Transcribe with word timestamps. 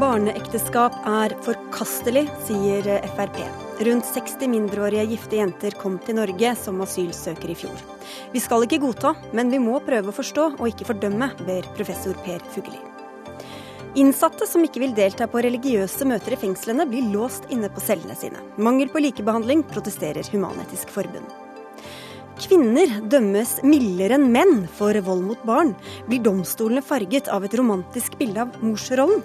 Barneekteskap 0.00 0.94
er 1.06 1.32
forkastelig, 1.44 2.24
sier 2.46 2.86
Frp. 3.12 3.36
Rundt 3.86 4.08
60 4.10 4.48
mindreårige 4.50 5.04
gifte 5.12 5.38
jenter 5.38 5.76
kom 5.78 5.98
til 6.04 6.16
Norge 6.18 6.50
som 6.58 6.80
asylsøkere 6.84 7.54
i 7.54 7.58
fjor. 7.62 7.84
Vi 8.32 8.42
skal 8.42 8.66
ikke 8.66 8.80
godta, 8.82 9.14
men 9.36 9.52
vi 9.52 9.60
må 9.62 9.78
prøve 9.86 10.10
å 10.10 10.16
forstå 10.16 10.46
og 10.56 10.66
ikke 10.68 10.88
fordømme, 10.90 11.30
ber 11.46 11.68
professor 11.76 12.18
Per 12.24 12.42
Fugelli. 12.52 12.80
Innsatte 14.00 14.46
som 14.46 14.64
ikke 14.66 14.82
vil 14.84 14.96
delta 14.98 15.28
på 15.30 15.40
religiøse 15.46 16.08
møter 16.08 16.36
i 16.36 16.40
fengslene, 16.42 16.88
blir 16.90 17.08
låst 17.14 17.48
inne 17.50 17.72
på 17.72 17.82
cellene 17.82 18.18
sine. 18.18 18.42
Mangel 18.58 18.92
på 18.92 19.02
likebehandling, 19.02 19.64
protesterer 19.72 20.28
Human-Etisk 20.34 20.92
Forbund. 20.94 21.39
Kvinner 22.40 22.88
dømmes 23.12 23.58
mildere 23.66 24.16
enn 24.16 24.30
menn 24.32 24.62
for 24.78 24.96
vold 25.04 25.26
mot 25.26 25.42
barn. 25.44 25.74
Blir 26.08 26.22
domstolene 26.24 26.80
farget 26.80 27.28
av 27.28 27.44
et 27.44 27.56
romantisk 27.60 28.16
bilde 28.20 28.46
av 28.46 28.56
morsrollen? 28.64 29.20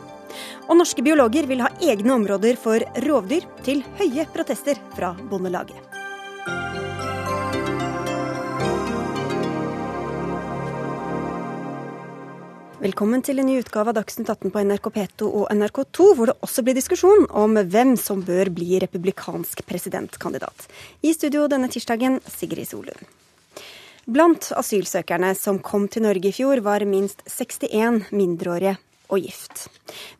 Og 0.67 0.75
norske 0.75 1.05
biologer 1.05 1.47
vil 1.47 1.63
ha 1.63 1.71
egne 1.79 2.17
områder 2.19 2.59
for 2.59 2.83
rovdyr, 3.07 3.47
til 3.63 3.85
høye 4.01 4.27
protester 4.35 4.81
fra 4.97 5.15
Bondelaget. 5.31 5.95
Velkommen 12.85 13.23
til 13.25 13.39
en 13.41 13.47
ny 13.49 13.55
utgave 13.63 13.89
av 13.89 13.95
Dagsnytt 13.97 14.27
18 14.29 14.51
på 14.53 14.61
NRK 14.67 14.89
P2 14.93 15.29
og 15.39 15.47
NRK2, 15.55 16.09
hvor 16.19 16.29
det 16.29 16.35
også 16.45 16.61
blir 16.61 16.75
diskusjon 16.77 17.25
om 17.33 17.57
hvem 17.57 17.95
som 17.97 18.21
bør 18.27 18.51
bli 18.53 18.77
republikansk 18.83 19.63
presidentkandidat. 19.65 20.67
I 21.01 21.15
studio 21.17 21.47
denne 21.49 21.71
tirsdagen, 21.73 22.19
Sigrid 22.29 22.69
Solund. 22.69 23.14
Blant 24.05 24.51
asylsøkerne 24.53 25.31
som 25.33 25.57
kom 25.65 25.87
til 25.89 26.03
Norge 26.05 26.29
i 26.29 26.35
fjor, 26.35 26.59
var 26.61 26.83
minst 26.85 27.23
61 27.25 28.11
mindreårige 28.13 28.75
og 29.09 29.23
gift. 29.23 29.63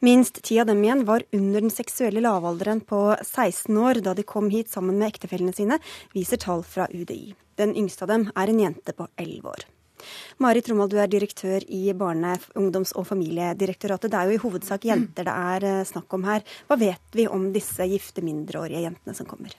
Minst 0.02 0.40
ti 0.48 0.58
av 0.58 0.66
dem 0.72 0.82
igjen 0.82 1.04
var 1.06 1.22
under 1.38 1.62
den 1.62 1.74
seksuelle 1.74 2.24
lavalderen 2.26 2.82
på 2.82 3.02
16 3.20 3.78
år 3.78 4.02
da 4.02 4.16
de 4.18 4.26
kom 4.26 4.50
hit 4.50 4.72
sammen 4.74 4.98
med 4.98 5.14
ektefellene 5.14 5.54
sine, 5.54 5.78
viser 6.18 6.42
tall 6.42 6.66
fra 6.66 6.88
UDI. 6.90 7.36
Den 7.62 7.76
yngste 7.78 8.08
av 8.08 8.14
dem 8.16 8.26
er 8.34 8.50
en 8.50 8.64
jente 8.64 8.96
på 8.98 9.06
11 9.22 9.54
år. 9.54 9.68
Mari 10.42 10.66
Trommald, 10.66 10.90
du 10.90 10.98
er 11.02 11.12
direktør 11.12 11.62
i 11.70 11.84
Barne-, 11.94 12.40
ungdoms- 12.58 12.96
og 12.98 13.06
familiedirektoratet. 13.12 14.10
Det 14.10 14.18
er 14.18 14.32
jo 14.32 14.40
i 14.40 14.42
hovedsak 14.48 14.90
jenter 14.90 15.30
det 15.30 15.38
er 15.54 15.70
eh, 15.70 15.86
snakk 15.86 16.18
om 16.18 16.26
her. 16.26 16.42
Hva 16.66 16.82
vet 16.82 17.18
vi 17.22 17.30
om 17.30 17.52
disse 17.54 17.86
gifte 17.90 18.26
mindreårige 18.26 18.82
jentene 18.90 19.18
som 19.18 19.30
kommer? 19.30 19.54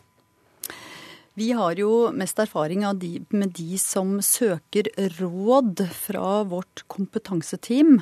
Vi 1.37 1.51
har 1.53 1.77
jo 1.77 2.09
mest 2.17 2.39
erfaring 2.41 2.87
de, 2.97 3.11
med 3.29 3.51
de 3.59 3.77
som 3.77 4.15
søker 4.25 4.89
råd 5.19 5.83
fra 5.93 6.31
vårt 6.49 6.81
kompetanseteam 6.89 7.99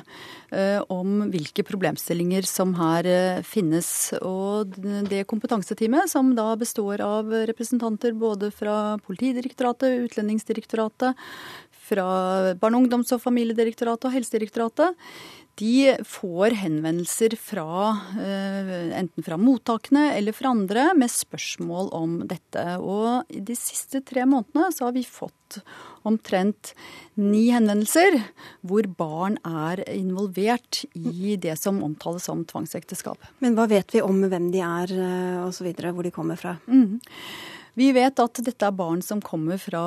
eh, 0.55 0.79
om 0.87 1.25
hvilke 1.33 1.65
problemstillinger 1.67 2.47
som 2.47 2.71
her 2.79 3.09
eh, 3.11 3.41
finnes. 3.43 3.89
Og 4.21 4.77
det 5.11 5.25
kompetanseteamet, 5.27 6.07
som 6.13 6.31
da 6.37 6.53
består 6.55 7.03
av 7.03 7.35
representanter 7.51 8.15
både 8.15 8.53
fra 8.55 8.95
Politidirektoratet, 9.03 10.07
Utlendingsdirektoratet, 10.07 11.19
fra 11.85 12.07
Barne-, 12.55 12.85
ungdoms- 12.85 13.11
og 13.11 13.19
familiedirektoratet 13.21 14.07
og 14.07 14.15
Helsedirektoratet, 14.15 14.95
de 15.59 15.95
får 16.03 16.55
henvendelser 16.59 17.35
fra 17.39 17.95
eh, 18.19 18.97
enten 18.99 19.23
fra 19.23 19.37
mottakene 19.39 20.09
eller 20.17 20.35
fra 20.35 20.51
andre 20.51 20.89
med 20.97 21.11
spørsmål 21.11 21.91
om 21.95 22.17
dette. 22.27 22.63
Og 22.83 23.31
i 23.31 23.39
de 23.45 23.55
siste 23.55 24.01
tre 24.03 24.25
månedene 24.27 24.71
så 24.75 24.89
har 24.89 24.95
vi 24.97 25.05
fått 25.07 25.61
omtrent 26.05 26.73
ni 27.15 27.47
henvendelser 27.53 28.19
hvor 28.67 28.87
barn 28.99 29.39
er 29.47 29.81
involvert 29.93 30.83
i 30.93 31.37
det 31.41 31.55
som 31.61 31.79
omtales 31.85 32.27
som 32.27 32.43
tvangsekteskap. 32.47 33.21
Men 33.39 33.55
hva 33.55 33.69
vet 33.71 33.95
vi 33.95 34.03
om 34.03 34.25
hvem 34.27 34.51
de 34.53 34.63
er 34.65 34.95
eh, 34.99 35.43
osv., 35.47 35.71
hvor 35.71 36.03
de 36.03 36.15
kommer 36.15 36.39
fra? 36.39 36.57
Mm. 36.67 36.99
Vi 37.75 37.89
vet 37.91 38.19
at 38.23 38.39
dette 38.39 38.63
er 38.63 38.75
barn 38.75 39.01
som 39.03 39.19
kommer 39.19 39.59
fra 39.59 39.81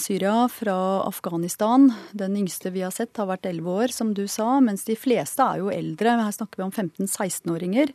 Syria, 0.00 0.44
fra 0.52 0.74
Afghanistan. 1.06 1.86
Den 2.12 2.36
yngste 2.36 2.68
vi 2.74 2.82
har 2.84 2.92
sett 2.92 3.16
har 3.16 3.30
vært 3.30 3.48
11 3.48 3.70
år, 3.72 3.94
som 3.96 4.10
du 4.12 4.26
sa, 4.28 4.58
mens 4.60 4.84
de 4.84 4.96
fleste 4.98 5.40
er 5.40 5.62
jo 5.62 5.70
eldre. 5.72 6.18
Her 6.20 6.36
snakker 6.36 6.60
vi 6.60 6.66
om 6.66 6.74
15-16-åringer. 6.74 7.94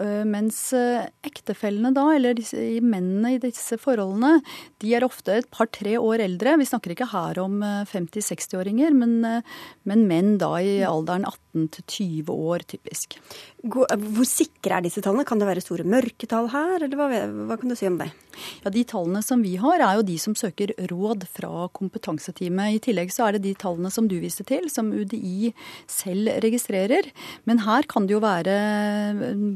Eh, 0.00 0.22
mens 0.26 0.58
eh, 0.74 1.04
ektefellene 1.26 1.92
da, 1.94 2.06
eller 2.16 2.34
disse, 2.38 2.58
mennene 2.82 3.34
i 3.34 3.40
disse 3.42 3.76
forholdene, 3.80 4.40
de 4.82 4.94
er 4.96 5.04
ofte 5.04 5.36
et 5.36 5.48
par-tre 5.52 5.94
år 6.00 6.24
eldre. 6.24 6.56
Vi 6.58 6.68
snakker 6.68 6.94
ikke 6.94 7.10
her 7.12 7.38
om 7.42 7.60
50-60-åringer, 7.90 8.90
eh, 8.90 8.98
men, 8.98 9.42
men, 9.88 10.06
menn 10.08 10.34
da 10.42 10.54
i 10.58 10.80
alderen 10.88 11.28
18 11.28 11.68
til 11.76 11.86
20 11.98 12.46
år, 12.50 12.66
typisk. 12.72 13.18
Hvor 13.62 14.26
sikre 14.26 14.80
er 14.80 14.82
disse 14.82 14.98
tallene? 15.04 15.22
Kan 15.26 15.38
det 15.38 15.46
være 15.46 15.62
store 15.62 15.84
mørketall 15.86 16.48
her, 16.50 16.82
eller 16.82 16.98
hva, 16.98 17.06
hva 17.46 17.56
kan 17.60 17.70
du 17.70 17.76
si 17.78 17.86
om 17.86 18.00
det? 18.00 18.08
Ja, 18.64 18.72
De 18.74 18.82
tallene 18.88 19.20
som 19.22 19.42
vi 19.44 19.54
har, 19.60 19.78
er 19.78 19.98
jo 19.98 20.06
de 20.06 20.16
som 20.18 20.34
søker 20.34 20.72
råd 20.90 21.28
fra 21.30 21.68
kompetanseteamet. 21.76 22.74
I 22.74 22.80
tillegg 22.82 23.12
så 23.14 23.28
er 23.28 23.36
det 23.36 23.44
de 23.44 23.52
tallene 23.58 23.92
som 23.94 24.08
du 24.10 24.16
viste 24.22 24.42
til, 24.48 24.66
som 24.72 24.90
UDI 24.90 25.52
selv 25.90 26.32
registrerer. 26.42 27.06
Men 27.46 27.62
her 27.62 27.86
kan 27.90 28.08
det 28.08 28.16
jo 28.16 28.22
være 28.24 28.56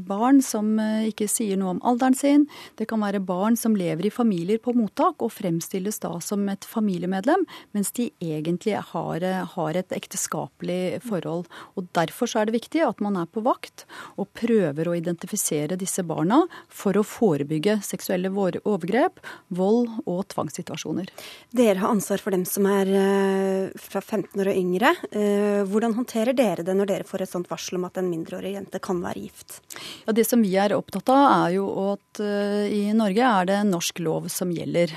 barn 0.07 0.39
som 0.45 0.77
eh, 0.79 1.09
ikke 1.11 1.27
sier 1.31 1.59
noe 1.59 1.75
om 1.75 1.83
alderen 1.87 2.15
sin. 2.15 2.47
Det 2.79 2.87
kan 2.87 3.03
være 3.03 3.23
barn 3.27 3.59
som 3.59 3.75
lever 3.75 4.07
i 4.07 4.13
familier 4.13 4.61
på 4.63 4.75
mottak 4.77 5.19
og 5.25 5.33
fremstilles 5.35 5.99
da 6.03 6.13
som 6.23 6.47
et 6.53 6.67
familiemedlem, 6.67 7.43
mens 7.75 7.91
de 7.97 8.07
egentlig 8.23 8.77
har, 8.93 9.19
eh, 9.19 9.43
har 9.57 9.83
et 9.83 9.99
ekteskapelig 9.99 11.03
forhold. 11.03 11.47
Og 11.75 11.91
Derfor 11.97 12.29
så 12.29 12.41
er 12.41 12.47
det 12.47 12.59
viktig 12.59 12.83
at 12.85 12.99
man 13.03 13.17
er 13.19 13.27
på 13.27 13.41
vakt 13.43 13.87
og 14.17 14.29
prøver 14.37 14.89
å 14.89 14.95
identifisere 14.97 15.77
disse 15.79 16.03
barna 16.07 16.41
for 16.69 16.97
å 16.97 17.05
forebygge 17.05 17.79
seksuelle 17.85 18.31
overgrep, 18.31 19.19
vold 19.53 19.89
og 20.05 20.23
tvangssituasjoner. 20.33 21.09
Dere 21.55 21.81
har 21.81 21.93
ansvar 21.93 22.21
for 22.21 22.35
dem 22.35 22.45
som 22.47 22.67
er 22.69 22.91
eh, 22.91 23.77
fra 23.81 24.01
15 24.01 24.41
år 24.41 24.51
og 24.51 24.59
yngre. 24.59 24.93
Eh, 25.11 25.61
hvordan 25.69 25.95
håndterer 25.97 26.37
dere 26.37 26.65
det 26.65 26.75
når 26.77 26.91
dere 26.91 27.07
får 27.07 27.25
et 27.25 27.33
sånt 27.33 27.49
varsel 27.51 27.79
om 27.79 27.87
at 27.87 27.99
en 27.99 28.09
mindreårig 28.11 28.55
jente 28.57 28.81
kan 28.83 29.01
være 29.03 29.25
gift? 29.25 29.59
Ja, 30.05 30.15
det 30.15 30.27
som 30.29 30.43
vi 30.45 30.53
er 30.59 30.75
opptatt 30.77 31.09
av, 31.13 31.25
er 31.47 31.57
jo 31.57 31.67
at 31.93 32.23
eh, 32.23 32.67
i 32.73 32.83
Norge 32.97 33.31
er 33.31 33.49
det 33.49 33.59
norsk 33.69 34.01
lov 34.05 34.29
som 34.33 34.51
gjelder. 34.53 34.93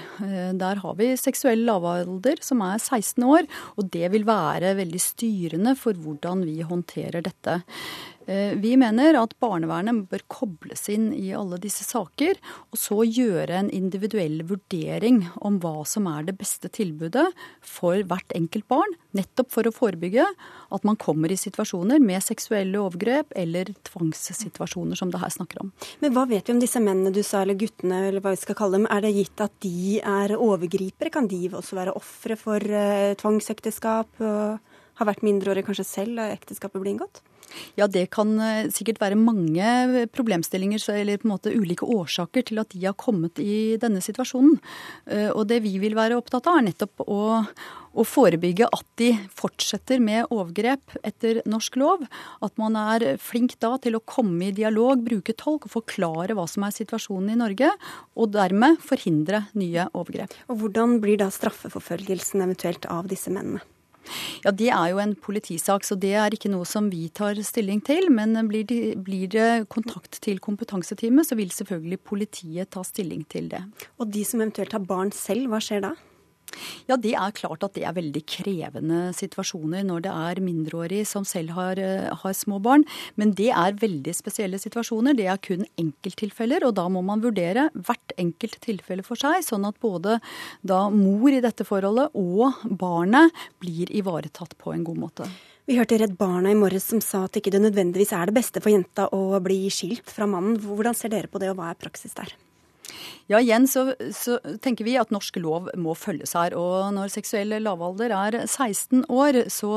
Der 0.61 0.81
har 0.83 0.97
vi 0.99 1.13
seksuell 1.19 1.65
lavalder 1.67 2.41
som 2.45 2.63
er 2.67 2.79
16 2.79 3.25
år, 3.27 3.49
og 3.79 3.91
det 3.93 4.11
vil 4.13 4.27
være 4.29 4.75
veldig 4.79 5.03
styrende 5.03 5.77
for 5.79 5.99
hvordan 5.99 6.45
vi 6.47 6.61
håndterer 6.67 7.25
dette. 7.25 7.61
Eh, 8.31 8.55
vi 8.63 8.77
mener 8.79 9.17
at 9.19 9.33
barnevernet 9.43 10.05
bør 10.11 10.23
kobles 10.31 10.85
inn 10.93 11.09
i 11.17 11.33
alle 11.35 11.59
disse 11.59 11.83
saker, 11.83 12.39
og 12.71 12.79
så 12.79 13.03
gjøre 13.03 13.57
en 13.59 13.71
individuell 13.75 14.45
vurdering 14.47 15.25
om 15.43 15.57
hva 15.63 15.83
som 15.89 16.07
er 16.07 16.29
det 16.29 16.37
beste 16.39 16.71
tilbudet 16.71 17.27
for 17.67 18.05
hvert 18.07 18.37
enkelt 18.39 18.69
barn. 18.71 18.95
Nettopp 19.19 19.51
for 19.51 19.67
å 19.67 19.75
forebygge 19.75 20.29
at 20.31 20.87
man 20.87 20.99
kommer 21.01 21.33
i 21.33 21.41
situasjoner 21.41 21.99
med 22.05 22.23
seksuelle 22.23 22.79
overgrep 22.79 23.35
eller 23.35 23.73
tvangssituasjoner 23.91 25.01
som 25.01 25.11
det 25.11 25.23
her 25.25 25.35
snakker 25.35 25.65
om. 25.65 25.75
Men 26.05 26.15
hva 26.15 26.29
vet 26.31 26.47
vi 26.47 26.55
om 26.55 26.63
disse 26.63 26.83
mennene 26.83 27.11
du 27.15 27.25
sa, 27.27 27.43
eller 27.43 27.59
guttene, 27.59 28.05
eller 28.13 28.23
hva 28.23 28.37
vi 28.37 28.45
skal 28.45 28.59
kalle 28.61 28.79
dem. 28.79 28.91
Er 28.95 29.03
det 29.03 29.17
gitt 29.17 29.43
at 29.43 29.59
de 29.65 29.99
er 29.99 30.37
overgripere? 30.39 31.11
Kan 31.11 31.27
de 31.33 31.49
også 31.51 31.81
være 31.81 31.99
ofre 31.99 32.39
for 32.39 32.63
uh, 32.63 33.17
tvangsekteskap? 33.19 34.23
og 34.23 34.61
har 35.01 35.09
vært 35.09 35.25
mindreårige 35.25 35.65
kanskje 35.71 35.87
selv 35.89 36.21
da 36.21 36.29
ekteskapet 36.35 36.83
ble 36.83 36.93
inngått? 36.93 37.23
Ja, 37.79 37.89
det 37.91 38.07
kan 38.15 38.33
eh, 38.41 38.71
sikkert 38.73 39.01
være 39.03 39.19
mange 39.19 40.07
problemstillinger 40.15 40.83
eller 40.95 41.21
på 41.21 41.29
en 41.29 41.35
måte 41.35 41.53
ulike 41.55 41.87
årsaker 41.89 42.47
til 42.51 42.63
at 42.63 42.73
de 42.75 42.85
har 42.87 42.97
kommet 42.99 43.41
i 43.43 43.77
denne 43.81 44.03
situasjonen. 44.05 44.59
Eh, 45.11 45.29
og 45.31 45.47
det 45.51 45.63
vi 45.65 45.77
vil 45.83 45.97
være 45.99 46.19
opptatt 46.19 46.49
av, 46.51 46.61
er 46.61 46.69
nettopp 46.71 47.05
å, 47.07 47.21
å 47.91 48.07
forebygge 48.07 48.69
at 48.71 48.87
de 49.01 49.11
fortsetter 49.37 50.03
med 50.03 50.31
overgrep 50.31 50.97
etter 51.07 51.43
norsk 51.51 51.81
lov. 51.81 52.07
At 52.45 52.57
man 52.61 52.79
er 52.79 53.17
flink 53.23 53.57
da 53.63 53.77
til 53.83 53.99
å 53.99 54.05
komme 54.05 54.51
i 54.51 54.55
dialog, 54.57 55.03
bruke 55.05 55.35
tolk 55.39 55.69
og 55.69 55.75
forklare 55.79 56.37
hva 56.39 56.47
som 56.51 56.67
er 56.67 56.77
situasjonen 56.77 57.35
i 57.35 57.41
Norge. 57.41 57.73
Og 58.17 58.33
dermed 58.35 58.81
forhindre 58.85 59.47
nye 59.59 59.91
overgrep. 59.91 60.37
Og 60.51 60.65
Hvordan 60.65 60.99
blir 61.03 61.21
da 61.21 61.31
straffeforfølgelsen 61.35 62.47
eventuelt 62.47 62.89
av 62.91 63.11
disse 63.11 63.33
mennene? 63.33 63.65
Ja, 64.45 64.51
Det 64.51 64.69
er 64.73 64.91
jo 64.91 64.99
en 65.03 65.15
politisak, 65.15 65.85
så 65.85 65.97
det 65.99 66.15
er 66.17 66.35
ikke 66.35 66.51
noe 66.53 66.67
som 66.69 66.91
vi 66.91 67.09
tar 67.09 67.39
stilling 67.47 67.83
til. 67.85 68.11
Men 68.11 68.35
blir 68.49 68.65
det, 68.65 68.99
blir 69.05 69.29
det 69.29 69.69
kontakt 69.69 70.21
til 70.25 70.41
kompetanseteamet, 70.41 71.29
så 71.29 71.39
vil 71.39 71.51
selvfølgelig 71.51 72.01
politiet 72.01 72.71
ta 72.71 72.83
stilling 72.87 73.25
til 73.29 73.51
det. 73.53 73.63
Og 73.99 74.11
de 74.11 74.25
som 74.25 74.41
eventuelt 74.41 74.73
har 74.73 74.87
barn 74.87 75.13
selv, 75.13 75.51
hva 75.51 75.61
skjer 75.63 75.85
da? 75.85 75.95
Ja, 76.89 76.97
det 77.01 77.15
er 77.15 77.35
klart 77.37 77.65
at 77.67 77.77
det 77.77 77.85
er 77.87 77.97
veldig 77.97 78.23
krevende 78.29 79.01
situasjoner 79.17 79.85
når 79.87 80.05
det 80.07 80.15
er 80.15 80.43
mindreårige 80.45 81.07
som 81.09 81.27
selv 81.29 81.55
har, 81.57 81.79
eh, 81.79 82.09
har, 82.11 82.35
små 82.35 82.61
barn. 82.63 82.85
Men 83.17 83.35
det 83.39 83.51
er 83.51 83.79
veldig 83.79 84.15
spesielle 84.17 84.59
situasjoner. 84.61 85.17
Det 85.17 85.27
er 85.27 85.39
kun 85.43 85.67
enkelttilfeller, 85.81 86.65
og 86.67 86.75
da 86.79 86.89
må 86.89 87.03
man 87.05 87.23
vurdere 87.23 87.69
hvert 87.75 88.15
enkelt 88.19 88.61
tilfelle 88.65 89.05
for 89.07 89.21
seg, 89.21 89.45
sånn 89.47 89.67
at 89.69 89.79
både 89.83 90.21
da 90.63 90.89
mor 90.91 91.31
i 91.31 91.43
dette 91.43 91.67
forholdet 91.67 92.11
og 92.15 92.61
barnet 92.65 93.31
blir 93.61 93.91
ivaretatt 93.91 94.57
på 94.59 94.75
en 94.75 94.85
god 94.85 95.01
måte. 95.07 95.31
Vi 95.71 95.77
hørte 95.79 96.01
Redd 96.01 96.17
Barna 96.19 96.51
i 96.51 96.59
morges 96.59 96.89
som 96.91 97.03
sa 97.05 97.27
at 97.29 97.37
ikke 97.39 97.53
det 97.55 97.61
nødvendigvis 97.63 98.11
er 98.17 98.27
det 98.27 98.35
beste 98.35 98.63
for 98.63 98.73
jenta 98.73 99.07
å 99.15 99.39
bli 99.45 99.69
skilt 99.71 100.09
fra 100.11 100.27
mannen. 100.27 100.57
Hvordan 100.59 100.97
ser 100.99 101.13
dere 101.13 101.31
på 101.31 101.39
det, 101.39 101.53
og 101.53 101.61
hva 101.61 101.69
er 101.71 101.79
praksis 101.79 102.17
der? 102.17 102.33
Ja, 103.31 103.39
igjen 103.39 103.69
så, 103.71 103.93
så, 104.11 104.41
tenker 104.59 104.83
vi 104.89 104.97
at 104.99 105.13
norsk 105.15 105.37
lov 105.39 105.69
må 105.79 105.95
følges 105.95 106.35
her. 106.35 106.57
Og 106.59 106.89
når 106.97 107.13
seksuell 107.15 107.55
lavalder 107.63 108.11
er 108.11 108.37
16 108.43 109.05
år, 109.07 109.45
så, 109.55 109.71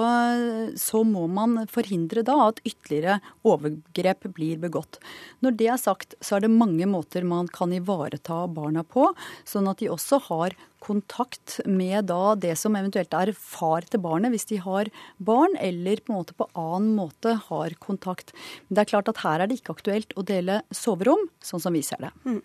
så, 0.80 1.04
må 1.06 1.28
man 1.30 1.60
forhindre 1.70 2.26
da 2.26 2.40
at 2.48 2.64
ytterligere 2.66 3.20
overgrep 3.46 4.26
blir 4.34 4.58
begått. 4.64 4.98
Når 5.46 5.58
det 5.60 5.70
er 5.70 5.82
sagt, 5.82 6.18
så 6.18 6.40
er 6.40 6.48
det 6.48 6.54
mange 6.56 6.90
måter 6.90 7.28
man 7.30 7.52
kan 7.54 7.76
ivareta 7.78 8.48
barna 8.50 8.82
på, 8.82 9.12
sånn 9.46 9.70
at 9.70 9.84
de 9.84 9.92
også 9.94 10.24
har 10.32 10.58
kontakt 10.84 11.60
med 11.70 12.10
da 12.12 12.34
det 12.40 12.56
som 12.60 12.76
eventuelt 12.78 13.14
er 13.16 13.32
far 13.38 13.86
til 13.88 14.02
barnet, 14.04 14.34
hvis 14.34 14.48
de 14.50 14.60
har 14.64 14.90
barn, 15.24 15.56
eller 15.62 16.02
på 16.04 16.12
en 16.12 16.20
måte 16.20 16.36
på 16.38 16.48
annen 16.60 16.94
måte 16.98 17.36
har 17.48 17.76
kontakt. 17.84 18.34
Men 18.68 18.78
det 18.78 18.84
er 18.84 18.92
klart 18.92 19.12
at 19.12 19.22
her 19.24 19.44
er 19.44 19.50
det 19.50 19.60
ikke 19.60 19.78
aktuelt 19.78 20.16
å 20.20 20.26
dele 20.28 20.62
soverom, 20.74 21.28
sånn 21.44 21.64
som 21.64 21.76
vi 21.76 21.84
ser 21.86 22.04
det. 22.04 22.12
Mm. 22.28 22.42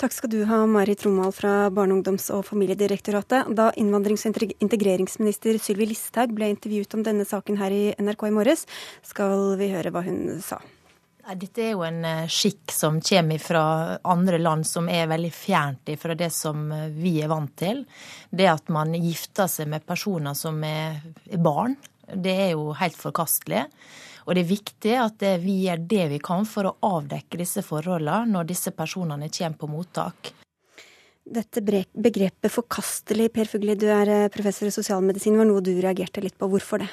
Takk 0.00 0.16
skal 0.16 0.32
du 0.32 0.40
ha, 0.48 0.51
Marit 0.66 1.02
Romal 1.06 1.32
fra 1.32 1.70
Barne-, 1.70 1.94
ungdoms- 1.94 2.30
og 2.34 2.44
familiedirektoratet. 2.46 3.48
Da 3.56 3.70
innvandrings- 3.80 4.26
og 4.28 4.38
integreringsminister 4.62 5.58
Sylvi 5.62 5.88
Listhaug 5.90 6.34
ble 6.36 6.50
intervjuet 6.52 6.94
om 6.98 7.04
denne 7.06 7.26
saken 7.28 7.58
her 7.60 7.72
i 7.74 7.82
NRK 7.98 8.28
i 8.28 8.34
morges, 8.36 8.66
skal 9.06 9.54
vi 9.60 9.70
høre 9.72 9.92
hva 9.94 10.04
hun 10.06 10.40
sa. 10.44 10.60
Dette 11.22 11.62
er 11.62 11.70
jo 11.76 11.84
en 11.86 12.02
eh, 12.04 12.26
skikk 12.26 12.72
som 12.74 12.98
kommer 13.00 13.38
fra 13.38 13.64
andre 14.10 14.40
land 14.42 14.66
som 14.66 14.88
er 14.90 15.06
veldig 15.10 15.30
fjernt 15.30 15.92
fra 16.02 16.16
det 16.18 16.32
som 16.34 16.64
eh, 16.74 16.88
vi 16.90 17.14
er 17.22 17.30
vant 17.30 17.54
til. 17.56 17.84
Det 18.30 18.48
at 18.50 18.72
man 18.74 18.96
gifter 18.98 19.46
seg 19.46 19.70
med 19.70 19.86
personer 19.86 20.34
som 20.34 20.58
er 20.66 20.98
barn, 21.38 21.78
det 22.10 22.34
er 22.48 22.50
jo 22.56 22.72
helt 22.74 22.98
forkastelig. 22.98 23.68
Og 24.26 24.34
det 24.34 24.42
er 24.42 24.50
viktig 24.50 24.98
at 24.98 25.24
vi 25.42 25.62
gjør 25.64 25.86
det 25.94 26.04
vi 26.12 26.20
kan 26.22 26.46
for 26.46 26.68
å 26.68 26.76
avdekke 26.98 27.40
disse 27.40 27.62
forholdene 27.66 28.34
når 28.34 28.50
disse 28.50 28.74
personene 28.74 29.30
kommer 29.30 29.58
på 29.62 29.70
mottak. 29.70 30.34
Dette 31.32 31.62
begrepet 31.64 32.52
forkastelig, 32.52 33.30
Per 33.32 33.48
Fugli, 33.48 33.76
du 33.78 33.86
er 33.88 34.10
eh, 34.12 34.30
professor 34.32 34.68
i 34.68 34.74
sosialmedisin, 34.74 35.38
var 35.38 35.48
noe 35.48 35.62
du 35.64 35.72
reagerte 35.80 36.20
litt 36.20 36.36
på. 36.36 36.48
Hvorfor 36.52 36.82
det? 36.82 36.90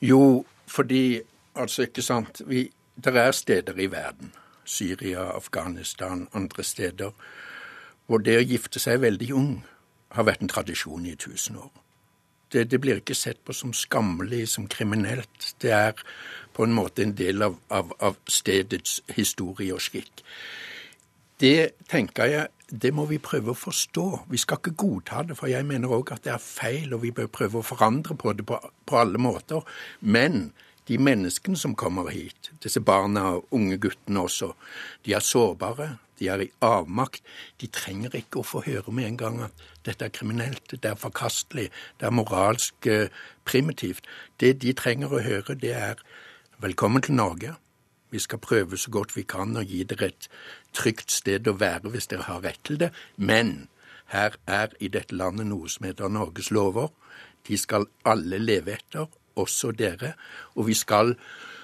Jo, 0.00 0.44
fordi 0.70 1.20
altså, 1.54 1.84
ikke 1.84 2.04
sant. 2.04 2.40
Vi, 2.48 2.64
det 2.96 3.12
er 3.16 3.36
steder 3.36 3.76
i 3.76 3.90
verden, 3.92 4.32
Syria, 4.64 5.26
Afghanistan, 5.36 6.28
andre 6.32 6.64
steder, 6.64 7.12
hvor 8.06 8.24
det 8.24 8.38
å 8.38 8.46
gifte 8.46 8.80
seg 8.80 9.02
veldig 9.04 9.30
ung 9.36 9.52
har 10.16 10.26
vært 10.26 10.42
en 10.42 10.50
tradisjon 10.50 11.04
i 11.06 11.14
tusen 11.20 11.60
år. 11.60 11.70
Det, 12.50 12.64
det, 12.70 12.80
blir 12.82 12.98
ikke 12.98 13.14
sett 13.14 13.38
på 13.46 13.54
som 13.54 13.70
skammelig, 13.76 14.48
som 14.50 14.66
kriminelt. 14.66 15.52
Det 15.62 15.70
er 15.70 16.00
på 16.56 16.64
en 16.66 16.72
måte 16.74 17.04
en 17.04 17.14
del 17.14 17.44
av, 17.46 17.60
av, 17.70 17.92
av 18.02 18.16
stedets 18.26 18.98
historie 19.14 19.76
og 19.76 19.84
skikk. 19.84 20.24
Det 21.40 21.70
tenker 21.88 22.32
jeg 22.32 22.48
det 22.70 22.92
må 22.94 23.04
vi 23.10 23.18
prøve 23.22 23.52
å 23.52 23.58
forstå. 23.58 24.06
Vi 24.30 24.38
skal 24.38 24.60
ikke 24.60 24.76
godta 24.78 25.24
det, 25.26 25.36
for 25.38 25.50
jeg 25.50 25.66
mener 25.66 25.90
òg 25.90 26.12
at 26.14 26.24
det 26.26 26.34
er 26.34 26.42
feil, 26.42 26.92
og 26.94 27.02
vi 27.04 27.12
bør 27.14 27.30
prøve 27.32 27.60
å 27.60 27.66
forandre 27.66 28.14
på 28.18 28.34
det 28.38 28.46
på, 28.46 28.58
på 28.86 28.98
alle 29.00 29.18
måter. 29.18 29.66
Men 30.00 30.52
de 30.90 30.98
menneskene 30.98 31.58
som 31.58 31.74
kommer 31.78 32.10
hit, 32.14 32.52
disse 32.62 32.82
barna 32.82 33.26
og 33.36 33.56
unge 33.56 33.78
guttene 33.82 34.22
også, 34.26 34.52
de 35.06 35.14
er 35.14 35.24
sårbare, 35.24 35.92
de 36.20 36.28
er 36.28 36.44
i 36.44 36.50
avmakt. 36.66 37.22
De 37.60 37.68
trenger 37.72 38.16
ikke 38.18 38.42
å 38.42 38.46
få 38.46 38.62
høre 38.66 38.92
med 38.94 39.08
en 39.08 39.20
gang 39.20 39.40
at 39.46 39.64
dette 39.86 40.06
er 40.06 40.14
kriminelt, 40.14 40.70
det 40.70 40.90
er 40.90 41.00
forkastelig, 41.00 41.70
det 42.00 42.08
er 42.08 42.14
moralsk 42.14 42.90
eh, 42.90 43.08
primitivt. 43.48 44.06
Det 44.40 44.58
de 44.62 44.74
trenger 44.76 45.14
å 45.14 45.24
høre, 45.24 45.56
det 45.56 45.72
er 45.74 46.02
velkommen 46.60 47.06
til 47.06 47.16
Norge. 47.18 47.56
Vi 48.10 48.18
skal 48.18 48.42
prøve 48.42 48.78
så 48.78 48.90
godt 48.90 49.16
vi 49.16 49.22
kan 49.22 49.56
å 49.56 49.62
gi 49.66 49.84
dere 49.84 50.10
et 50.10 50.28
trygt 50.76 51.12
sted 51.14 51.48
å 51.48 51.56
være 51.60 51.92
hvis 51.92 52.10
dere 52.10 52.26
har 52.26 52.42
rett 52.46 52.62
til 52.66 52.80
det. 52.82 52.90
Men 53.16 53.68
her 54.10 54.36
er 54.46 54.74
i 54.80 54.90
dette 54.90 55.14
landet 55.14 55.46
noe 55.46 55.70
som 55.70 55.86
heter 55.86 56.10
Norges 56.10 56.50
lover. 56.50 56.90
De 57.46 57.58
skal 57.58 57.86
alle 58.04 58.40
leve 58.42 58.74
etter, 58.74 59.06
også 59.38 59.70
dere. 59.78 60.14
Og 60.58 60.66
vi 60.68 60.74
skal 60.74 61.14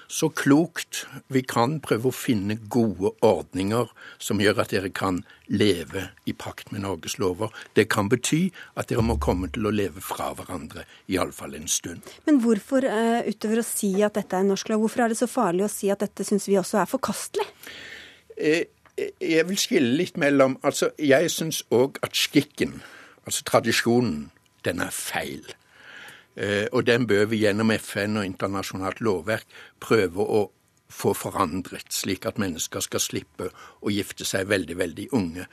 så 0.08 0.28
klokt 0.30 1.04
vi 1.32 1.42
kan 1.46 1.78
prøve 1.84 2.10
å 2.10 2.14
finne 2.14 2.56
gode 2.72 3.12
ordninger 3.26 3.90
som 4.22 4.40
gjør 4.42 4.62
at 4.62 4.74
dere 4.74 4.90
kan 4.94 5.22
leve 5.46 6.08
i 6.26 6.34
pakt 6.36 6.72
med 6.72 6.84
Norges 6.84 7.18
lover. 7.22 7.52
Det 7.74 7.88
kan 7.92 8.10
bety 8.10 8.46
at 8.78 8.90
dere 8.90 9.04
må 9.06 9.18
komme 9.22 9.50
til 9.54 9.68
å 9.68 9.74
leve 9.74 10.02
fra 10.04 10.32
hverandre, 10.36 10.86
iallfall 11.10 11.56
en 11.58 11.68
stund. 11.70 12.06
Men 12.26 12.40
hvorfor, 12.42 12.84
eh, 12.84 13.26
utover 13.30 13.62
å 13.62 13.66
si 13.66 14.02
at 14.02 14.14
dette 14.14 14.36
er 14.36 14.46
norsk 14.46 14.68
lov, 14.70 14.80
hvorfor 14.80 15.04
er 15.04 15.08
det 15.08 15.18
så 15.18 15.30
farlig 15.30 15.66
å 15.66 15.70
si 15.70 15.90
at 15.90 16.00
dette 16.00 16.24
syns 16.24 16.48
vi 16.48 16.58
også 16.58 16.80
er 16.82 16.90
forkastelig? 16.90 17.46
Eh, 18.36 18.64
eh, 18.96 19.10
jeg 19.20 19.46
vil 19.46 19.56
skille 19.56 19.96
litt 19.96 20.16
mellom 20.16 20.58
Altså, 20.62 20.90
jeg 20.98 21.30
syns 21.30 21.62
òg 21.70 21.98
at 22.02 22.12
skikken, 22.12 22.82
altså 23.24 23.42
tradisjonen, 23.44 24.30
den 24.64 24.80
er 24.80 24.90
feil. 24.90 25.44
Eh, 26.36 26.66
og 26.72 26.86
den 26.86 27.06
bør 27.08 27.24
vi 27.32 27.42
gjennom 27.44 27.72
FN 27.78 28.20
og 28.20 28.28
internasjonalt 28.28 29.00
lovverk 29.00 29.48
prøve 29.80 30.22
å 30.22 30.42
få 30.92 31.12
forandret, 31.18 31.88
slik 31.90 32.26
at 32.28 32.38
mennesker 32.38 32.84
skal 32.84 33.02
slippe 33.02 33.48
å 33.82 33.90
gifte 33.90 34.26
seg 34.28 34.46
veldig, 34.50 34.76
veldig 34.78 35.08
unge. 35.18 35.48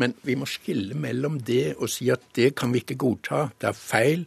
Men 0.00 0.14
vi 0.24 0.36
må 0.38 0.48
skille 0.48 0.96
mellom 0.96 1.40
det 1.44 1.74
og 1.76 1.90
si 1.92 2.08
at 2.14 2.24
det 2.38 2.54
kan 2.56 2.72
vi 2.72 2.82
ikke 2.82 2.98
godta, 3.02 3.48
det 3.60 3.68
er 3.68 3.76
feil, 3.76 4.24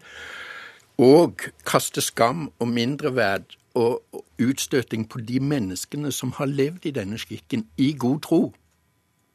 og 1.01 1.47
kaste 1.65 2.03
skam 2.03 2.51
og 2.59 2.69
mindreverd 2.69 3.57
og 3.79 4.03
utstøting 4.41 5.07
på 5.09 5.21
de 5.25 5.39
menneskene 5.39 6.11
som 6.13 6.33
har 6.37 6.51
levd 6.51 6.85
i 6.85 6.95
denne 6.95 7.17
skikken 7.17 7.65
i 7.81 7.93
god 7.97 8.19
tro. 8.27 8.41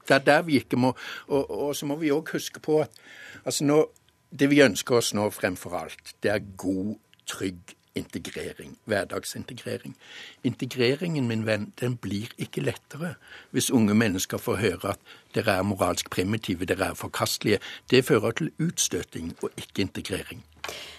Det 0.06 0.14
er 0.14 0.26
der 0.26 0.42
vi 0.46 0.60
ikke 0.60 0.78
må 0.78 0.92
Og, 1.26 1.50
og 1.50 1.76
så 1.76 1.86
må 1.86 1.96
vi 1.98 2.12
òg 2.14 2.30
huske 2.30 2.60
på 2.62 2.78
at 2.84 2.90
altså 3.44 3.64
nå 3.64 3.80
det 4.30 4.50
vi 4.50 4.62
ønsker 4.64 4.98
oss 4.98 5.14
nå 5.14 5.28
fremfor 5.30 5.76
alt, 5.78 6.14
det 6.22 6.30
er 6.32 6.46
god, 6.56 6.96
trygg 7.26 7.76
integrering. 7.96 8.78
Hverdagsintegrering. 8.84 9.96
Integreringen, 10.44 11.28
min 11.28 11.46
venn, 11.46 11.72
den 11.80 11.96
blir 11.96 12.28
ikke 12.38 12.60
lettere 12.60 13.14
hvis 13.50 13.70
unge 13.70 13.94
mennesker 13.94 14.38
får 14.38 14.60
høre 14.60 14.92
at 14.92 15.16
dere 15.36 15.60
er 15.60 15.66
moralsk 15.66 16.10
primitive, 16.12 16.66
dere 16.68 16.92
er 16.92 16.98
forkastelige. 16.98 17.62
Det 17.90 18.04
fører 18.08 18.36
til 18.36 18.52
utstøting 18.62 19.34
og 19.42 19.50
ikke 19.56 19.84
integrering. 19.86 20.44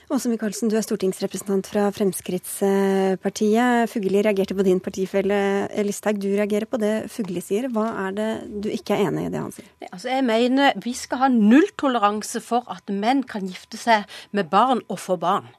Åse 0.07 0.30
Michaelsen, 0.31 0.69
du 0.72 0.78
er 0.80 0.86
stortingsrepresentant 0.86 1.68
fra 1.68 1.89
Fremskrittspartiet. 1.92 3.90
Fugli 3.92 4.21
reagerte 4.23 4.56
på 4.56 4.64
din 4.64 4.80
partifelle 4.80 5.68
Listhaug. 5.83 6.21
Du 6.23 6.30
reagerer 6.31 6.64
på 6.71 6.80
det 6.80 7.11
Fugli 7.11 7.44
sier. 7.44 7.68
Hva 7.76 7.90
er 8.06 8.16
det 8.16 8.30
du 8.64 8.69
ikke 8.71 8.95
er 8.95 9.09
enig 9.09 9.26
i 9.28 9.33
det 9.33 9.42
han 9.42 9.52
sier? 9.52 9.68
Altså, 9.90 10.07
jeg 10.14 10.23
mener 10.30 10.80
vi 10.85 10.94
skal 10.95 11.26
ha 11.26 11.28
nulltoleranse 11.33 12.40
for 12.45 12.64
at 12.71 12.88
menn 12.88 13.26
kan 13.28 13.52
gifte 13.52 13.76
seg 13.81 14.07
med 14.31 14.47
barn 14.54 14.80
og 14.88 15.02
få 15.04 15.19
barn. 15.19 15.52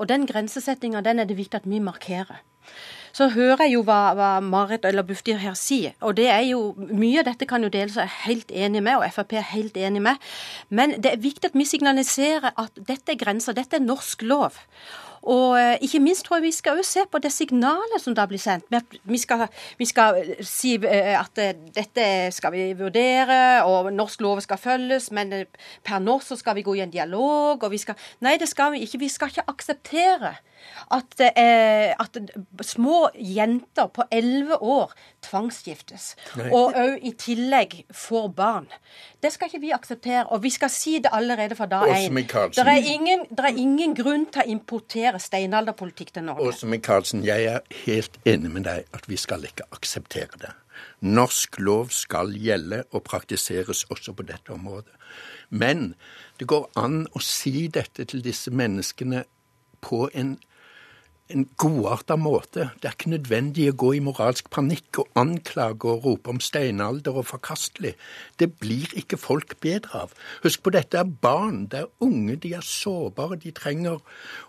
Og 0.00 0.08
den 0.08 0.24
grensesettinga 0.30 1.04
den 1.04 1.20
er 1.20 1.28
det 1.28 1.36
viktig 1.36 1.60
at 1.60 1.68
vi 1.68 1.84
markerer 1.84 2.40
så 3.16 3.28
hører 3.34 3.66
jeg 3.66 3.76
jo 3.76 3.82
hva, 3.86 4.00
hva 4.18 4.30
Marit 4.44 4.86
eller 4.88 5.06
Bufdir 5.06 5.40
her 5.42 5.56
sier. 5.58 5.96
Og 6.00 6.16
det 6.18 6.28
er 6.32 6.44
jo, 6.50 6.74
mye 6.76 7.22
av 7.22 7.28
dette 7.30 7.48
kan 7.50 7.62
jo 7.64 7.72
deles 7.72 7.98
er 8.00 8.10
helt 8.24 8.50
enig 8.50 8.82
med, 8.86 8.98
og 8.98 9.06
Frp 9.14 9.36
er 9.38 9.46
helt 9.52 9.76
enig 9.76 10.02
med. 10.04 10.30
Men 10.68 10.96
det 11.02 11.14
er 11.14 11.22
viktig 11.22 11.50
at 11.50 11.58
vi 11.58 11.68
signaliserer 11.68 12.52
at 12.54 12.82
dette 12.88 13.14
er 13.14 13.20
grenser, 13.20 13.56
dette 13.56 13.78
er 13.80 13.86
norsk 13.86 14.22
lov. 14.26 14.58
Og 15.28 15.58
eh, 15.60 15.76
ikke 15.84 16.00
minst 16.00 16.24
tror 16.26 16.38
jeg 16.38 16.46
vi 16.48 16.52
skal 16.56 16.80
se 16.86 17.04
på 17.10 17.20
det 17.20 17.32
signalet 17.34 18.00
som 18.00 18.14
da 18.16 18.24
blir 18.30 18.40
sendt. 18.40 18.70
Vi 19.04 19.20
skal, 19.20 19.46
vi 19.78 19.88
skal 19.88 20.20
eh, 20.20 20.44
si 20.46 20.76
eh, 20.78 21.12
at 21.18 21.36
dette 21.76 22.06
skal 22.32 22.54
vi 22.54 22.70
vurdere, 22.78 23.62
og 23.68 23.92
norsk 23.92 24.24
lov 24.24 24.40
skal 24.44 24.60
følges, 24.60 25.10
men 25.12 25.34
per 25.84 26.00
nå 26.00 26.20
så 26.24 26.38
skal 26.40 26.56
vi 26.56 26.64
gå 26.64 26.78
i 26.78 26.84
en 26.86 26.94
dialog. 26.94 27.62
og 27.62 27.70
vi 27.70 27.78
skal, 27.78 27.98
Nei, 28.24 28.38
det 28.40 28.48
skal 28.48 28.72
vi 28.72 28.84
ikke. 28.86 29.04
Vi 29.04 29.12
skal 29.12 29.32
ikke 29.32 29.48
akseptere 29.52 30.36
at, 30.90 31.20
eh, 31.20 31.94
at 31.98 32.16
små 32.66 33.08
jenter 33.14 33.90
på 33.92 34.04
elleve 34.10 34.58
år 34.62 34.92
tvangsgiftes. 35.24 36.14
Nei. 36.40 36.48
Og 36.54 36.76
òg 36.78 36.98
i 37.06 37.12
tillegg 37.18 37.82
får 37.94 38.28
barn. 38.36 38.68
Det 39.20 39.32
skal 39.32 39.50
ikke 39.50 39.60
vi 39.60 39.70
akseptere. 39.76 40.24
Og 40.32 40.42
vi 40.42 40.50
skal 40.50 40.70
si 40.72 40.96
det 40.98 41.10
allerede 41.12 41.56
fra 41.56 41.66
dag 41.66 41.90
én. 41.92 42.14
Det 42.16 42.64
er, 42.64 42.80
ingen, 42.94 43.26
det 43.30 43.44
er 43.44 43.56
ingen 43.56 43.94
grunn 43.94 44.24
til 44.32 44.42
å 44.44 44.48
importere 44.48 45.20
steinalderpolitikk 45.20 46.14
til 46.14 46.24
Norge. 46.30 46.48
Åse 46.48 46.66
Michaelsen, 46.66 47.24
jeg 47.24 47.44
er 47.44 47.60
helt 47.84 48.16
enig 48.24 48.52
med 48.54 48.64
deg 48.68 48.88
at 48.96 49.08
vi 49.08 49.20
skal 49.20 49.44
ikke 49.44 49.68
akseptere 49.76 50.40
det. 50.40 50.54
Norsk 51.04 51.58
lov 51.60 51.90
skal 51.92 52.32
gjelde 52.36 52.84
og 52.90 53.04
praktiseres 53.04 53.84
også 53.92 54.16
på 54.16 54.24
dette 54.28 54.52
området. 54.56 54.92
Men 55.50 55.94
det 56.38 56.48
går 56.48 56.70
an 56.80 57.02
å 57.12 57.20
si 57.20 57.66
dette 57.68 58.06
til 58.08 58.24
disse 58.24 58.52
menneskene 58.54 59.24
på 59.84 60.06
en 60.14 60.38
en 61.34 61.46
godarta 61.56 62.16
måte. 62.16 62.70
Det 62.80 62.88
er 62.88 62.94
ikke 62.96 63.12
nødvendig 63.12 63.68
å 63.70 63.76
gå 63.78 63.92
i 63.96 64.02
moralsk 64.04 64.50
panikk 64.52 65.02
og 65.02 65.20
anklage 65.20 65.88
og 65.88 66.06
rope 66.06 66.32
om 66.32 66.40
steinalder 66.42 67.20
og 67.20 67.28
forkastelig. 67.30 67.94
Det 68.40 68.50
blir 68.60 68.90
ikke 68.98 69.18
folk 69.20 69.56
bedre 69.62 70.04
av. 70.04 70.14
Husk 70.44 70.64
på, 70.64 70.72
dette 70.74 70.98
er 70.98 71.08
barn, 71.22 71.64
det 71.70 71.84
er 71.84 71.88
unge, 72.04 72.36
de 72.42 72.54
er 72.58 72.64
sårbare. 72.66 73.38
De 73.42 73.52
trenger 73.54 74.00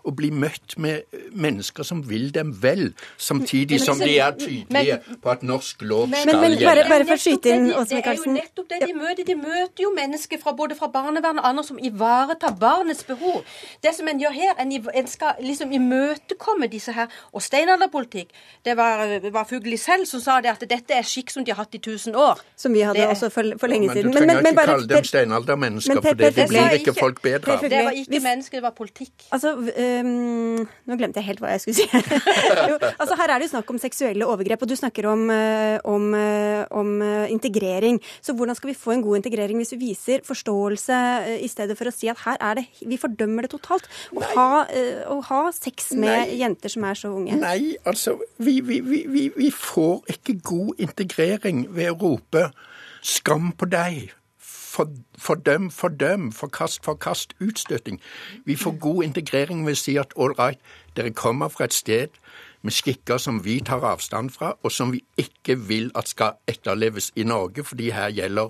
å 0.02 0.14
bli 0.16 0.32
møtt 0.34 0.76
med 0.82 1.06
mennesker 1.32 1.86
som 1.86 2.02
vil 2.08 2.30
dem 2.34 2.52
vel, 2.62 2.90
samtidig 3.16 3.80
som 3.82 4.00
de 4.00 4.16
er 4.18 4.34
tydelige 4.38 4.98
på 5.22 5.32
at 5.32 5.44
norsk 5.46 5.84
lov 5.86 6.08
skal 6.10 6.42
gjelde. 6.42 6.66
Bare, 6.66 6.86
bare 6.90 7.08
for 7.08 7.18
å 7.18 7.22
skyte 7.22 7.54
inn, 7.54 7.70
Åse 7.72 7.94
Det 7.94 8.02
er 8.02 8.18
jo 8.18 8.34
nettopp 8.34 8.68
det 8.70 8.80
de 8.86 8.96
møter. 8.96 9.24
De 9.28 9.38
møter 9.38 9.84
jo 9.86 9.92
mennesker 9.94 10.40
fra 10.42 10.54
både 10.56 10.76
fra 10.78 10.90
barnevern 10.92 11.40
og 11.40 11.48
andre 11.52 11.66
som 11.66 11.78
ivaretar 11.78 12.56
barnets 12.60 13.04
behov. 13.06 13.42
Det 13.84 13.94
som 13.96 14.08
en 14.10 14.20
gjør 14.20 14.34
her, 14.36 14.54
en, 14.62 14.72
en 14.72 15.10
skal 15.10 15.40
liksom 15.42 15.72
imøtekomme 15.76 16.71
disse 16.72 16.92
her. 16.96 17.08
Og 17.32 17.42
steinalderpolitikk, 17.44 18.32
det 18.66 18.76
var, 18.78 19.04
var 19.32 19.44
Fugli 19.48 19.76
selv 19.80 20.06
som 20.10 20.20
sa 20.24 20.40
det 20.44 20.50
at 20.54 20.64
dette 20.68 20.96
er 20.96 21.06
skikk 21.06 21.30
som 21.34 21.44
de 21.44 21.52
har 21.54 21.62
hatt 21.62 21.74
i 21.78 21.80
tusen 21.82 22.16
år. 22.18 22.40
Som 22.56 22.72
vi 22.74 22.82
hadde 22.84 22.98
Det 23.02 23.08
også 23.12 23.30
for, 23.32 23.44
for 23.60 23.68
lenge 23.72 23.86
Men 23.88 23.96
du 23.96 24.00
siden. 24.02 24.12
trenger 24.16 24.40
ikke 24.42 24.54
bare- 24.56 24.66
kalle 24.72 24.88
dem 24.90 25.04
steinaldermennesker, 25.04 25.94
Men 25.94 26.02
for 26.02 26.14
det, 26.22 26.34
det 26.36 26.48
blir 26.48 26.76
ikke 26.78 26.94
folk 26.98 27.22
bedre 27.22 27.52
av. 27.56 27.60
Det 27.62 27.84
var 27.84 27.92
ikke 27.92 28.10
Hvis- 28.16 28.22
mennesker, 28.26 28.56
det 28.58 28.62
var 28.62 28.74
politikk. 28.76 29.12
Altså, 29.32 29.54
um, 29.56 30.68
Nå 30.86 30.96
glemte 30.98 31.20
jeg 31.20 31.24
helt 31.30 31.40
hva 31.40 31.50
jeg 31.54 31.60
skulle 31.60 31.74
si. 31.74 31.86
jo, 32.70 32.76
altså 32.98 33.16
Her 33.16 33.28
er 33.34 33.38
det 33.38 33.48
jo 33.48 33.52
snakk 33.56 33.70
om 33.70 33.78
seksuelle 33.78 34.26
overgrep, 34.26 34.62
og 34.62 34.68
du 34.68 34.76
snakker 34.76 35.06
om, 35.10 35.28
øh, 35.30 35.78
om, 35.84 36.14
øh, 36.14 36.64
om 36.70 37.02
øh, 37.02 37.30
integrering. 37.30 38.00
Så 38.22 38.32
hvordan 38.34 38.54
skal 38.58 38.70
vi 38.70 38.74
få 38.74 38.90
en 38.96 39.02
god 39.02 39.16
integrering 39.20 39.56
hvis 39.58 39.72
vi 39.72 39.80
viser 39.92 40.20
forståelse 40.24 40.96
i 41.42 41.48
stedet 41.48 41.76
for 41.78 41.84
å 41.90 41.92
si 41.94 42.08
at 42.08 42.18
her 42.24 42.36
er 42.40 42.54
det 42.60 42.66
Vi 42.86 42.96
fordømmer 43.00 43.42
det 43.46 43.50
totalt. 43.50 43.86
Å 44.14 44.22
ha, 44.34 44.64
å 45.12 45.20
ha 45.28 45.42
sex 45.52 45.92
med 45.92 46.28
Nei. 46.28 46.38
jenter 46.42 46.61
som 46.70 46.84
er 46.84 46.94
så 46.94 47.08
unge. 47.08 47.36
Nei, 47.36 47.76
altså, 47.84 48.18
vi, 48.38 48.60
vi, 48.60 48.80
vi, 48.80 49.30
vi, 49.36 49.50
får 49.50 50.04
ikke 50.08 50.40
god 50.40 50.74
integrering 50.78 51.66
ved 51.74 51.90
å 51.90 51.98
rope 52.02 52.50
'skam 53.02 53.52
på 53.52 53.66
deg'. 53.66 54.12
For, 54.72 54.88
fordøm, 55.18 55.70
fordøm, 55.70 56.32
forkast, 56.32 56.84
forkast, 56.84 57.34
utstøting. 57.40 58.00
Vi 58.44 58.56
får 58.56 58.78
god 58.80 59.04
integrering 59.04 59.66
ved 59.66 59.76
å 59.76 59.80
si 59.80 59.96
at 60.00 60.14
all 60.16 60.32
right, 60.38 60.58
dere 60.96 61.10
kommer 61.10 61.48
fra 61.48 61.64
et 61.64 61.74
sted 61.74 62.08
med 62.62 62.72
skikker 62.72 63.18
som 63.18 63.44
vi 63.44 63.60
tar 63.60 63.84
avstand 63.84 64.30
fra, 64.30 64.54
og 64.62 64.72
som 64.72 64.92
vi 64.92 65.02
ikke 65.18 65.58
vil 65.68 65.90
at 65.94 66.08
skal 66.08 66.38
etterleves 66.48 67.12
i 67.16 67.22
Norge, 67.22 67.64
fordi 67.64 67.90
her 67.90 68.08
gjelder 68.08 68.48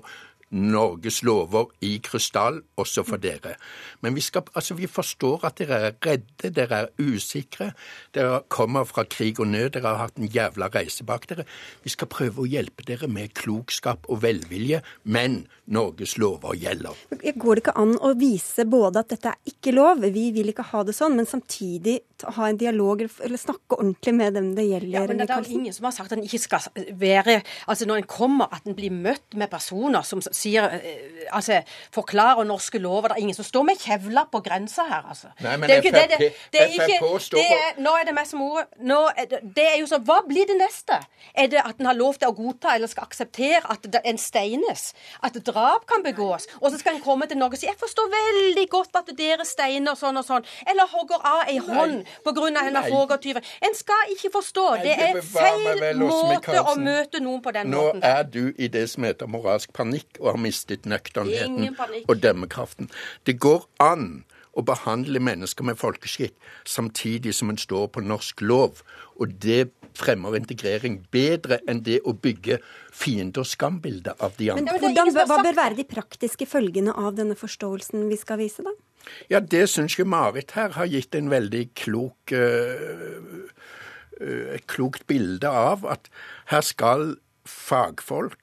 Norges 0.53 1.21
lover 1.25 1.71
i 1.81 1.97
krystall, 2.03 2.61
også 2.77 3.03
for 3.07 3.21
dere. 3.21 3.55
Men 4.05 4.15
vi, 4.15 4.21
skal, 4.21 4.45
altså, 4.53 4.77
vi 4.77 4.87
forstår 4.87 5.47
at 5.49 5.57
dere 5.61 5.79
er 5.89 5.97
redde, 6.05 6.51
dere 6.53 6.83
er 6.83 6.91
usikre. 7.01 7.71
Dere 8.13 8.43
kommer 8.53 8.85
fra 8.89 9.05
krig 9.09 9.41
og 9.41 9.49
nød, 9.49 9.71
dere 9.77 9.95
har 9.95 10.07
hatt 10.07 10.21
en 10.21 10.29
jævla 10.29 10.69
reise 10.73 11.05
bak 11.07 11.25
dere. 11.31 11.47
Vi 11.83 11.93
skal 11.93 12.11
prøve 12.11 12.43
å 12.43 12.49
hjelpe 12.49 12.85
dere 12.87 13.09
med 13.09 13.33
klokskap 13.37 14.05
og 14.09 14.21
velvilje, 14.23 14.83
men 15.03 15.43
Norges 15.73 16.17
lover 16.21 16.57
gjelder. 16.59 16.97
Går 17.39 17.55
det 17.55 17.65
ikke 17.65 17.77
an 17.79 17.95
å 18.03 18.13
vise 18.19 18.65
både 18.69 19.03
at 19.03 19.13
dette 19.15 19.33
er 19.33 19.53
ikke 19.53 19.73
lov, 19.73 20.03
vi 20.13 20.29
vil 20.35 20.51
ikke 20.51 20.69
ha 20.73 20.83
det 20.85 20.95
sånn, 20.95 21.15
men 21.17 21.29
samtidig 21.29 21.99
ha 22.37 22.47
en 22.47 22.59
dialog 22.59 23.01
eller 23.03 23.39
snakke 23.39 23.77
ordentlig 23.77 24.13
med 24.15 24.37
dem 24.37 24.51
det 24.57 24.67
gjelder? 24.67 24.93
Ja, 24.93 25.05
men 25.09 25.21
det 25.21 25.29
er 25.29 25.49
ingen 25.51 25.75
som 25.75 25.87
har 25.87 25.95
sagt 25.95 26.11
at 26.11 26.17
en 26.17 26.25
ikke 26.25 26.41
skal 26.41 26.67
være 26.99 27.41
Altså 27.67 27.87
når 27.87 28.01
en 28.01 28.09
kommer, 28.09 28.51
at 28.53 28.67
en 28.67 28.75
blir 28.77 28.93
møtt 28.93 29.35
med 29.39 29.51
personer 29.51 30.05
som 30.07 30.21
sier 30.43 30.77
eh, 30.79 31.09
Altså 31.33 31.61
forklarer 31.95 32.43
norske 32.45 32.79
lover. 32.83 33.13
Det 33.13 33.17
er 33.17 33.23
ingen 33.23 33.37
som 33.37 33.47
står 33.47 33.63
med 33.69 33.79
kjevler 33.79 34.27
på 34.31 34.41
grensa 34.43 34.83
her, 34.89 35.05
altså. 35.09 35.31
Nei, 35.41 35.55
men 35.57 35.69
det 35.69 35.75
er 35.75 35.79
jo 35.79 35.83
ikke 35.83 35.93
det, 35.95 36.03
det, 36.53 36.61
er 36.61 36.73
ikke, 36.75 37.11
det 37.37 37.45
er, 37.47 37.79
Nå 37.81 37.93
er 37.99 38.07
det 38.09 38.15
meg 38.17 38.27
som 38.29 38.43
ordet. 38.43 38.67
Nå 38.83 38.99
det, 39.31 39.39
det 39.55 39.67
er 39.71 39.77
jo 39.79 39.87
sånn 39.89 40.03
Hva 40.07 40.19
blir 40.27 40.49
det 40.49 40.57
neste? 40.59 40.99
Er 41.33 41.49
det 41.53 41.63
at 41.63 41.79
en 41.79 41.89
har 41.89 41.97
lov 41.97 42.19
til 42.19 42.29
å 42.29 42.35
godta 42.35 42.75
eller 42.75 42.91
skal 42.91 43.07
akseptere 43.07 43.63
at 43.71 43.87
en 44.03 44.19
steines? 44.21 44.91
At 45.23 45.39
drap 45.47 45.87
kan 45.89 46.03
begås? 46.05 46.49
Og 46.59 46.69
så 46.71 46.81
skal 46.81 46.97
en 46.97 47.03
komme 47.05 47.27
til 47.29 47.39
Norge 47.39 47.57
og 47.57 47.63
si 47.63 47.69
jeg 47.69 47.79
forstår 47.79 48.11
veldig 48.13 48.67
godt 48.71 48.99
at 48.99 49.11
dere 49.17 49.47
steiner 49.47 49.97
sånn 49.97 50.19
og 50.19 50.27
sånn. 50.27 50.47
Eller 50.69 50.89
hogger 50.91 51.23
av 51.23 51.47
ei 51.47 51.57
hånd 51.63 52.03
pga. 52.25 52.49
en 52.63 52.79
hoggertyver. 52.91 53.45
En 53.63 53.75
skal 53.77 54.13
ikke 54.13 54.33
forstå. 54.37 54.67
Det 54.83 54.95
er 55.07 55.21
feil 55.25 55.97
måte 56.03 56.59
å 56.61 56.75
møte 56.79 57.21
noen 57.23 57.41
på 57.43 57.53
den 57.55 57.71
Nå 57.73 57.81
måten. 57.87 58.03
er 58.03 58.23
du 58.23 58.53
i 58.57 58.67
det 58.67 58.85
som 58.91 59.05
heter 59.07 59.29
moralsk 59.29 59.73
panikk 59.73 60.19
og 60.19 60.32
har 60.33 60.41
mistet 60.41 60.87
nøkternheten 60.89 61.77
og 62.07 62.15
dømmekraften. 62.21 62.89
Det 63.25 63.37
går 63.41 63.67
an 63.83 64.23
å 64.53 64.61
behandle 64.65 65.21
mennesker 65.23 65.65
med 65.65 65.79
folkeskikk 65.81 66.35
samtidig 66.69 67.33
som 67.33 67.49
en 67.49 67.57
står 67.57 67.87
på 67.95 68.03
norsk 68.05 68.43
lov. 68.45 68.83
Og 69.17 69.33
det 69.41 69.71
fremmer 69.97 70.37
integrering 70.37 70.99
bedre 71.13 71.59
enn 71.69 71.83
det 71.85 71.99
å 72.05 72.13
bygge 72.17 72.59
fiende- 72.93 73.41
og 73.41 73.49
skambilder 73.49 74.17
av 74.19 74.37
de 74.37 74.51
andre. 74.53 74.63
Men 74.63 74.81
det 74.81 74.93
Hvordan, 74.93 75.13
hva 75.29 75.39
bør 75.45 75.57
være 75.57 75.77
de 75.81 75.87
praktiske 75.89 76.47
følgene 76.49 76.93
av 76.93 77.15
denne 77.17 77.37
forståelsen 77.37 78.07
vi 78.09 78.17
skal 78.17 78.41
vise, 78.41 78.65
da? 78.65 78.73
Ja, 79.29 79.39
det 79.39 79.67
syns 79.69 79.97
jeg 79.97 80.07
Marit 80.07 80.53
her 80.55 80.73
har 80.77 80.87
gitt 80.87 81.15
en 81.15 81.29
veldig 81.29 81.65
klok 81.75 82.31
øh, 82.31 83.49
øh, 84.21 84.45
et 84.55 84.65
klokt 84.71 85.05
bilde 85.07 85.49
av 85.49 85.83
at 85.85 86.07
her 86.53 86.63
skal 86.63 87.17
fagfolk 87.43 88.39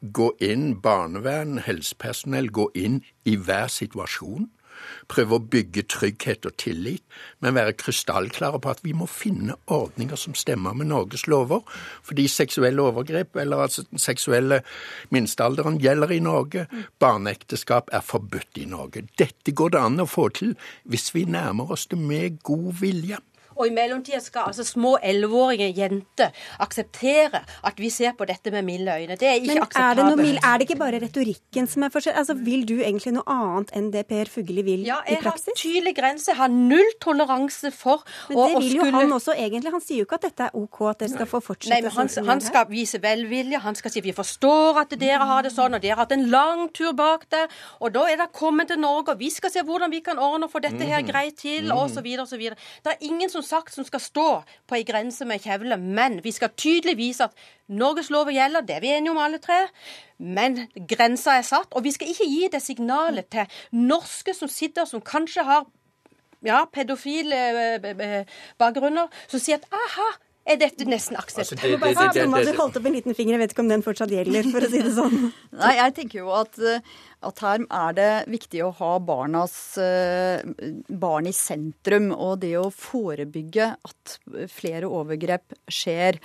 gå 0.00 0.30
inn, 0.44 0.72
barnevern, 0.82 1.60
helsepersonell 1.64 2.50
gå 2.54 2.70
inn 2.78 3.00
i 3.28 3.36
hver 3.36 3.70
situasjon. 3.72 4.48
Prøve 5.10 5.36
å 5.36 5.42
bygge 5.52 5.84
trygghet 5.90 6.46
og 6.48 6.56
tillit, 6.60 7.02
men 7.42 7.56
være 7.56 7.76
krystallklare 7.78 8.60
på 8.62 8.72
at 8.72 8.82
vi 8.84 8.94
må 8.96 9.08
finne 9.10 9.56
ordninger 9.70 10.18
som 10.20 10.36
stemmer 10.38 10.76
med 10.76 10.90
Norges 10.92 11.26
lover. 11.30 11.64
Fordi 12.06 12.26
seksuelle 12.30 12.84
overgrep, 12.84 13.36
eller 13.42 13.66
altså 13.66 13.84
den 13.90 14.02
seksuelle 14.02 14.62
minstealderen, 15.14 15.80
gjelder 15.82 16.14
i 16.14 16.20
Norge. 16.24 16.66
Barneekteskap 17.02 17.90
er 17.92 18.06
forbudt 18.06 18.60
i 18.62 18.68
Norge. 18.70 19.04
Dette 19.18 19.54
går 19.56 19.74
det 19.74 19.82
an 19.84 20.04
å 20.04 20.08
få 20.10 20.30
til 20.36 20.54
hvis 20.90 21.10
vi 21.16 21.26
nærmer 21.28 21.74
oss 21.76 21.88
det 21.90 21.98
med 22.00 22.40
god 22.46 22.72
vilje. 22.80 23.20
Og 23.60 23.68
i 23.68 23.74
mellomtida 23.76 24.20
skal 24.24 24.48
altså 24.50 24.64
små 24.64 24.94
elleveårige 25.04 25.68
jenter 25.76 26.30
akseptere 26.64 27.42
at 27.68 27.80
vi 27.80 27.90
ser 27.92 28.14
på 28.18 28.26
dette 28.28 28.52
med 28.54 28.64
milde 28.66 28.94
øyne. 28.94 29.16
Det 29.20 29.28
er 29.28 29.36
ikke 29.40 29.54
Men 29.54 29.62
er 29.82 29.94
det, 29.98 30.04
noe, 30.06 30.16
mild- 30.16 30.40
er 30.46 30.58
det 30.58 30.66
ikke 30.68 30.78
bare 30.80 31.00
retorikken 31.02 31.68
som 31.68 31.84
er 31.86 31.92
forskjell? 31.92 32.16
Altså, 32.20 32.34
vil 32.34 32.64
du 32.68 32.76
egentlig 32.80 33.12
noe 33.16 33.26
annet 33.34 33.72
enn 33.76 33.90
det 33.92 34.06
Per 34.08 34.30
Fugelli 34.32 34.64
vil 34.66 34.86
Ja, 34.86 35.00
i 35.06 35.14
jeg 35.14 35.22
har 35.24 35.36
tydelig 35.56 35.94
grense. 35.96 36.32
Har 36.40 36.48
null 36.48 36.90
toleranse 37.00 37.70
for 37.74 38.04
Men 38.28 38.38
å, 38.38 38.46
det 38.48 38.62
vil 38.62 38.76
jo 38.76 38.84
skulle 38.84 39.02
han 39.04 39.12
også 39.18 39.34
egentlig. 39.36 39.72
Han 39.76 39.84
sier 39.84 40.02
jo 40.02 40.08
ikke 40.08 40.18
at 40.20 40.26
dette 40.28 40.48
er 40.48 40.56
OK, 40.56 40.80
at 40.90 41.02
dere 41.04 41.12
skal 41.14 41.30
få 41.30 41.42
fortsette 41.50 41.74
Nei, 41.74 41.82
men 41.84 41.96
han, 41.98 42.08
sånn 42.16 42.30
han 42.30 42.40
skal 42.44 42.66
vise 42.70 43.00
velvilje. 43.02 43.60
Han 43.66 43.78
skal 43.78 43.94
si 43.94 44.00
vi 44.04 44.14
forstår 44.16 44.80
at 44.84 44.96
dere 45.00 45.26
har 45.32 45.44
det 45.46 45.52
sånn, 45.54 45.76
og 45.76 45.82
dere 45.84 45.96
har 45.98 46.04
hatt 46.06 46.16
en 46.16 46.26
lang 46.32 46.66
tur 46.76 46.92
bak 46.96 47.28
der. 47.30 47.50
Og 47.80 47.92
da 47.92 48.06
er 48.10 48.16
det 48.22 48.30
kommet 48.32 48.70
til 48.72 48.80
Norge, 48.80 49.12
og 49.14 49.18
vi 49.20 49.30
skal 49.30 49.52
se 49.52 49.62
hvordan 49.66 49.90
vi 49.92 50.00
kan 50.06 50.18
ordne 50.18 50.48
og 50.48 50.52
få 50.54 50.62
dette 50.64 50.86
her 50.86 51.02
greit 51.06 51.36
til, 51.42 51.70
og 51.72 51.90
så 51.90 52.02
videre. 52.02 52.56
Det 52.84 52.94
er 52.94 53.06
ingen 53.10 53.28
som 53.30 53.42
sagt 53.50 53.74
som 53.74 53.86
skal 53.88 54.00
stå 54.04 54.26
på 54.70 54.78
ei 54.78 54.84
grense 54.88 55.26
med 55.28 55.42
kjevle, 55.44 55.76
men 55.80 56.20
vi 56.24 56.32
skal 56.36 56.52
tydelig 56.56 56.96
vise 57.00 57.26
at 57.26 57.34
Norges 57.70 58.08
lover 58.10 58.34
gjelder, 58.34 58.64
det 58.66 58.76
er 58.78 58.84
vi 58.86 58.94
enige 58.96 59.12
om 59.14 59.20
alle 59.22 59.38
tre. 59.42 59.60
Men 60.18 60.64
grensa 60.90 61.36
er 61.38 61.46
satt, 61.46 61.70
og 61.74 61.84
vi 61.86 61.92
skal 61.94 62.10
ikke 62.14 62.26
gi 62.30 62.48
det 62.52 62.62
signalet 62.64 63.28
til 63.30 63.46
norske 63.76 64.34
som 64.36 64.50
sitter, 64.50 64.88
som 64.90 65.02
kanskje 65.02 65.44
har 65.46 65.68
ja, 66.46 66.62
pedofile 66.72 67.36
eh, 67.76 67.92
eh, 67.92 68.34
bakgrunner, 68.58 69.10
som 69.28 69.40
sier 69.42 69.58
at 69.60 69.66
aha, 69.76 70.06
er 70.50 70.56
dette 70.56 70.86
nesten 70.88 71.18
Altså, 71.20 71.42
akseptabelt? 71.44 71.82
det- 71.84 71.96
det- 71.98 72.14
det- 72.14 72.46
det- 72.46 72.54
du 72.56 72.58
holdt 72.62 72.76
opp 72.80 72.86
en 72.86 72.94
liten 72.96 73.14
finger, 73.14 73.34
jeg 73.36 73.40
vet 73.42 73.52
ikke 73.52 73.60
om 73.66 73.68
den 73.68 73.82
fortsatt 73.84 74.08
gjelder, 74.10 74.48
for 74.50 74.60
å 74.64 74.70
si 74.70 74.80
det 74.82 74.94
sånn. 74.96 75.32
Nei, 75.52 75.74
jeg 75.76 75.94
tenker 75.98 76.18
jo 76.24 76.30
at, 76.32 76.58
eh, 76.58 76.80
at 77.26 77.40
her 77.44 77.64
er 77.68 77.96
det 77.96 78.10
viktig 78.32 78.62
å 78.64 78.70
ha 78.78 78.90
barnas 79.04 79.54
eh, 79.80 80.40
barn 80.88 81.28
i 81.28 81.34
sentrum, 81.36 82.10
og 82.14 82.40
det 82.44 82.54
å 82.60 82.70
forebygge 82.72 83.66
at 83.76 84.14
flere 84.48 84.88
overgrep 84.88 85.56
skjer. 85.70 86.16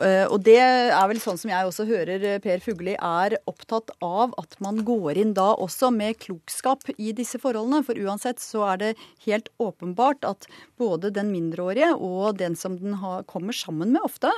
Eh, 0.00 0.24
Og 0.26 0.42
det 0.46 0.58
er 0.60 1.06
vel 1.10 1.20
sånn 1.22 1.38
som 1.40 1.52
jeg 1.52 1.68
også 1.68 1.86
hører 1.88 2.26
eh, 2.26 2.40
Per 2.42 2.62
Fugli 2.64 2.96
er 2.96 3.36
opptatt 3.50 3.92
av 4.02 4.34
at 4.40 4.58
man 4.64 4.82
går 4.86 5.20
inn 5.22 5.34
da 5.38 5.52
også 5.54 5.92
med 5.94 6.18
klokskap 6.22 6.88
i 6.96 7.12
disse 7.16 7.38
forholdene. 7.42 7.84
For 7.86 7.98
uansett 8.02 8.42
så 8.42 8.66
er 8.72 8.82
det 8.82 8.90
helt 9.26 9.52
åpenbart 9.62 10.26
at 10.26 10.48
både 10.80 11.12
den 11.14 11.30
mindreårige 11.34 11.92
og 11.94 12.40
den 12.40 12.58
som 12.58 12.74
den 12.80 12.98
har, 13.04 13.22
kommer 13.30 13.54
sammen 13.56 13.94
med 13.94 14.02
ofte, 14.02 14.32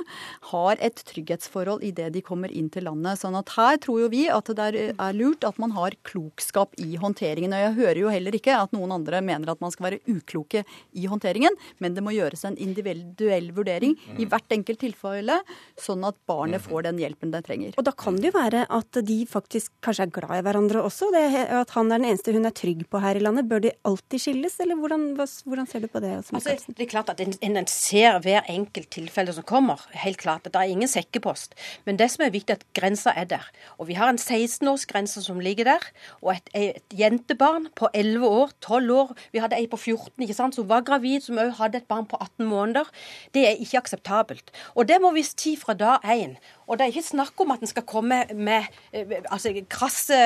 har 0.52 0.76
et 0.84 1.00
trygghetsforhold 1.08 1.82
idet 1.88 2.12
de 2.12 2.24
kommer 2.24 2.52
inn 2.52 2.68
til 2.72 2.84
landet. 2.90 3.22
Sånn 3.22 3.38
at 3.38 3.56
her 3.56 3.80
tror 3.82 4.04
jo 4.04 4.12
vi 4.12 4.26
at 4.32 4.52
det 4.52 4.70
er 4.92 5.16
lurt 5.16 5.46
at 5.48 5.58
man 5.62 5.72
har 5.76 5.96
klokskap 6.06 6.76
i 6.82 6.96
håndteringen. 7.00 7.54
Og 7.54 7.64
jeg 7.64 7.76
hører 7.78 8.00
jo 8.02 8.12
heller 8.12 8.36
ikke 8.36 8.56
at 8.58 8.74
noen 8.76 8.94
andre 8.98 9.22
mener 9.24 9.52
at 9.52 9.62
man 9.62 9.72
skal 9.74 9.90
være 9.90 10.00
ukloke 10.10 10.64
i 10.98 11.06
håndteringen, 11.10 11.56
men 11.82 11.96
det 11.96 12.04
må 12.04 12.14
gjøres 12.14 12.44
en 12.48 12.58
individuell 12.60 13.50
vurdering 13.56 13.96
i 14.20 14.26
hvert 14.28 14.54
enkelt 14.54 14.82
tilfelle, 14.82 15.38
sånn 15.80 16.04
at 16.08 16.18
barnet 16.28 16.62
får 16.64 16.88
den 16.88 17.00
hjelpen 17.02 17.32
det 17.34 17.44
trenger. 17.46 17.76
Og 17.80 17.86
da 17.86 17.94
kan 17.96 18.18
det 18.18 18.30
jo 18.30 18.36
være 18.36 18.64
at 18.72 19.00
de 19.06 19.18
faktisk 19.28 19.72
kanskje 19.84 20.06
er 20.06 20.14
glad 20.14 20.38
i 20.38 20.44
hverandre 20.46 20.82
også? 20.84 21.10
Det, 21.14 21.24
at 21.62 21.74
han 21.76 21.90
er 21.90 22.02
den 22.02 22.10
eneste 22.10 22.34
hun 22.34 22.48
er 22.48 22.56
trygg 22.56 22.84
på 22.90 23.00
her 23.02 23.18
i 23.18 23.22
landet. 23.24 23.48
Bør 23.50 23.62
de 23.64 23.74
alltid 23.88 24.22
skilles, 24.22 24.58
eller 24.62 24.78
hvordan, 24.80 25.08
hvordan 25.16 25.68
ser 25.70 25.84
du 25.84 25.88
på 25.92 26.02
det? 26.04 26.14
Altså, 26.22 26.56
det 26.68 26.86
er 26.86 26.90
klart 26.90 27.12
at 27.12 27.22
en, 27.22 27.34
en 27.42 27.68
ser 27.70 28.18
hver 28.24 28.48
enkelt 28.50 28.90
tilfelle 28.94 29.34
som 29.34 29.46
kommer. 29.48 29.82
Helt 30.04 30.20
klart. 30.22 30.46
at 30.46 30.54
Det 30.54 30.62
er 30.62 30.74
ingen 30.74 30.90
sekkepost. 30.90 31.56
Men 31.86 31.98
det 32.00 32.10
som 32.12 32.26
er 32.26 32.34
viktig, 32.34 32.56
er 32.56 32.60
at 32.60 32.66
grensa 32.76 33.14
er 33.16 33.28
der. 33.30 33.48
Og 33.78 33.88
vi 33.90 33.98
har 33.98 34.10
en 34.12 34.20
16-årsgrense 34.20 35.24
som 35.24 35.40
ligger 35.42 35.72
der. 35.72 35.91
Og 36.20 36.32
et, 36.34 36.50
et 36.54 36.96
jentebarn 36.98 37.68
på 37.78 37.88
11 37.94 38.26
år, 38.26 38.52
12 38.60 38.94
år 38.96 39.12
Vi 39.32 39.42
hadde 39.42 39.58
ei 39.58 39.68
på 39.70 39.76
14 39.76 40.22
ikke 40.22 40.36
sant, 40.36 40.56
som 40.56 40.68
var 40.68 40.84
gravid, 40.86 41.20
som 41.24 41.40
òg 41.40 41.54
hadde 41.60 41.82
et 41.82 41.88
barn 41.88 42.06
på 42.08 42.18
18 42.20 42.46
måneder. 42.48 42.88
Det 43.34 43.46
er 43.48 43.60
ikke 43.60 43.82
akseptabelt. 43.82 44.52
Og 44.74 44.88
det 44.88 45.00
må 45.02 45.12
vi 45.16 45.24
si 45.26 45.56
fra 45.56 45.74
dag 45.74 46.04
én. 46.04 46.36
Og 46.72 46.78
det 46.78 46.86
er 46.86 46.94
ikke 46.94 47.04
snakk 47.04 47.40
om 47.44 47.52
at 47.52 47.60
en 47.60 47.68
skal 47.68 47.84
komme 47.84 48.22
med 48.32 48.68
eh, 48.96 49.10
altså, 49.28 49.52
krasse 49.68 50.16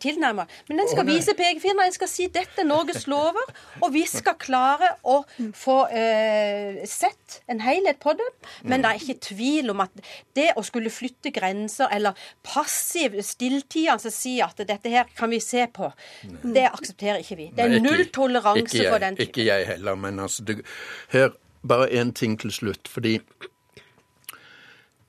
tilnærmer, 0.00 0.48
men 0.70 0.80
en 0.80 0.88
skal 0.88 1.04
vise 1.04 1.34
pekefingeren. 1.36 1.84
En 1.84 1.96
skal 1.96 2.08
si 2.08 2.28
dette 2.32 2.62
er 2.62 2.68
Norges 2.68 3.04
lover, 3.10 3.52
og 3.82 3.92
vi 3.92 4.06
skal 4.08 4.38
klare 4.40 4.94
å 5.04 5.18
få 5.52 5.76
eh, 5.92 6.80
sett 6.88 7.42
en 7.52 7.60
helhet 7.60 8.00
på 8.00 8.16
det. 8.16 8.30
Men 8.64 8.80
det 8.80 8.94
er 8.94 9.02
ikke 9.02 9.28
tvil 9.28 9.74
om 9.74 9.84
at 9.84 10.04
det 10.36 10.50
å 10.56 10.64
skulle 10.64 10.92
flytte 10.94 11.34
grenser, 11.34 11.92
eller 11.92 12.16
passiv 12.46 13.20
stilltiende 13.20 14.12
si 14.14 14.38
at 14.44 14.64
dette 14.64 14.88
her 14.88 15.12
kan 15.16 15.32
vi 15.32 15.42
se 15.44 15.66
på, 15.68 15.90
det 16.44 16.64
aksepterer 16.70 17.20
ikke 17.20 17.40
vi. 17.42 17.50
Det 17.52 17.68
er 17.68 17.84
null 17.84 18.06
toleranse 18.14 18.88
for 18.88 19.02
den 19.04 19.18
typen. 19.18 19.28
Ikke 19.28 19.48
jeg 19.50 19.68
heller, 19.74 20.00
men 20.00 20.22
altså 20.24 20.44
det, 20.48 20.62
Hør, 21.12 21.34
bare 21.66 21.90
én 21.92 22.12
ting 22.16 22.38
til 22.40 22.52
slutt. 22.52 22.88
fordi 22.88 23.18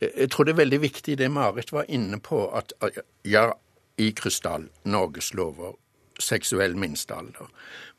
jeg 0.01 0.29
tror 0.31 0.47
det 0.47 0.55
er 0.55 0.63
veldig 0.63 0.81
viktig 0.81 1.17
det 1.17 1.31
Marit 1.31 1.71
var 1.71 1.85
inne 1.87 2.19
på, 2.19 2.45
at 2.51 2.73
ja, 3.23 3.51
i 3.97 4.11
krystall, 4.11 4.67
Norges 4.83 5.33
lover, 5.33 5.75
seksuell 6.19 6.75
minstealder. 6.79 7.49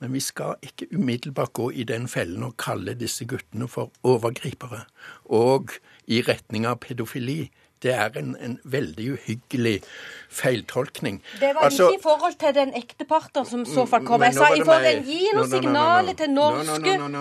Men 0.00 0.12
vi 0.12 0.20
skal 0.20 0.56
ikke 0.62 0.88
umiddelbart 0.92 1.52
gå 1.52 1.70
i 1.70 1.84
den 1.88 2.08
fellen 2.08 2.44
og 2.44 2.56
kalle 2.60 2.96
disse 2.96 3.24
guttene 3.28 3.68
for 3.68 3.92
overgripere. 4.04 4.84
Og 5.24 5.76
i 6.06 6.22
retning 6.22 6.66
av 6.66 6.80
pedofili. 6.84 7.46
Det 7.82 7.92
er 7.92 8.14
en, 8.16 8.30
en 8.40 8.54
veldig 8.64 9.10
uhyggelig 9.12 9.82
feiltolkning. 10.32 11.18
Det 11.40 11.50
var 11.54 11.66
altså, 11.68 11.90
ikke 11.90 11.98
i 11.98 12.02
forhold 12.02 12.38
til 12.40 12.54
den 12.56 12.72
ekteparten 12.74 13.44
som 13.44 13.66
så 13.68 13.84
fall 13.86 14.06
kom. 14.06 14.24
Jeg 14.24 14.34
sa 14.34 14.48
i 14.56 14.62
forhold 14.64 14.86
til 14.86 15.10
gi 15.10 15.34
noe 15.36 15.48
signaler 15.50 16.16
til 16.16 16.32
norske 16.32 16.94
borgere 16.96 17.12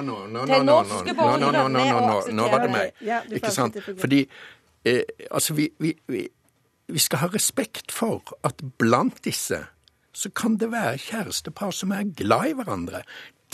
med 0.56 0.72
å 0.72 0.78
akseptere 0.80 2.38
Nå 2.40 2.48
var 2.54 2.64
det 2.64 2.72
meg. 2.72 3.04
Ikke 3.36 3.52
sant? 3.52 3.82
Fordi 4.00 4.24
eh, 4.86 5.04
altså, 5.32 5.54
vi, 5.58 5.70
vi, 5.80 5.94
vi, 6.08 6.28
vi 6.88 7.02
skal 7.02 7.26
ha 7.26 7.32
respekt 7.34 7.94
for 7.94 8.36
at 8.48 8.62
blant 8.80 9.24
disse 9.26 9.66
så 10.16 10.32
kan 10.32 10.56
det 10.56 10.72
være 10.72 11.02
kjærestepar 11.10 11.74
som 11.76 11.92
er 11.92 12.08
glad 12.16 12.52
i 12.52 12.56
hverandre 12.56 13.02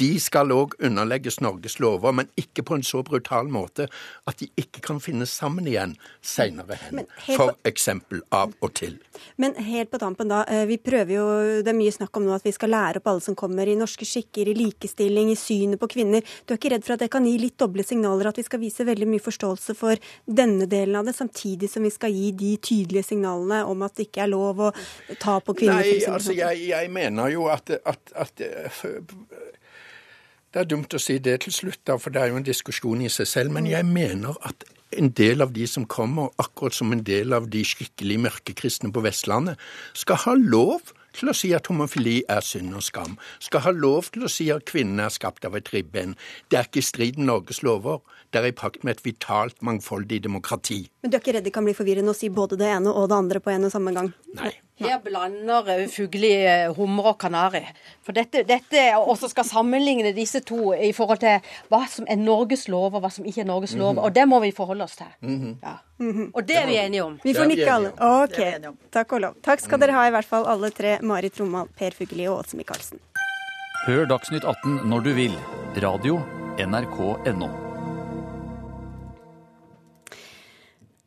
de 0.01 0.11
skal 0.21 0.51
òg 0.53 0.73
underlegges 0.81 1.39
Norges 1.43 1.77
lover, 1.81 2.13
men 2.15 2.29
ikke 2.39 2.65
på 2.65 2.77
en 2.77 2.85
så 2.85 3.03
brutal 3.05 3.49
måte 3.51 3.87
at 4.29 4.41
de 4.41 4.47
ikke 4.59 4.81
kan 4.85 5.01
finne 5.03 5.27
sammen 5.29 5.67
igjen 5.69 5.93
seinere 6.25 6.77
hen. 6.81 7.03
For 7.27 7.53
eksempel 7.67 8.23
av 8.33 8.55
og 8.61 8.73
til. 8.79 8.97
Men 9.41 9.53
helt 9.61 9.91
på 9.91 9.99
tampen, 10.01 10.31
da. 10.31 10.41
Eh, 10.49 10.65
vi 10.69 10.79
prøver 10.81 11.13
jo, 11.13 11.25
Det 11.61 11.69
er 11.69 11.77
mye 11.77 11.93
snakk 11.93 12.17
om 12.17 12.25
nå 12.25 12.33
at 12.35 12.45
vi 12.45 12.53
skal 12.55 12.71
lære 12.73 13.01
opp 13.01 13.09
alle 13.11 13.21
som 13.21 13.37
kommer, 13.37 13.69
i 13.69 13.77
norske 13.77 14.07
skikker, 14.07 14.49
i 14.49 14.57
likestilling, 14.57 15.31
i 15.31 15.37
synet 15.37 15.79
på 15.81 15.89
kvinner. 15.91 16.25
Du 16.45 16.53
er 16.53 16.59
ikke 16.59 16.73
redd 16.73 16.87
for 16.87 16.95
at 16.95 17.05
det 17.05 17.11
kan 17.13 17.27
gi 17.27 17.37
litt 17.41 17.57
doble 17.61 17.85
signaler, 17.85 18.31
at 18.31 18.39
vi 18.39 18.47
skal 18.47 18.63
vise 18.63 18.87
veldig 18.87 19.09
mye 19.11 19.23
forståelse 19.23 19.77
for 19.77 20.01
denne 20.25 20.65
delen 20.71 20.97
av 20.97 21.05
det, 21.05 21.15
samtidig 21.17 21.69
som 21.69 21.85
vi 21.85 21.93
skal 21.93 22.15
gi 22.15 22.31
de 22.37 22.55
tydelige 22.57 23.11
signalene 23.11 23.63
om 23.69 23.85
at 23.85 23.97
det 23.97 24.09
ikke 24.09 24.25
er 24.25 24.33
lov 24.33 24.65
å 24.69 24.73
ta 25.21 25.39
på 25.43 25.57
kvinner? 25.61 25.85
Nei, 25.85 26.01
altså 26.09 26.35
jeg, 26.37 26.65
jeg 26.71 26.91
mener 26.93 27.33
jo 27.35 27.47
at, 27.53 27.69
at, 27.85 28.15
at 28.15 28.45
det 30.51 30.61
er 30.61 30.67
dumt 30.67 30.93
å 30.93 30.99
si 30.99 31.17
det 31.23 31.37
til 31.45 31.53
slutt, 31.55 31.81
da, 31.87 31.97
for 32.01 32.13
det 32.13 32.21
er 32.21 32.31
jo 32.31 32.39
en 32.41 32.47
diskusjon 32.47 33.03
i 33.05 33.11
seg 33.11 33.29
selv. 33.29 33.53
Men 33.55 33.69
jeg 33.69 33.87
mener 33.87 34.35
at 34.47 34.65
en 34.99 35.11
del 35.15 35.43
av 35.43 35.53
de 35.55 35.67
som 35.67 35.85
kommer, 35.87 36.33
akkurat 36.41 36.75
som 36.75 36.91
en 36.91 37.03
del 37.07 37.31
av 37.33 37.47
de 37.51 37.63
skikkelig 37.63 38.17
mørkekristne 38.25 38.91
på 38.91 39.03
Vestlandet, 39.05 39.59
skal 39.95 40.19
ha 40.25 40.35
lov 40.35 40.91
til 41.15 41.31
å 41.31 41.35
si 41.35 41.51
at 41.55 41.67
homofili 41.71 42.21
er 42.31 42.43
synd 42.45 42.75
og 42.75 42.83
skam. 42.85 43.17
Skal 43.43 43.63
ha 43.65 43.73
lov 43.75 44.11
til 44.15 44.25
å 44.27 44.31
si 44.31 44.47
at 44.53 44.67
kvinnen 44.67 44.99
er 45.03 45.11
skapt 45.11 45.47
av 45.47 45.55
et 45.59 45.71
ribben. 45.73 46.15
Det 46.51 46.59
er 46.59 46.67
ikke 46.67 46.83
i 46.83 46.87
strid 46.87 47.19
med 47.19 47.29
Norges 47.31 47.61
lover. 47.67 47.99
Det 48.31 48.39
er 48.39 48.47
i 48.47 48.55
pakt 48.55 48.85
med 48.87 48.97
et 48.97 49.05
vitalt, 49.05 49.57
mangfoldig 49.63 50.21
demokrati. 50.23 50.85
Men 51.03 51.11
du 51.11 51.17
er 51.17 51.23
ikke 51.23 51.35
redd 51.35 51.47
det 51.47 51.55
kan 51.55 51.67
bli 51.67 51.75
forvirrende 51.75 52.15
å 52.15 52.17
si 52.17 52.31
både 52.31 52.59
det 52.59 52.69
ene 52.71 52.91
og 52.91 53.09
det 53.11 53.17
andre 53.19 53.43
på 53.43 53.51
en 53.51 53.67
og 53.67 53.73
samme 53.73 53.95
gang? 53.95 54.13
Nei. 54.39 54.53
Her 54.83 54.99
blander 55.03 55.69
eh, 55.73 55.87
fugli 55.91 56.31
eh, 56.45 56.71
hummer 56.75 57.11
og 57.13 57.17
kanari. 57.21 57.63
For 58.05 58.15
dette, 58.17 58.43
dette 58.47 58.83
også 58.97 59.29
skal 59.31 59.47
sammenligne 59.47 60.13
disse 60.15 60.41
to 60.47 60.73
i 60.73 60.91
forhold 60.95 61.21
til 61.23 61.53
hva 61.71 61.83
som 61.91 62.07
er 62.09 62.19
Norges 62.21 62.67
lov, 62.71 62.95
og 62.95 63.05
hva 63.05 63.11
som 63.13 63.27
ikke 63.27 63.43
er 63.45 63.49
Norges 63.49 63.75
lov. 63.75 63.93
Mm 63.93 63.99
-hmm. 63.99 64.03
Og 64.03 64.15
det 64.15 64.27
må 64.27 64.39
vi 64.39 64.51
forholde 64.51 64.83
oss 64.83 64.95
til. 64.95 65.11
Mm 65.21 65.39
-hmm. 65.39 65.55
ja. 65.63 65.75
mm 65.97 66.11
-hmm. 66.11 66.31
Og 66.33 66.47
det 66.47 66.57
er 66.57 66.65
vi 66.65 66.77
enige 66.77 67.03
om. 67.03 67.19
Vi 67.23 67.33
får 67.33 67.45
nikke 67.45 67.71
alle. 67.71 67.91
OK. 67.99 68.39
Takk 68.91 69.13
og 69.13 69.21
lov. 69.21 69.33
Takk 69.43 69.59
skal 69.59 69.79
dere 69.79 69.91
ha, 69.91 70.07
i 70.07 70.11
hvert 70.11 70.25
fall 70.25 70.45
alle 70.47 70.69
tre. 70.69 70.97
Marit 71.01 71.39
Romal, 71.39 71.67
Per 71.77 71.91
Fugelli 71.91 72.27
og 72.27 72.39
Åse 72.39 72.57
Michaelsen. 72.57 72.99
Hør 73.87 74.05
Dagsnytt 74.05 74.43
18 74.43 74.79
når 74.85 74.99
du 74.99 75.13
vil. 75.13 75.33
Radio 75.81 76.21
NRK.no. 76.57 77.70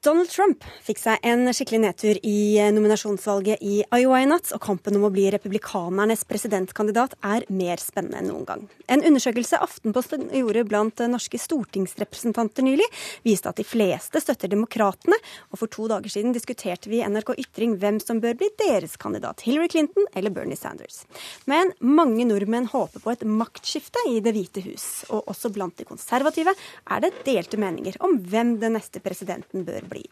Donald 0.04 0.28
Trump 0.28 0.64
fikk 0.84 0.98
seg 1.00 1.22
en 1.24 1.48
skikkelig 1.48 1.78
nedtur 1.80 2.18
i 2.28 2.58
eh, 2.60 2.68
nominasjonsvalget 2.76 3.62
i 3.64 3.78
Iowa 3.88 4.18
i 4.20 4.26
natt, 4.28 4.50
og 4.52 4.60
kampen 4.60 4.98
om 4.98 5.06
å 5.06 5.10
bli 5.14 5.30
republikanernes 5.32 6.26
presidentkandidat 6.28 7.14
er 7.24 7.46
mer 7.48 7.80
spennende 7.80 8.20
enn 8.20 8.28
noen 8.28 8.44
gang. 8.44 8.66
En 8.92 9.00
undersøkelse 9.00 9.56
Aftenposten 9.64 10.26
gjorde 10.36 10.66
blant 10.68 11.00
norske 11.08 11.40
stortingsrepresentanter 11.40 12.66
nylig, 12.66 12.88
viste 13.24 13.48
at 13.48 13.56
de 13.56 13.64
fleste 13.64 14.20
støtter 14.20 14.52
demokratene, 14.52 15.16
og 15.48 15.62
for 15.62 15.72
to 15.72 15.88
dager 15.88 16.12
siden 16.12 16.36
diskuterte 16.36 16.92
vi 16.92 17.00
i 17.00 17.08
NRK 17.08 17.32
Ytring 17.40 17.78
hvem 17.80 18.02
som 18.04 18.20
bør 18.20 18.36
bli 18.42 18.50
deres 18.60 18.98
kandidat, 19.00 19.46
Hillary 19.48 19.72
Clinton 19.72 20.04
eller 20.12 20.36
Bernie 20.36 20.60
Sanders. 20.60 21.06
Men 21.48 21.72
mange 21.80 22.28
nordmenn 22.28 22.68
håper 22.74 23.00
på 23.00 23.14
et 23.14 23.24
maktskifte 23.24 24.04
i 24.12 24.20
Det 24.20 24.36
hvite 24.36 24.66
hus, 24.68 24.86
og 25.08 25.32
også 25.32 25.48
blant 25.56 25.80
de 25.80 25.88
konservative 25.88 26.52
er 26.52 27.06
det 27.06 27.14
delte 27.24 27.56
meninger 27.56 27.96
om 28.04 28.20
hvem 28.20 28.58
den 28.60 28.76
neste 28.76 29.00
presidenten 29.00 29.64
bør 29.64 29.80
bli 29.88 29.93
bli. 29.94 30.04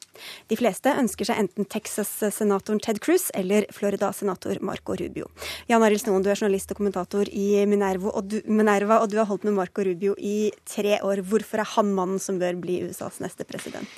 De 0.49 0.59
fleste 0.59 0.95
ønsker 1.03 1.29
seg 1.29 1.43
enten 1.43 1.69
Texas-senatoren 1.69 2.81
Ted 2.83 3.03
Cruz 3.05 3.29
eller 3.39 3.67
Florida-senator 3.75 4.63
Marco 4.65 4.97
Rubio. 4.99 5.29
Jan 5.71 5.85
Arild 5.85 6.05
Snoen, 6.05 6.25
du 6.25 6.31
er 6.33 6.39
journalist 6.39 6.73
og 6.73 6.81
kommentator 6.81 7.29
i 7.29 7.67
Minerva 7.69 8.15
og, 8.15 8.31
du, 8.31 8.41
Minerva, 8.47 9.03
og 9.03 9.13
du 9.13 9.19
har 9.21 9.29
holdt 9.31 9.47
med 9.49 9.59
Marco 9.59 9.85
Rubio 9.87 10.17
i 10.19 10.53
tre 10.69 10.99
år. 11.03 11.25
Hvorfor 11.27 11.63
er 11.63 11.73
han 11.77 11.95
mannen 11.97 12.23
som 12.23 12.41
bør 12.43 12.59
bli 12.63 12.83
USAs 12.87 13.21
neste 13.25 13.47
president? 13.49 13.89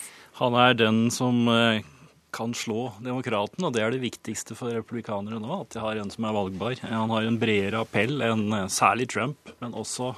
Han 0.41 0.57
er 0.59 0.75
den 0.75 1.05
som 1.15 1.45
eh, 1.51 1.85
kan 2.35 2.55
slå 2.57 2.89
demokraten, 3.05 3.63
og 3.67 3.75
det 3.75 3.85
er 3.85 3.95
det 3.95 4.03
viktigste 4.03 4.57
for 4.59 4.75
republikanere 4.75 5.39
nå. 5.43 5.61
At 5.63 5.75
de 5.77 5.83
har 5.83 6.01
en 6.01 6.11
som 6.11 6.27
er 6.27 6.35
valgbar. 6.35 6.81
Han 6.83 7.13
har 7.15 7.29
en 7.29 7.39
bredere 7.39 7.85
appell 7.85 8.25
enn 8.25 8.49
eh, 8.51 8.71
særlig 8.73 9.09
Trump, 9.15 9.53
men 9.63 9.77
også 9.79 10.11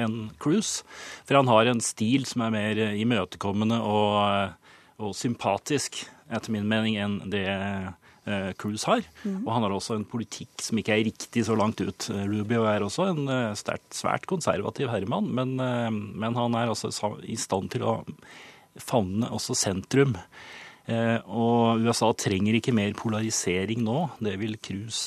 enn 0.00 0.18
Cruise. 0.42 0.84
For 1.24 1.40
han 1.40 1.50
har 1.50 1.70
en 1.70 1.80
stil 1.84 2.28
som 2.28 2.44
er 2.44 2.54
mer 2.54 2.82
imøtekommende 2.92 3.80
og 3.80 4.60
og 5.02 5.14
sympatisk, 5.18 6.04
etter 6.32 6.54
min 6.54 6.66
mening, 6.70 6.96
enn 7.00 7.18
det 7.32 7.44
eh, 7.50 8.50
Cruz 8.60 8.86
har. 8.88 9.04
Mm. 9.24 9.42
Og 9.42 9.52
han 9.52 9.66
har 9.66 9.74
også 9.74 9.98
en 9.98 10.08
politikk 10.08 10.64
som 10.64 10.80
ikke 10.80 10.94
er 10.96 11.06
riktig 11.10 11.44
så 11.48 11.56
langt 11.58 11.82
ut. 11.82 12.08
Rubio 12.30 12.64
er 12.70 12.84
også 12.84 13.10
en 13.12 13.28
stert, 13.58 13.84
svært 13.94 14.28
konservativ 14.30 14.92
herremann, 14.92 15.30
men, 15.34 15.56
eh, 15.60 15.90
men, 15.92 16.38
han 16.38 16.58
er 16.58 16.72
også 16.72 16.92
i 17.26 17.38
stand 17.40 17.74
til 17.74 17.86
å 17.86 17.96
favne 18.80 19.30
også 19.34 19.56
sentrum. 19.58 20.18
Og 20.84 21.80
USA 21.80 22.10
trenger 22.12 22.58
ikke 22.58 22.74
mer 22.76 22.90
polarisering 22.92 23.78
nå. 23.86 24.02
Det 24.20 24.34
vil 24.36 24.58
Cruz 24.60 24.98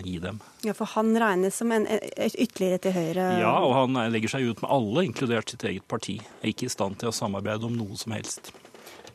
gi 0.00 0.14
dem. 0.22 0.38
Ja, 0.64 0.72
For 0.72 0.88
han 0.94 1.10
regnes 1.12 1.58
som 1.60 1.74
en 1.76 1.84
ytterligere 1.84 2.78
til 2.86 2.94
høyre? 2.94 3.26
Ja, 3.42 3.52
og 3.60 3.74
han 3.76 4.00
legger 4.14 4.32
seg 4.32 4.46
ut 4.48 4.62
med 4.64 4.72
alle, 4.78 5.04
inkludert 5.10 5.52
sitt 5.52 5.66
eget 5.68 5.84
parti. 5.92 6.16
Er 6.40 6.54
ikke 6.54 6.70
i 6.70 6.72
stand 6.72 6.96
til 7.02 7.12
å 7.12 7.18
samarbeide 7.18 7.68
om 7.68 7.76
noe 7.76 8.00
som 8.00 8.16
helst. 8.16 8.48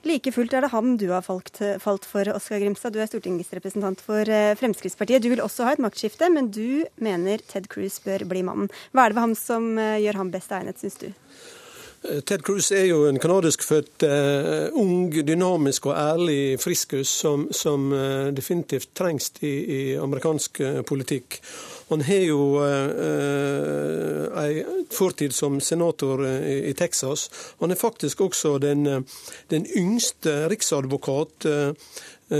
Like 0.07 0.31
fullt 0.33 0.53
er 0.57 0.65
det 0.65 0.71
ham 0.73 0.95
du 0.97 1.07
har 1.11 1.21
falt, 1.21 1.59
falt 1.81 2.07
for, 2.09 2.25
Oskar 2.33 2.61
Grimstad. 2.63 2.95
Du 2.95 3.01
er 3.01 3.09
stortingsrepresentant 3.09 4.01
for 4.01 4.25
eh, 4.25 4.55
Fremskrittspartiet. 4.57 5.21
Du 5.21 5.29
vil 5.29 5.43
også 5.43 5.67
ha 5.67 5.75
et 5.75 5.83
maktskifte, 5.83 6.29
men 6.33 6.49
du 6.49 6.83
mener 6.97 7.43
Ted 7.45 7.69
Cruz 7.69 7.99
bør 8.01 8.25
bli 8.29 8.41
mannen. 8.47 8.71
Hva 8.91 9.05
er 9.05 9.13
det 9.13 9.19
ved 9.19 9.27
ham 9.27 9.35
som 9.37 9.67
eh, 9.77 9.99
gjør 10.01 10.23
ham 10.23 10.31
best 10.33 10.55
egnet, 10.57 10.81
syns 10.81 10.97
du? 11.03 11.11
Ted 12.01 12.41
Cruz 12.41 12.71
er 12.73 12.87
jo 12.89 13.03
en 13.05 13.19
canadiskfødt 13.21 14.07
uh, 14.09 14.73
ung, 14.81 15.11
dynamisk 15.13 15.85
og 15.91 15.99
ærlig 16.01 16.57
friskus 16.57 17.11
som, 17.13 17.43
som 17.53 17.91
uh, 17.93 18.31
definitivt 18.33 18.89
trengs 18.97 19.29
i, 19.45 19.51
i 19.51 19.81
amerikansk 20.01 20.63
uh, 20.65 20.79
politikk. 20.81 21.37
Han 21.91 22.01
har 22.07 22.23
jo 22.23 22.41
ei 24.41 24.63
fortid 24.95 25.35
som 25.35 25.59
senator 25.61 26.23
i 26.25 26.73
Texas. 26.77 27.27
Han 27.59 27.71
er 27.71 27.79
faktisk 27.79 28.21
også 28.23 28.55
den, 28.63 28.85
den 29.51 29.67
yngste 29.75 30.47
riksadvokat 30.51 31.51
Eh, 31.51 31.73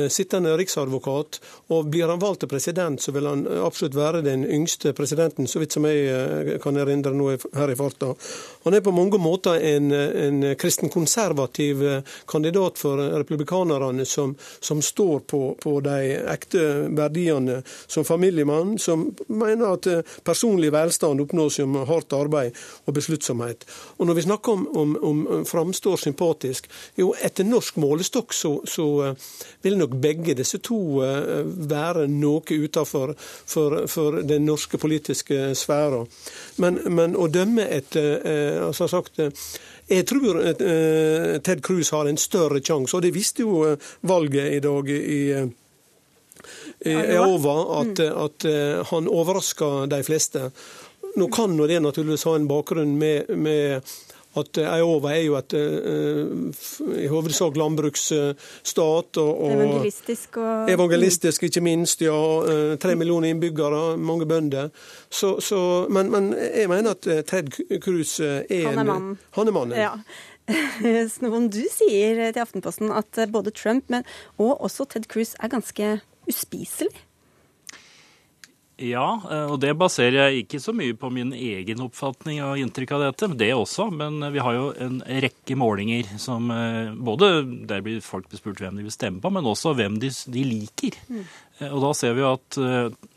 sittende 0.10 0.54
riksadvokat. 0.58 1.40
Og 1.72 1.88
blir 1.92 2.08
han 2.08 2.20
valgt 2.20 2.44
til 2.44 2.50
president, 2.52 3.02
så 3.02 3.12
vil 3.16 3.28
han 3.28 3.44
absolutt 3.66 3.96
være 3.96 4.22
den 4.26 4.44
yngste 4.46 4.94
presidenten, 4.98 5.48
så 5.48 5.62
vidt 5.62 5.76
som 5.76 5.86
jeg 5.88 6.08
eh, 6.12 6.52
kan 6.64 6.78
erindre 6.80 7.14
nå 7.16 7.30
her 7.56 7.72
i 7.72 7.78
farta. 7.80 8.12
Han 8.66 8.76
er 8.76 8.84
på 8.84 8.94
mange 8.96 9.20
måter 9.22 9.62
en, 9.72 9.92
en 9.92 10.44
kristenkonservativ 10.60 11.84
eh, 11.88 12.16
kandidat 12.28 12.80
for 12.82 13.00
republikanerne, 13.22 14.06
som, 14.06 14.36
som 14.60 14.82
står 14.84 15.24
på, 15.32 15.42
på, 15.62 15.78
de 15.86 16.16
ekte 16.34 16.66
verdiene 16.98 17.62
som 17.88 18.06
familiemann, 18.08 18.78
som 18.80 19.08
mener 19.28 19.78
at 19.78 19.90
personlig 20.28 20.72
velstand 20.74 21.24
oppnås 21.24 21.60
gjennom 21.60 21.88
hardt 21.90 22.14
arbeid 22.16 22.58
og 22.86 22.96
besluttsomhet. 22.98 23.66
Og 23.98 24.10
når 24.10 24.20
vi 24.20 24.26
snakker 24.28 24.58
om, 24.58 24.68
om, 24.84 24.96
om 25.12 25.46
framstår 25.48 26.00
sympatisk, 26.02 26.70
jo 27.00 27.14
etter 27.22 27.48
norsk 27.48 27.80
målestokk 27.82 28.36
så, 28.36 28.54
så 28.68 28.88
vil 29.64 29.80
nok 29.82 29.96
begge 30.02 30.36
disse 30.38 30.62
to 30.64 31.02
eh, 31.06 31.42
være 31.46 32.08
noe 32.12 32.42
utenfor 32.42 33.14
for, 33.18 33.84
for 33.92 34.22
den 34.28 34.46
norske 34.48 34.80
politiske 34.82 35.52
sfæra. 35.58 36.04
Men, 36.64 36.80
men, 36.90 37.16
å 37.18 37.28
dømme 37.32 37.68
etter 37.68 38.22
eh, 38.22 38.60
altså 38.66 38.90
sagt, 38.92 39.20
eh, 39.20 39.34
jeg 39.92 40.06
tror 40.08 40.38
Ted 41.44 41.60
Cruz 41.66 41.90
har 41.92 42.08
en 42.08 42.20
større 42.22 42.62
sjanse, 42.64 42.96
og 42.96 43.04
det 43.04 43.12
visste 43.12 43.44
jo 43.44 43.74
valget 44.08 44.54
i 44.56 44.62
dag 44.64 44.92
i 44.96 45.24
i 46.88 46.94
Iowa 46.96 47.56
at, 47.82 48.00
mm. 48.00 48.16
at 48.24 48.46
han 48.90 49.10
overraska 49.12 49.68
de 49.92 50.00
fleste. 50.02 50.48
Nå 51.20 51.28
kan 51.28 51.54
det 51.60 51.82
naturligvis 51.84 52.24
ha 52.26 52.38
en 52.40 52.48
bakgrunn 52.50 52.96
med, 52.98 53.30
med 53.36 53.92
at 54.40 54.58
Iowa 54.62 55.12
er 55.12 55.24
jo 55.26 55.36
et 55.40 55.56
i 57.04 57.08
hovedsak 57.12 57.58
landbruksstat. 57.60 59.18
Og, 59.18 59.32
og 59.44 59.52
evangelistisk, 59.52 60.38
og... 60.38 60.72
evangelistisk, 60.72 61.44
ikke 61.50 61.64
minst. 61.66 62.02
ja, 62.02 62.16
Tre 62.82 62.96
millioner 62.96 63.34
innbyggere, 63.34 63.98
mange 63.98 64.26
bønder. 64.26 64.70
Så, 65.10 65.40
så, 65.40 65.88
men, 65.90 66.12
men, 66.12 66.34
jeg 66.56 66.70
mener 66.72 66.96
at 66.96 67.28
Ted 67.28 67.52
Cruz 67.84 68.20
er 68.20 68.46
Han 68.70 68.80
er 68.80 68.84
mannen. 68.84 69.20
Han 69.36 69.48
er 69.48 69.52
mannen. 69.52 69.78
Ja. 69.78 69.96
Snoen, 71.16 71.50
du 71.52 71.62
sier 71.72 72.32
til 72.32 72.42
Aftenposten 72.42 72.92
at 72.92 73.20
både 73.32 73.52
Trump 73.56 73.92
men, 73.92 74.08
og 74.38 74.62
også 74.62 74.88
Ted 74.90 75.08
Cruz 75.12 75.36
er 75.40 75.52
ganske 75.52 76.00
uspiselig? 76.30 76.92
Ja, 78.82 79.06
eh, 79.30 79.48
og 79.54 79.60
det 79.62 79.76
baserer 79.78 80.32
jeg 80.32 80.46
ikke 80.46 80.60
så 80.64 80.74
mye 80.76 80.96
på 80.98 81.12
min 81.14 81.34
egen 81.38 81.84
oppfatning 81.86 82.40
og 82.44 82.58
inntrykk 82.62 82.96
av 82.98 83.06
dette, 83.06 83.30
det 83.38 83.52
også. 83.54 83.90
Men 83.94 84.20
vi 84.34 84.42
har 84.42 84.58
jo 84.58 84.68
en 84.82 85.00
rekke 85.06 85.58
målinger 85.60 86.10
som 86.22 86.50
eh, 86.54 86.92
både 86.96 87.32
der 87.70 87.86
blir 87.86 88.02
folk 88.06 88.30
bespurt 88.32 88.62
hvem 88.64 88.80
de 88.80 88.88
vil 88.88 88.96
stemme 88.96 89.22
på, 89.22 89.32
men 89.34 89.48
også 89.48 89.76
hvem 89.78 90.00
de, 90.02 90.10
de 90.10 90.46
liker. 90.48 90.98
Mm. 91.12 91.26
Og 91.70 91.82
da 91.84 91.92
ser 91.94 92.16
vi 92.18 92.24
jo 92.24 92.32
at 92.34 92.58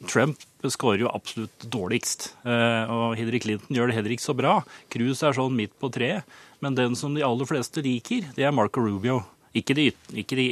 Trump 0.05 0.43
skårer 0.69 1.07
jo 1.07 1.09
absolutt 1.09 1.65
dårligst. 1.73 2.27
Og 2.45 3.15
Hillary 3.17 3.41
Clinton 3.41 3.73
gjør 3.73 3.89
det 3.89 3.97
heller 3.97 4.13
ikke 4.13 4.27
så 4.27 4.35
bra. 4.37 4.59
Cruz 4.93 5.23
er 5.25 5.33
sånn 5.33 5.57
midt 5.57 5.73
på 5.81 5.89
treet. 5.95 6.29
Men 6.61 6.77
den 6.77 6.93
som 6.97 7.17
de 7.17 7.25
aller 7.25 7.49
fleste 7.49 7.81
liker, 7.85 8.29
det 8.37 8.45
er 8.45 8.53
Marco 8.53 8.85
Rubio. 8.85 9.23
Ikke 9.55 9.77
de, 9.79 9.87
ikke 10.19 10.39
de 10.39 10.47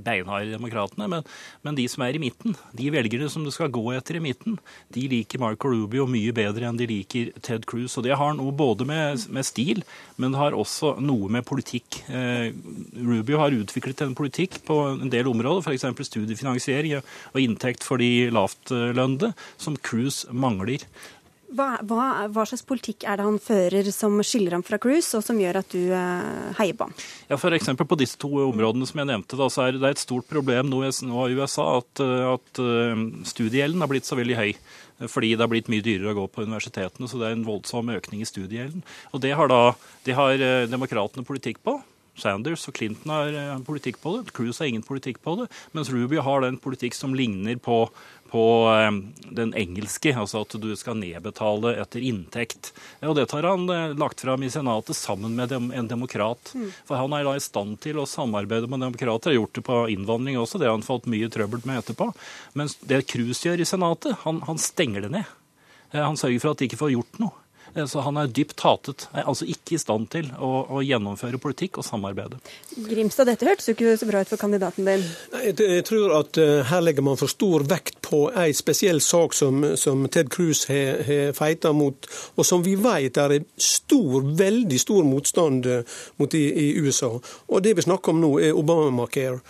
beinharde 0.00 0.54
demokratene, 0.54 1.08
men, 1.12 1.26
men, 1.66 1.76
de 1.76 1.84
som 1.92 2.04
er 2.06 2.16
i 2.16 2.22
midten. 2.22 2.56
De 2.76 2.88
velgerne 2.92 3.28
som 3.32 3.44
det 3.44 3.52
skal 3.52 3.72
gå 3.72 3.82
etter 3.92 4.16
i 4.16 4.22
midten, 4.24 4.56
de 4.94 5.04
liker 5.12 5.42
Marco 5.42 5.68
Rubio 5.68 6.06
mye 6.08 6.32
bedre 6.36 6.68
enn 6.68 6.80
de 6.80 6.88
liker 6.88 7.34
Ted 7.44 7.68
Cruz. 7.68 7.98
Og 8.00 8.06
det 8.06 8.16
har 8.16 8.34
noe 8.38 8.54
både 8.56 8.86
med, 8.88 9.26
med 9.28 9.46
stil, 9.46 9.84
men 10.16 10.32
det 10.32 10.40
har 10.40 10.56
også 10.56 10.96
noe 11.04 11.28
med 11.32 11.44
politikk. 11.48 12.00
Eh, 12.08 12.50
Rubio 12.96 13.42
har 13.42 13.56
utviklet 13.56 14.06
en 14.06 14.16
politikk 14.16 14.62
på 14.68 14.80
en 14.94 15.12
del 15.12 15.28
områder, 15.30 15.60
f.eks. 15.60 15.88
studiefinansiering 16.08 17.00
og 17.00 17.40
inntekt 17.40 17.84
for 17.86 18.00
de 18.00 18.30
lavtlønnede, 18.32 19.34
som 19.60 19.76
Cruz 19.76 20.24
mangler. 20.32 20.88
Hva, 21.50 21.80
hva, 21.82 22.04
hva, 22.30 22.44
slags 22.46 22.62
politikk 22.66 23.04
er 23.10 23.18
det 23.18 23.26
han 23.26 23.38
fører 23.42 23.88
som 23.90 24.14
skiller 24.22 24.54
ham 24.54 24.62
fra 24.66 24.78
Cruise, 24.82 25.10
og 25.18 25.24
som 25.26 25.38
gjør 25.40 25.58
at 25.60 25.74
du 25.74 25.80
eh, 25.96 26.52
heier 26.60 26.76
på 26.78 26.86
ham? 26.86 26.94
Ja, 27.30 27.38
for 27.40 27.84
På 27.90 27.98
disse 27.98 28.20
to 28.20 28.30
områdene 28.46 28.86
som 28.86 29.02
jeg 29.02 29.10
nevnte, 29.10 29.38
da, 29.38 29.48
så 29.50 29.66
er 29.66 29.78
det 29.78 29.90
et 29.90 30.02
stort 30.02 30.28
problem 30.30 30.70
nå, 30.70 30.84
i 30.86 31.34
USA 31.34 31.66
at, 31.80 32.02
at 32.04 32.62
uh, 32.62 33.02
studiegjelden 33.26 33.82
har 33.82 33.90
blitt 33.90 34.06
så 34.06 34.18
veldig 34.18 34.38
høy. 34.38 34.52
Fordi 35.10 35.32
det 35.32 35.42
har 35.42 35.48
blitt 35.48 35.70
mye 35.72 35.82
dyrere 35.82 36.12
å 36.12 36.18
gå 36.18 36.26
på 36.28 36.44
universitetene, 36.44 37.08
så 37.08 37.18
det 37.18 37.30
er 37.30 37.38
en 37.38 37.46
voldsom 37.46 37.88
økning 37.94 38.20
i 38.20 38.28
studiegjelden. 38.28 38.84
Og 39.16 39.22
det 39.24 39.32
har 39.32 39.48
da 39.50 39.62
det 40.04 40.14
har 40.18 40.42
demokratene 40.68 41.24
politikk 41.26 41.62
på. 41.64 41.78
Sanders 42.22 42.68
og 42.70 42.76
Clinton 42.76 43.12
har 43.14 43.34
uh, 43.34 43.58
politikk 43.66 44.00
på 44.02 44.16
det. 44.16 44.30
Cruise 44.36 44.60
har 44.60 44.70
ingen 44.70 44.86
politikk 44.86 45.22
på 45.24 45.38
det. 45.40 45.50
Mens 45.76 45.92
Ruby 45.92 46.20
har 46.22 46.44
den 46.44 46.60
politikk 46.60 46.96
som 46.98 47.16
ligner 47.16 47.58
på 47.60 47.84
på 48.30 48.42
eh, 48.70 48.90
den 49.34 49.54
engelske, 49.58 50.12
altså 50.14 50.44
at 50.44 50.54
du 50.62 50.68
skal 50.78 50.98
nedbetale 51.00 51.74
etter 51.82 52.04
inntekt. 52.06 52.72
Og 53.02 53.16
Det 53.18 53.26
har 53.32 53.48
han 53.48 53.66
eh, 53.74 53.96
lagt 53.98 54.22
fram 54.22 54.44
i 54.46 54.50
Senatet 54.52 54.96
sammen 54.96 55.34
med 55.38 55.52
en 55.52 55.90
demokrat. 55.90 56.52
Mm. 56.54 56.70
For 56.86 57.00
han 57.00 57.16
er 57.16 57.26
da 57.26 57.34
i 57.36 57.42
stand 57.42 57.80
til 57.82 58.00
å 58.00 58.06
samarbeide 58.08 58.70
med 58.70 58.84
demokrater. 58.86 59.32
Har 59.32 59.40
gjort 59.40 59.58
det 59.58 59.66
på 59.66 59.82
innvandring 59.96 60.38
også, 60.38 60.60
det 60.60 60.70
har 60.70 60.78
han 60.78 60.86
fått 60.86 61.10
mye 61.10 61.30
trøbbel 61.32 61.64
med 61.66 61.82
etterpå. 61.82 62.10
Mens 62.58 62.78
det 62.86 63.02
Cruz 63.10 63.42
gjør 63.46 63.62
i 63.62 63.68
Senatet, 63.68 64.22
han, 64.24 64.42
han 64.46 64.62
stenger 64.62 65.06
det 65.06 65.14
ned. 65.18 65.36
Eh, 65.90 66.02
han 66.02 66.18
sørger 66.20 66.42
for 66.44 66.54
at 66.54 66.62
de 66.62 66.70
ikke 66.70 66.82
får 66.84 66.94
gjort 66.96 67.22
noe. 67.24 67.34
Eh, 67.74 67.86
så 67.86 68.00
han 68.04 68.18
er 68.20 68.30
dypt 68.30 68.60
hatet. 68.64 69.06
Er 69.14 69.28
altså 69.30 69.46
ikke 69.48 69.76
i 69.76 69.80
stand 69.80 70.10
til 70.14 70.30
å, 70.38 70.50
å 70.70 70.82
gjennomføre 70.84 71.40
politikk 71.42 71.80
og 71.80 71.86
samarbeide. 71.86 72.40
Grimstad, 72.88 73.28
dette 73.30 73.46
hørtes 73.48 73.70
jo 73.70 73.76
ikke 73.76 73.96
så 74.00 74.08
bra 74.08 74.22
ut 74.24 74.30
for 74.30 74.40
kandidaten 74.40 74.88
din. 74.88 75.06
Jeg, 75.44 75.56
jeg 75.60 75.86
tror 75.88 76.16
at 76.20 76.40
uh, 76.40 76.60
her 76.70 76.84
legger 76.84 77.06
man 77.06 77.18
for 77.20 77.30
stor 77.30 77.64
vekt 77.70 78.00
på 78.04 78.24
ei 78.38 78.50
spesiell 78.56 79.00
sak 79.04 79.36
som, 79.36 79.62
som 79.78 80.02
Ted 80.10 80.30
Cruz 80.32 80.64
har, 80.70 81.02
har 81.06 81.34
feita 81.36 81.72
mot, 81.76 82.08
og 82.36 82.46
som 82.46 82.64
vi 82.66 82.74
vet 82.80 83.20
er 83.20 83.36
stor, 83.60 84.24
veldig 84.38 84.80
stor 84.80 85.06
motstand 85.06 85.68
eh, 85.70 85.98
mot 86.20 86.34
i, 86.34 86.44
i 86.64 86.66
USA. 86.82 87.12
Og 87.50 87.62
det 87.64 87.76
vi 87.78 87.86
snakker 87.86 88.14
om 88.14 88.22
nå, 88.22 88.32
er 88.42 88.56
Obamacare. 88.58 89.40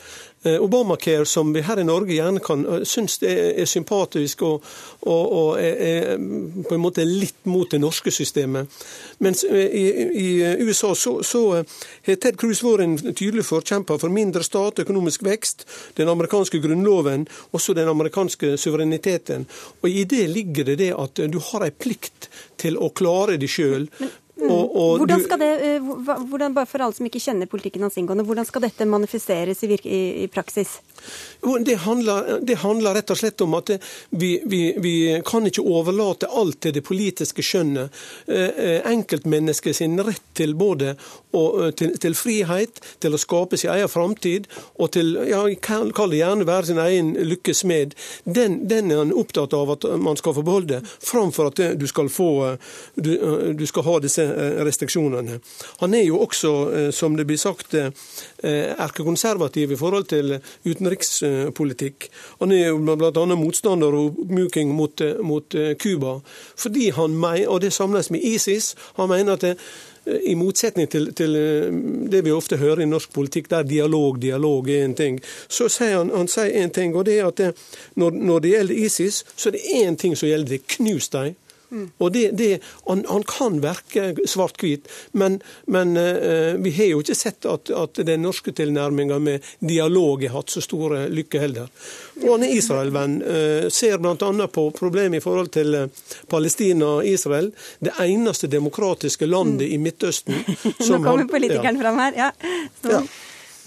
Eh, 0.42 0.62
Obamacare, 0.62 1.24
som 1.24 1.53
vi 1.53 1.61
her 1.61 1.81
i 1.81 1.85
Norge 1.85 2.14
gjerne 2.14 2.40
kan 2.40 2.62
eh, 2.64 2.85
synes 2.88 3.18
er, 3.20 3.66
sympatisk 3.68 4.40
og, 4.48 4.62
og, 5.05 5.33
og 5.37 5.50
er, 5.61 5.74
er, 5.85 6.22
på 6.64 6.76
en 6.76 6.81
måte 6.81 7.05
litt 7.05 7.44
mot 7.44 7.68
det 7.68 7.83
norske 7.83 8.09
systemet. 8.09 8.72
Mens 9.20 9.44
eh, 9.44 9.66
i, 9.68 9.85
i 10.16 10.29
USA 10.64 10.94
så, 10.96 11.18
har 11.53 12.16
Ted 12.16 12.40
Cruz 12.40 12.62
vært 12.64 12.87
en 12.87 12.96
tydelig 13.11 13.44
forkjemper 13.50 14.00
for 14.00 14.09
mindre 14.09 14.40
stat, 14.46 14.81
økonomisk 14.81 15.26
vekst, 15.29 15.66
den 16.00 16.09
amerikanske 16.09 16.62
grunnloven, 16.64 17.29
også 17.53 17.76
den 17.76 17.92
amerikanske 17.92 18.55
suvereniteten. 18.57 19.44
Og 19.85 19.92
I 19.92 20.07
det 20.09 20.24
ligger 20.33 20.72
det 20.72 20.81
det 20.81 20.94
at 20.96 21.20
du 21.20 21.37
har 21.50 21.68
en 21.68 21.76
plikt 21.76 22.31
til 22.61 22.81
å 22.81 22.88
klare 22.96 23.37
deg 23.37 23.53
sjøl. 23.53 23.90
Mm. 24.00 24.16
Og, 24.48 24.76
og 24.76 25.03
hvordan 25.03 25.24
skal 25.24 25.40
det, 25.42 25.50
eh, 25.66 25.90
hvordan, 26.31 26.55
bare 26.55 26.68
For 26.70 26.83
alle 26.85 26.96
som 26.96 27.07
ikke 27.07 27.22
kjenner 27.22 27.50
politikken 27.50 27.85
hans 27.85 27.98
inngående, 28.00 28.24
hvordan 28.29 28.46
skal 28.48 28.64
dette 28.64 28.87
manifesteres 28.88 29.64
i, 29.66 29.72
i, 29.85 30.00
i 30.24 30.26
praksis? 30.33 30.79
Det 31.64 31.74
handler, 31.74 32.40
det 32.42 32.59
handler, 32.61 32.94
rett 32.94 33.11
og 33.11 33.16
slett 33.16 33.40
om 33.40 33.55
at 33.57 33.72
vi, 34.11 34.35
vi, 34.44 34.61
vi, 34.76 34.94
kan 35.26 35.46
ikke 35.48 35.64
overlate 35.64 36.29
alt 36.29 36.61
til 36.61 36.74
det 36.76 36.83
politiske 36.85 37.44
skjønnet. 37.44 37.96
Eh, 38.29 38.50
eh, 38.50 38.90
enkeltmennesket 38.90 39.76
sin 39.76 39.96
rett 40.05 40.22
til 40.37 40.55
både 40.55 40.94
og, 41.33 41.76
til, 41.76 41.94
til, 42.00 42.16
frihet, 42.18 42.81
til 43.00 43.16
å 43.16 43.20
skape 43.20 43.59
sin 43.61 43.72
egen 43.72 43.88
framtid, 43.88 44.48
og 44.76 44.92
til 44.96 45.14
ja, 45.31 45.44
kall 45.62 45.92
det 46.12 46.20
gjerne 46.20 46.48
være 46.48 46.70
sin 46.70 46.81
egen 46.83 47.12
lykkes 47.31 47.62
smed, 47.64 47.96
den, 48.24 48.61
den, 48.68 48.90
er 48.90 49.03
han 49.05 49.14
opptatt 49.16 49.55
av 49.57 49.74
at 49.76 49.87
man 50.00 50.18
skal 50.20 50.37
få 50.37 50.44
beholde, 50.46 50.83
framfor 50.85 51.50
at 51.53 51.62
du 51.81 51.87
skal, 51.88 52.11
få, 52.12 52.31
du, 52.96 53.12
du 53.57 53.66
skal 53.68 53.87
ha 53.87 53.98
disse 54.03 54.26
restriksjonene. 54.66 55.38
Han 55.81 55.95
er 55.95 56.05
jo 56.07 56.21
også, 56.25 56.53
som 56.95 57.16
det 57.19 57.27
blir 57.29 57.40
sagt, 57.40 57.75
erkekonservativ 58.43 59.73
i 59.73 59.79
forhold 59.81 60.09
til 60.12 60.38
utenrikspolitikk. 60.64 62.09
Han 62.40 62.55
er 62.57 62.71
jo 62.71 62.81
bl.a. 62.81 63.27
motstander 63.35 63.97
og 63.97 64.23
oppmyking 64.25 64.75
mot, 64.75 65.05
mot 65.23 65.59
Cuba. 65.81 66.19
Fordi 66.57 66.90
han 66.97 67.19
og 67.21 67.61
det 67.61 67.73
samles 67.73 68.11
med 68.11 68.25
ISIS, 68.25 68.75
han 68.97 69.09
mener 69.09 69.37
at 69.37 69.40
det, 69.45 69.57
i 70.07 70.35
motsetning 70.35 70.88
til, 70.90 71.11
til, 71.14 71.35
det 72.11 72.23
vi 72.25 72.33
ofte 72.33 72.57
hører 72.57 72.83
i 72.83 72.88
norsk 72.88 73.12
politikk, 73.12 73.51
der 73.51 73.62
dialog, 73.69 74.21
dialog 74.23 74.71
er 74.71 74.85
en 74.85 74.95
ting, 74.97 75.21
så 75.49 75.69
sier 75.69 75.99
han, 75.99 76.12
han 76.14 76.31
sier 76.31 76.57
en 76.62 76.73
ting, 76.75 76.97
og 76.97 77.05
det 77.09 77.19
er 77.19 77.29
at 77.29 77.40
det, 77.40 77.51
når, 78.01 78.16
når, 78.16 78.40
det 78.40 78.55
gjelder 78.55 78.83
ISIS, 78.87 79.23
så 79.37 79.51
er 79.51 79.59
det 79.59 79.79
én 79.83 80.01
ting 80.01 80.16
som 80.16 80.29
gjelder, 80.29 80.57
det 80.57 80.77
knus 80.77 81.11
dem. 81.12 81.37
Og 81.99 82.13
det, 82.13 82.31
det, 82.39 82.51
han, 82.87 83.05
han, 83.09 83.25
kan 83.29 83.61
virke 83.63 84.27
svart-hvit, 84.29 84.89
men, 85.13 85.39
men 85.71 85.95
uh, 85.97 86.59
vi 86.63 86.73
har 86.77 86.91
jo 86.93 87.03
ikke 87.05 87.17
sett 87.19 87.47
at, 87.47 87.71
at 87.71 88.01
den 88.07 88.25
norske 88.27 88.53
tilnærminga 88.57 89.21
med 89.23 89.47
dialog 89.61 90.25
har 90.27 90.41
hatt 90.41 90.55
så 90.55 90.63
store 90.65 91.07
lykke 91.13 91.43
heller. 91.43 91.71
Og 92.21 92.35
han 92.35 92.47
er 92.47 92.57
Israel-venn. 92.59 93.19
Uh, 93.23 93.69
ser 93.73 94.01
bl.a. 94.03 94.49
på 94.51 94.67
problemet 94.77 95.21
i 95.21 95.25
forhold 95.25 95.53
til 95.55 95.79
Palestina 96.31 96.97
og 96.99 97.07
Israel. 97.07 97.53
Det 97.79 97.95
eneste 98.03 98.51
demokratiske 98.51 99.29
landet 99.29 99.69
mm. 99.69 99.75
i 99.75 99.79
Midtøsten 99.79 100.41
som 100.87 101.01
Nå 101.01 101.05
kommer 101.07 101.31
politikeren 101.31 101.79
ja. 101.79 101.83
fram 101.85 102.01
her. 102.05 102.25
Ja. 102.25 102.33
ja. 102.91 103.05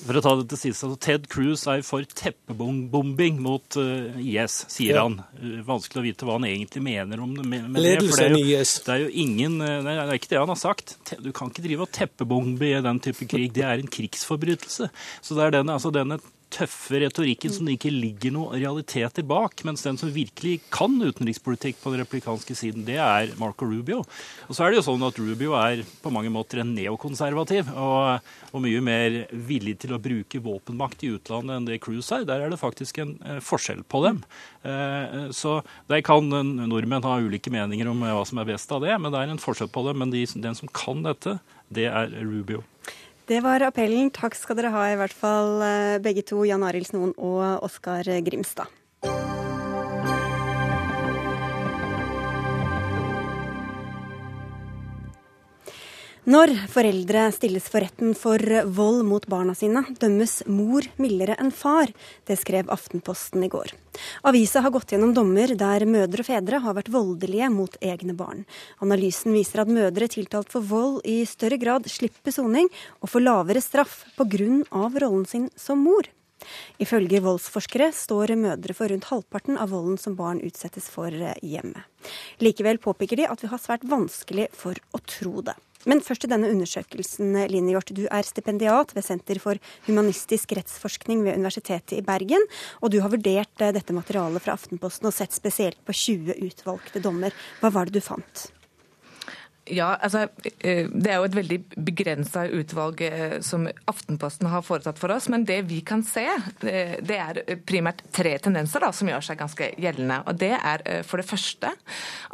For 0.03 0.19
å 0.19 0.23
ta 0.23 0.33
det 0.35 0.47
til 0.51 0.59
siste, 0.59 0.87
altså 0.87 0.99
Ted 0.99 1.27
Cruz 1.31 1.63
er 1.71 1.83
for 1.87 2.03
teppebombing 2.19 3.39
mot 3.43 3.77
uh, 3.79 4.17
IS, 4.19 4.57
sier 4.71 4.97
ja. 4.97 5.05
han. 5.05 5.21
Uh, 5.39 5.61
vanskelig 5.67 6.01
å 6.01 6.05
vite 6.05 6.27
hva 6.27 6.37
han 6.37 6.47
egentlig 6.49 6.83
mener 6.83 7.23
om 7.23 7.37
det. 7.37 7.45
Med, 7.47 7.69
med 7.71 7.85
Ledelsen 7.85 8.35
i 8.35 8.43
IS. 8.51 8.75
Det 8.83 8.97
er 8.97 9.05
jo 9.05 9.11
ingen, 9.23 9.59
uh, 9.63 9.79
det 9.85 9.95
er 10.03 10.15
ikke 10.17 10.33
det 10.33 10.41
han 10.41 10.51
har 10.51 10.59
sagt. 10.59 10.97
Du 11.23 11.31
kan 11.35 11.51
ikke 11.51 11.63
drive 11.65 11.87
og 11.87 11.93
teppebombe 11.95 12.73
i 12.73 12.83
den 12.83 13.01
type 13.03 13.29
krig. 13.31 13.53
Det 13.55 13.63
er 13.67 13.79
en 13.79 13.91
krigsforbrytelse. 13.91 14.91
Så 15.23 15.39
det 15.39 15.47
er 15.47 15.59
denne, 15.59 15.79
altså 15.79 15.93
denne 15.95 16.19
tøffe 16.53 16.99
retorikken 17.01 17.53
som 17.53 17.67
det 17.67 17.77
ikke 17.77 17.91
ligger 17.93 18.33
noen 18.35 18.61
realiteter 18.61 19.25
bak. 19.27 19.63
Mens 19.67 19.83
den 19.85 19.97
som 19.99 20.11
virkelig 20.13 20.59
kan 20.73 20.95
utenrikspolitikk 21.01 21.79
på 21.81 21.93
den 21.93 22.03
replikanske 22.03 22.55
siden, 22.57 22.85
det 22.87 22.99
er 23.01 23.33
Marco 23.41 23.67
Rubio. 23.69 24.03
Og 24.47 24.55
så 24.55 24.65
er 24.65 24.73
det 24.73 24.81
jo 24.81 24.87
sånn 24.91 25.05
at 25.07 25.19
Rubio 25.19 25.55
er 25.59 25.83
på 26.03 26.13
mange 26.13 26.31
måter 26.33 26.61
en 26.61 26.73
neokonservativ. 26.75 27.71
Og, 27.73 28.33
og 28.53 28.65
mye 28.65 28.83
mer 28.85 29.19
villig 29.33 29.79
til 29.83 29.95
å 29.95 30.01
bruke 30.03 30.41
våpenmakt 30.43 31.05
i 31.05 31.13
utlandet 31.15 31.57
enn 31.57 31.69
det 31.69 31.81
Cruise 31.83 32.13
er. 32.15 32.27
Der 32.29 32.45
er 32.45 32.53
det 32.53 32.61
faktisk 32.61 33.01
en 33.03 33.15
eh, 33.25 33.41
forskjell 33.43 33.83
på 33.89 34.03
dem. 34.05 34.21
Eh, 34.63 35.31
så 35.35 35.59
der 35.91 36.05
kan 36.05 36.29
nordmenn 36.29 37.07
ha 37.07 37.17
ulike 37.23 37.53
meninger 37.53 37.89
om 37.89 38.05
hva 38.05 38.21
som 38.27 38.41
er 38.41 38.51
best 38.53 38.71
av 38.75 38.85
det, 38.85 38.93
men 38.99 39.13
det 39.13 39.23
er 39.23 39.33
en 39.33 39.41
forskjell 39.41 39.71
på 39.73 39.87
dem. 39.89 40.03
Men 40.03 40.13
de, 40.13 40.25
den 40.45 40.59
som 40.59 40.71
kan 40.73 41.03
dette, 41.05 41.39
det 41.73 41.89
er 41.89 42.13
Rubio. 42.21 42.63
Det 43.27 43.39
var 43.43 43.63
appellen. 43.63 44.11
Takk 44.11 44.35
skal 44.35 44.59
dere 44.59 44.73
ha, 44.73 44.87
i 44.91 44.97
hvert 44.99 45.15
fall 45.15 45.63
eh, 45.63 45.99
begge 46.03 46.25
to, 46.27 46.43
Jan 46.47 46.65
Arild 46.67 46.91
Snoen 46.91 47.15
og 47.15 47.63
Oskar 47.63 48.09
Grimstad. 48.25 48.67
Når 56.23 56.53
foreldre 56.71 57.25
stilles 57.35 57.65
for 57.67 57.83
retten 57.83 58.13
for 58.15 58.39
vold 58.71 59.01
mot 59.03 59.25
barna 59.27 59.51
sine, 59.59 59.81
dømmes 59.99 60.45
mor 60.47 60.85
mildere 60.95 61.35
enn 61.35 61.49
far. 61.51 61.89
Det 62.23 62.37
skrev 62.39 62.69
Aftenposten 62.71 63.43
i 63.43 63.49
går. 63.51 63.73
Avisa 64.31 64.61
har 64.63 64.71
gått 64.71 64.93
gjennom 64.95 65.11
dommer 65.11 65.51
der 65.59 65.83
mødre 65.83 66.23
og 66.23 66.29
fedre 66.29 66.61
har 66.63 66.77
vært 66.77 66.93
voldelige 66.93 67.49
mot 67.51 67.75
egne 67.83 68.15
barn. 68.15 68.45
Analysen 68.79 69.35
viser 69.35 69.65
at 69.65 69.73
mødre 69.75 70.07
tiltalt 70.07 70.47
for 70.53 70.63
vold 70.63 71.01
i 71.03 71.25
større 71.27 71.59
grad 71.59 71.91
slipper 71.91 72.31
soning 72.31 72.71
og 73.01 73.11
får 73.11 73.25
lavere 73.27 73.65
straff 73.65 74.05
pga. 74.15 74.47
rollen 74.71 75.27
sin 75.27 75.49
som 75.59 75.83
mor. 75.83 76.07
Ifølge 76.79 77.19
voldsforskere 77.23 77.91
står 77.91 78.37
mødre 78.39 78.73
for 78.75 78.87
rundt 78.87 79.11
halvparten 79.11 79.59
av 79.59 79.75
volden 79.75 79.99
som 79.99 80.15
barn 80.15 80.39
utsettes 80.39 80.87
for 80.87 81.11
hjemme. 81.11 81.83
Likevel 82.39 82.79
påpeker 82.79 83.19
de 83.19 83.27
at 83.27 83.43
vi 83.43 83.51
har 83.51 83.59
svært 83.59 83.83
vanskelig 83.83 84.47
for 84.55 84.79
å 84.95 85.03
tro 85.03 85.43
det. 85.43 85.59
Men 85.89 86.01
først 86.03 86.23
til 86.23 86.31
denne 86.31 86.49
undersøkelsen, 86.53 87.35
Line 87.51 87.73
Hjort. 87.73 87.91
Du 87.95 88.05
er 88.07 88.27
stipendiat 88.27 88.93
ved 88.95 89.05
Senter 89.05 89.41
for 89.43 89.59
humanistisk 89.87 90.55
rettsforskning 90.57 91.23
ved 91.25 91.37
Universitetet 91.39 91.97
i 91.99 92.05
Bergen. 92.05 92.47
Og 92.81 92.93
du 92.93 93.01
har 93.03 93.11
vurdert 93.13 93.63
eh, 93.63 93.73
dette 93.75 93.95
materialet 93.95 94.43
fra 94.43 94.55
Aftenposten 94.57 95.09
og 95.09 95.15
sett 95.15 95.35
spesielt 95.35 95.79
på 95.85 95.95
20 95.95 96.39
utvalgte 96.47 97.03
dommer. 97.03 97.35
Hva 97.61 97.73
var 97.73 97.89
det 97.89 97.99
du 97.99 98.05
fant? 98.05 98.47
Ja, 99.65 99.95
altså, 99.95 100.27
eh, 100.59 100.87
Det 100.91 101.07
er 101.07 101.21
jo 101.21 101.23
et 101.23 101.35
veldig 101.35 101.57
begrensa 101.77 102.43
utvalg 102.51 103.01
eh, 103.01 103.35
som 103.39 103.63
Aftenposten 103.87 104.49
har 104.51 104.61
foretatt 104.61 104.99
for 104.99 105.13
oss. 105.15 105.29
Men 105.31 105.45
det 105.47 105.61
vi 105.69 105.79
kan 105.81 106.03
se, 106.03 106.25
det 106.59 107.15
er 107.15 107.39
primært 107.63 108.03
tre 108.11 108.35
tendenser 108.43 108.83
da, 108.83 108.91
som 108.91 109.07
gjør 109.07 109.23
seg 109.23 109.39
ganske 109.39 109.69
gjeldende. 109.79 110.19
Og 110.27 110.35
Det 110.35 110.51
er 110.57 110.83
eh, 110.85 111.01
for 111.07 111.21
det 111.21 111.29
første 111.29 111.71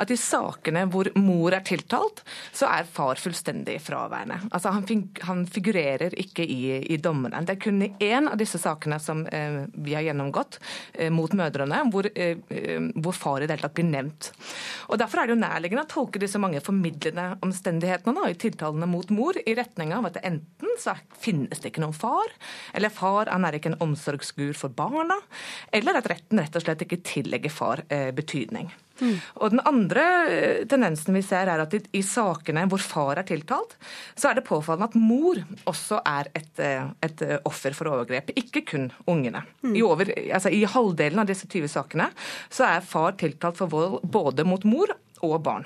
at 0.01 0.09
i 0.09 0.17
sakene 0.17 0.87
hvor 0.89 1.11
mor 1.21 1.53
er 1.53 1.61
tiltalt, 1.61 2.23
så 2.51 2.65
er 2.71 2.89
far 2.89 3.21
fullstendig 3.21 3.77
fraværende. 3.83 4.49
Altså 4.49 4.73
Han, 4.73 5.45
figurerer 5.45 6.15
ikke 6.17 6.43
i, 6.43 6.81
i 6.89 6.97
dommene. 6.97 7.43
Det 7.45 7.55
er 7.57 7.61
kun 7.61 7.81
i 7.85 7.91
én 8.09 8.29
av 8.31 8.37
disse 8.41 8.57
sakene 8.57 8.97
som 8.99 9.25
eh, 9.27 9.61
vi 9.77 9.93
har 9.93 10.07
gjennomgått 10.07 10.57
eh, 10.93 11.13
mot 11.13 11.29
mødrene, 11.37 11.83
hvor, 11.93 12.09
eh, 12.15 12.41
hvor 12.97 13.13
far 13.13 13.43
i 13.43 13.45
det 13.45 13.57
hele 13.59 13.67
tatt 13.67 13.77
blir 13.77 13.89
nevnt. 13.91 14.33
Og 14.89 14.97
Derfor 14.97 15.21
er 15.21 15.29
det 15.29 15.37
jo 15.37 15.43
nærliggende 15.45 15.85
å 15.85 15.93
tolke 15.93 16.21
disse 16.21 16.41
mange 16.41 16.61
formidlende 16.63 17.18
underliggende 17.19 17.45
omstendighetene 17.45 18.15
da, 18.15 18.29
i 18.29 18.35
tiltalene 18.35 18.87
mot 18.87 19.09
mor 19.09 19.37
i 19.45 19.55
retning 19.55 19.93
av 19.93 20.07
at 20.07 20.17
det 20.17 20.25
enten 20.27 20.75
så 20.79 20.95
finnes 21.19 21.59
det 21.59 21.71
ikke 21.71 21.83
noen 21.83 21.95
far, 21.95 22.29
eller 22.73 22.89
far 22.89 23.29
han 23.31 23.45
er 23.45 23.57
ikke 23.57 23.73
en 23.73 23.81
omsorgsgur 23.83 24.53
for 24.57 24.69
barna, 24.69 25.19
eller 25.71 25.99
at 25.99 26.09
retten 26.09 26.39
rett 26.39 26.55
og 26.55 26.63
slett 26.63 26.85
ikke 26.85 27.03
tillegger 27.03 27.51
far 27.51 27.83
eh, 27.89 28.11
betydning. 28.15 28.71
Mm. 28.99 29.15
Og 29.39 29.51
Den 29.53 29.61
andre 29.63 30.05
eh, 30.27 30.61
tendensen 30.67 31.15
vi 31.15 31.21
ser 31.23 31.47
er 31.47 31.63
at 31.63 31.73
i, 31.73 31.79
i, 31.95 32.01
sakene 32.03 32.65
hvor 32.69 32.83
far 32.83 33.19
er 33.21 33.27
tiltalt, 33.27 33.77
så 34.15 34.29
er 34.29 34.39
det 34.39 34.47
påfallende 34.47 34.89
at 34.89 34.97
mor 34.99 35.39
også 35.71 36.01
er 36.03 36.31
et, 36.35 36.51
eh, 36.63 36.89
et 37.05 37.23
eh, 37.23 37.37
offer 37.47 37.75
for 37.77 37.91
overgrep, 37.93 38.33
ikke 38.35 38.65
kun 38.67 38.89
ungene. 39.07 39.45
Mm. 39.63 39.75
I, 39.75 39.83
over, 39.87 40.11
altså, 40.27 40.51
I 40.51 40.65
halvdelen 40.67 41.23
av 41.23 41.29
disse 41.29 41.47
20 41.47 41.71
sakene 41.71 42.09
så 42.51 42.67
er 42.67 42.85
far 42.85 43.15
tiltalt 43.19 43.59
for 43.59 43.71
vold 43.71 44.03
både 44.03 44.43
mot 44.47 44.67
mor 44.67 44.91
og 45.25 45.39
barn. 45.43 45.65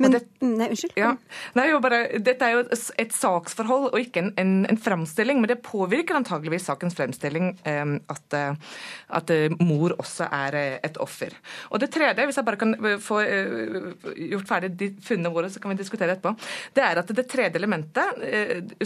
Men, 0.00 0.14
det, 0.14 0.20
nei, 0.42 0.70
unnskyld. 0.72 0.94
Ja, 0.98 1.12
nei, 1.58 1.66
bare, 1.82 2.00
dette 2.24 2.46
er 2.46 2.56
jo 2.56 2.62
et 2.72 3.14
saksforhold 3.14 3.90
og 3.90 3.98
ikke 4.00 4.22
en, 4.24 4.30
en, 4.40 4.52
en 4.70 4.80
framstilling, 4.80 5.40
men 5.42 5.50
det 5.50 5.60
påvirker 5.66 6.18
antageligvis 6.18 6.66
sakens 6.70 6.96
fremstilling 6.98 7.52
um, 7.66 7.96
at, 8.10 8.36
eh, 8.36 8.76
at 9.20 9.32
uh, 9.34 9.58
mor 9.60 9.94
også 10.00 10.28
er 10.30 10.58
uh, 10.58 10.78
et 10.88 11.00
offer. 11.02 11.36
Og 11.70 11.82
det 11.82 11.90
tredje, 11.94 12.26
hvis 12.28 12.40
jeg 12.40 12.48
bare 12.48 12.60
kan 12.60 12.76
få 13.04 13.20
uh, 13.22 13.90
gjort 14.16 14.48
ferdig 14.50 14.72
de 14.80 14.92
funnene 15.04 15.34
våre, 15.34 15.52
så 15.52 15.62
kan 15.62 15.74
vi 15.74 15.80
diskutere 15.82 16.16
etterpå, 16.16 16.34
det 16.76 16.86
er 16.86 17.02
at 17.02 17.16
det 17.16 17.28
tredje 17.30 17.60
elementet 17.60 18.24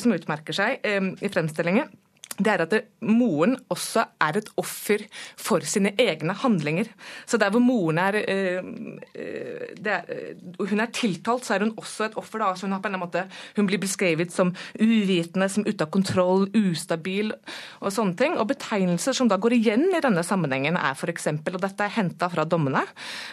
som 0.01 0.13
utmerker 0.15 0.57
seg 0.57 0.83
um, 0.99 1.15
i 1.23 1.31
fremstillingen, 1.33 1.93
det 2.39 2.51
er 2.51 2.63
at 2.65 2.75
moren 3.07 3.55
også 3.71 4.03
er 4.23 4.41
et 4.41 4.49
offer 4.59 5.05
for 5.39 5.63
sine 5.69 5.93
egne 6.01 6.35
handlinger. 6.35 6.89
Så 7.31 7.39
der 7.39 7.53
hvor 7.55 7.63
moren 7.63 7.99
er, 7.99 8.17
øh, 8.29 8.63
er, 9.85 10.03
Hun 10.59 10.81
er 10.81 10.87
tiltalt, 10.87 11.45
så 11.45 11.55
er 11.55 11.59
hun 11.61 11.75
også 11.77 12.05
et 12.05 12.17
offer. 12.17 12.39
Da. 12.39 12.55
Så 12.55 12.67
hun, 12.67 12.73
har 12.73 12.81
på 12.81 12.89
en 12.89 12.99
måte, 12.99 13.25
hun 13.57 13.67
blir 13.67 13.79
beskrevet 13.79 14.33
som 14.33 14.55
uvitende, 14.81 15.49
som 15.49 15.67
ute 15.67 15.85
av 15.85 15.91
kontroll, 15.91 16.49
ustabil 16.55 17.33
og 17.81 17.93
sånne 17.93 18.17
ting. 18.17 18.37
Og 18.39 18.49
betegnelser 18.51 19.15
som 19.15 19.31
da 19.31 19.39
går 19.39 19.55
igjen 19.59 19.87
i 19.95 20.03
denne 20.03 20.25
sammenhengen, 20.27 20.77
er 20.77 20.99
f.eks., 20.99 21.29
og 21.55 21.61
dette 21.63 21.87
er 21.87 21.95
henta 21.95 22.29
fra 22.33 22.45
dommene, 22.45 22.83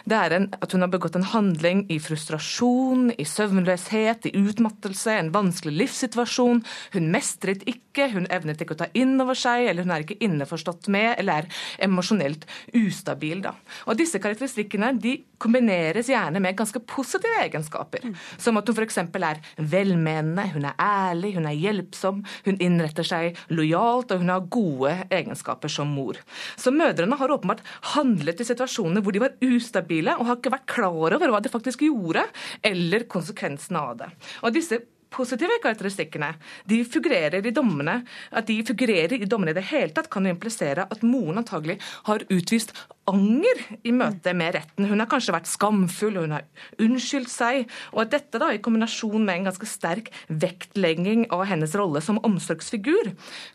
det 0.06 0.14
er 0.16 0.36
en, 0.36 0.48
at 0.62 0.72
hun 0.72 0.84
har 0.84 0.90
begått 0.92 1.16
en 1.18 1.26
handling 1.26 1.84
i 1.90 1.98
frustrasjon, 2.02 3.10
i 3.18 3.26
søvnløshet, 3.26 4.28
i 4.30 4.36
utmattelse, 4.38 5.16
en 5.16 5.32
vanskelig 5.34 5.74
livssituasjon. 5.82 6.62
Hun 6.94 7.10
mestret 7.14 7.64
ikke, 7.66 8.10
hun 8.14 8.28
evnet 8.30 8.62
ikke 8.62 8.76
å 8.76 8.82
ta 8.84 8.91
inn 8.98 9.20
over 9.22 9.38
seg, 9.38 9.68
eller 9.70 9.86
hun 9.86 9.94
er 9.94 10.04
ikke 10.04 10.20
innforstått 10.24 10.88
med, 10.92 11.14
eller 11.20 11.42
er 11.42 11.86
emosjonelt 11.86 12.46
ustabil. 12.78 13.42
Da. 13.44 13.54
Og 13.86 13.98
Disse 14.00 14.20
karakteristikkene 14.22 14.92
de 15.02 15.16
kombineres 15.42 16.10
gjerne 16.10 16.40
med 16.42 16.56
ganske 16.58 16.80
positive 16.86 17.40
egenskaper. 17.42 18.04
Mm. 18.06 18.14
Som 18.40 18.60
at 18.60 18.68
hun 18.68 18.78
f.eks. 18.78 18.98
er 19.02 19.40
velmenende, 19.58 20.46
hun 20.54 20.68
er 20.70 20.78
ærlig, 20.78 21.34
hun 21.36 21.48
er 21.50 21.58
hjelpsom, 21.58 22.22
hun 22.46 22.60
innretter 22.62 23.06
seg 23.06 23.38
lojalt, 23.50 24.14
og 24.14 24.22
hun 24.22 24.32
har 24.32 24.46
gode 24.52 24.94
egenskaper 25.10 25.72
som 25.72 25.90
mor. 25.96 26.20
Så 26.56 26.74
mødrene 26.74 27.18
har 27.18 27.34
åpenbart 27.34 27.64
handlet 27.94 28.42
i 28.42 28.48
situasjoner 28.48 29.02
hvor 29.02 29.14
de 29.14 29.22
var 29.24 29.36
ustabile 29.42 30.16
og 30.18 30.28
har 30.28 30.40
ikke 30.40 30.54
vært 30.54 30.70
klar 30.70 31.16
over 31.18 31.32
hva 31.32 31.42
de 31.42 31.52
faktisk 31.52 31.86
gjorde, 31.86 32.24
eller 32.62 33.08
konsekvensene 33.10 33.82
av 33.82 33.98
det. 34.02 34.10
Og 34.42 34.54
disse 34.54 34.78
positive 35.12 35.60
karakteristikkene 35.62 36.32
de 36.68 36.82
figurerer 36.88 37.46
i 37.46 37.54
dommene. 37.54 38.00
At 38.32 38.48
de 38.48 38.58
figurerer 38.66 39.18
i 39.18 39.28
dommene 39.28 39.52
i 39.52 39.58
det 39.58 39.68
hele 39.70 39.92
tatt, 39.94 40.10
kan 40.12 40.26
jo 40.26 40.34
implisere 40.34 40.88
at 40.90 41.06
moren 41.06 41.42
antagelig 41.42 41.78
har 42.08 42.24
utvist 42.32 42.74
anger 43.10 43.60
i 43.82 43.92
møte 43.94 44.32
med 44.36 44.54
retten. 44.56 44.86
Hun 44.86 45.02
har 45.02 45.08
kanskje 45.10 45.34
vært 45.34 45.50
skamfull, 45.50 46.20
hun 46.22 46.34
har 46.36 46.46
unnskyldt 46.82 47.32
seg. 47.32 47.70
Og 47.94 48.04
at 48.04 48.12
dette 48.14 48.40
da, 48.40 48.52
i 48.54 48.60
kombinasjon 48.62 49.24
med 49.24 49.40
en 49.40 49.48
ganske 49.50 49.68
sterk 49.68 50.12
vektlegging 50.28 51.26
av 51.34 51.44
hennes 51.50 51.74
rolle 51.78 52.02
som 52.04 52.20
omsorgsfigur, 52.22 53.12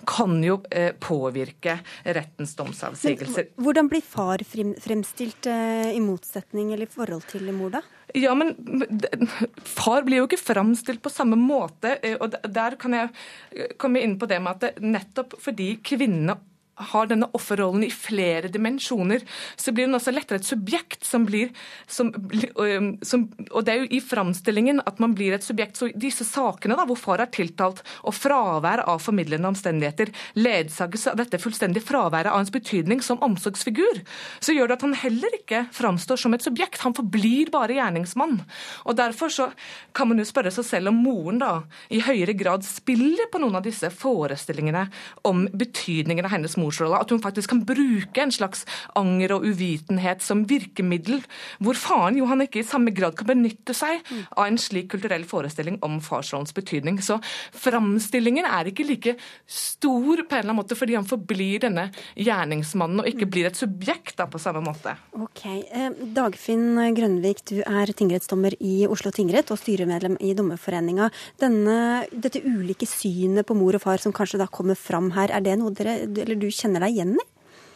kan 0.08 0.39
jo 0.43 0.60
eh, 0.72 0.91
påvirke 1.00 1.80
rettens 2.04 2.58
domsavsigelser. 2.60 3.54
Hvordan 3.62 3.91
blir 3.91 4.04
far 4.04 4.43
fremstilt 4.48 5.48
eh, 5.52 5.93
i 5.96 6.04
motsetning 6.04 6.74
eller 6.74 6.89
i 6.89 6.98
forhold 6.98 7.28
til 7.32 7.48
mor, 7.56 7.78
da? 7.80 7.86
Ja, 8.15 8.36
men 8.36 8.56
far 9.63 10.06
blir 10.08 10.22
jo 10.22 10.28
ikke 10.30 10.39
framstilt 10.39 11.02
på 11.04 11.12
samme 11.12 11.36
måte. 11.39 11.98
Eh, 12.02 12.15
og 12.22 12.38
Der 12.43 12.78
kan 12.80 12.96
jeg 12.96 13.10
eh, 13.52 13.74
komme 13.80 14.04
inn 14.04 14.15
på 14.20 14.30
det 14.30 14.39
med 14.43 14.63
at 14.63 14.80
nettopp 14.84 15.36
fordi 15.43 15.74
kvinnene 15.84 16.38
har 16.78 17.10
denne 17.10 17.30
offerrollen 17.38 17.84
i 17.88 17.92
flere 17.92 18.52
dimensjoner, 18.54 19.24
så 19.56 19.74
blir 19.74 19.88
hun 19.88 19.98
også 19.98 20.13
lettere 20.13 20.42
et 20.42 20.48
subjekt 20.48 21.06
som 21.06 21.26
blir 21.26 21.50
som, 21.88 22.12
som, 23.02 23.24
Og 23.52 23.66
det 23.66 23.74
er 23.74 23.82
jo 23.82 23.90
i 23.98 24.02
framstillingen 24.04 24.82
at 24.86 25.00
man 25.04 25.16
blir 25.18 25.36
et 25.36 25.46
subjekt. 25.46 25.78
Så 25.80 25.90
disse 25.98 26.26
sakene 26.28 26.78
da, 26.78 26.86
hvor 26.88 27.00
far 27.00 27.24
er 27.24 27.32
tiltalt, 27.34 27.82
og 28.06 28.16
fravær 28.16 28.84
av 28.86 29.02
formidlende 29.04 29.50
omstendigheter 29.50 30.12
ledsages 30.38 31.08
av 31.12 31.18
dette 31.20 31.40
fullstendige 31.42 31.86
fraværet 31.88 32.32
av 32.32 32.42
hans 32.42 32.54
betydning 32.54 33.02
som 33.06 33.22
omsorgsfigur, 33.26 34.04
så 34.40 34.56
gjør 34.56 34.72
det 34.72 34.78
at 34.78 34.86
han 34.88 34.98
heller 34.98 35.40
ikke 35.40 35.66
framstår 35.76 36.22
som 36.22 36.36
et 36.38 36.46
subjekt. 36.46 36.82
Han 36.86 36.96
forblir 36.98 37.52
bare 37.54 37.78
gjerningsmann. 37.78 38.40
Og 38.86 38.98
Derfor 38.98 39.30
så 39.30 39.50
kan 39.94 40.10
man 40.10 40.20
jo 40.22 40.26
spørre 40.28 40.52
seg 40.54 40.66
selv 40.66 40.92
om 40.92 41.02
moren 41.06 41.42
da 41.42 41.52
i 41.94 42.02
høyere 42.04 42.34
grad 42.38 42.66
spiller 42.66 43.30
på 43.32 43.42
noen 43.42 43.60
av 43.60 43.66
disse 43.66 43.90
forestillingene 43.94 44.88
om 45.30 45.46
betydningen 45.54 46.26
av 46.26 46.34
hennes 46.34 46.58
morsrolle. 46.67 46.99
At 47.01 47.13
hun 47.13 47.23
faktisk 47.23 47.53
kan 47.53 47.63
bruke 47.67 48.23
en 48.23 48.34
slags 48.34 48.65
anger 48.99 49.38
og 49.38 49.47
uvitenhet 49.47 50.23
som 50.25 50.45
virkemiddel, 50.49 51.23
hvor 51.63 51.80
faren 51.80 52.19
jo 52.19 52.27
han 52.30 52.43
ikke 52.45 52.62
i 52.62 52.67
samme 52.67 52.93
grad 52.95 53.17
kan 53.17 53.30
benytte 53.32 53.75
seg 53.77 54.03
av 54.36 54.45
en 54.45 54.60
slik 54.62 54.91
kulturell 54.93 55.25
forestilling 55.27 55.80
om 55.86 55.99
farsrollens 56.03 56.56
betydning. 56.56 56.99
Så 57.03 57.19
framstillingen 57.56 58.47
er 58.47 58.71
ikke 58.71 58.88
like 58.88 59.15
stor 59.47 60.23
på 60.23 60.36
en 60.36 60.41
eller 60.41 60.51
annen 60.51 60.60
måte 60.62 60.77
fordi 60.77 60.97
han 60.97 61.08
forblir 61.08 61.63
denne 61.63 61.88
gjerningsmannen 62.15 63.03
og 63.03 63.10
ikke 63.10 63.30
blir 63.32 63.49
et 63.49 63.60
subjekt 63.60 64.17
da 64.19 64.27
på 64.30 64.41
samme 64.41 64.63
måte. 64.65 64.95
Ok. 65.17 65.43
Eh, 65.47 65.89
Dagfinn 66.15 66.77
Grønvik, 66.97 67.43
du 67.49 67.62
er 67.62 67.91
tingrettsdommer 67.97 68.56
i 68.63 68.86
Oslo 68.89 69.12
tingrett 69.15 69.51
og 69.53 69.60
styremedlem 69.62 70.17
i 70.23 70.34
Dommerforeninga. 70.38 71.10
Dette 71.38 72.41
ulike 72.43 72.88
synet 72.89 73.47
på 73.47 73.56
mor 73.58 73.77
og 73.77 73.84
far 73.84 74.01
som 74.03 74.13
kanskje 74.15 74.41
da 74.41 74.49
kommer 74.51 74.77
fram 74.80 75.12
her, 75.15 75.32
er 75.34 75.43
det 75.45 75.58
noe 75.60 75.73
dere, 75.75 75.99
eller 76.08 76.39
du 76.39 76.47
kjenner 76.58 76.86
deg 76.86 76.96
igjen 76.96 77.17
i? 77.17 77.28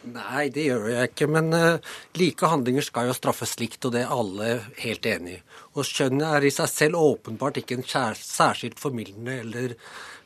Nei, 0.02 0.48
det 0.50 0.64
gjør 0.66 0.88
jeg 0.90 1.10
ikke. 1.12 1.28
Men 1.30 1.52
uh, 1.54 1.92
like 2.18 2.48
handlinger 2.50 2.84
skal 2.86 3.08
jo 3.08 3.16
straffes 3.16 3.54
likt, 3.60 3.84
og 3.86 3.94
det 3.94 4.02
er 4.02 4.14
alle 4.14 4.48
helt 4.82 5.06
enig 5.06 5.36
i. 5.36 5.42
Og 5.76 5.86
skjønnet 5.86 6.26
er 6.26 6.46
i 6.46 6.54
seg 6.54 6.70
selv 6.70 6.98
åpenbart 6.98 7.60
ikke 7.62 7.78
en 7.78 7.86
særskilt 7.86 8.82
formildende 8.82 9.38
eller 9.44 9.76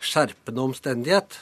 skjerpende 0.01 0.64
omstendighet. 0.64 1.37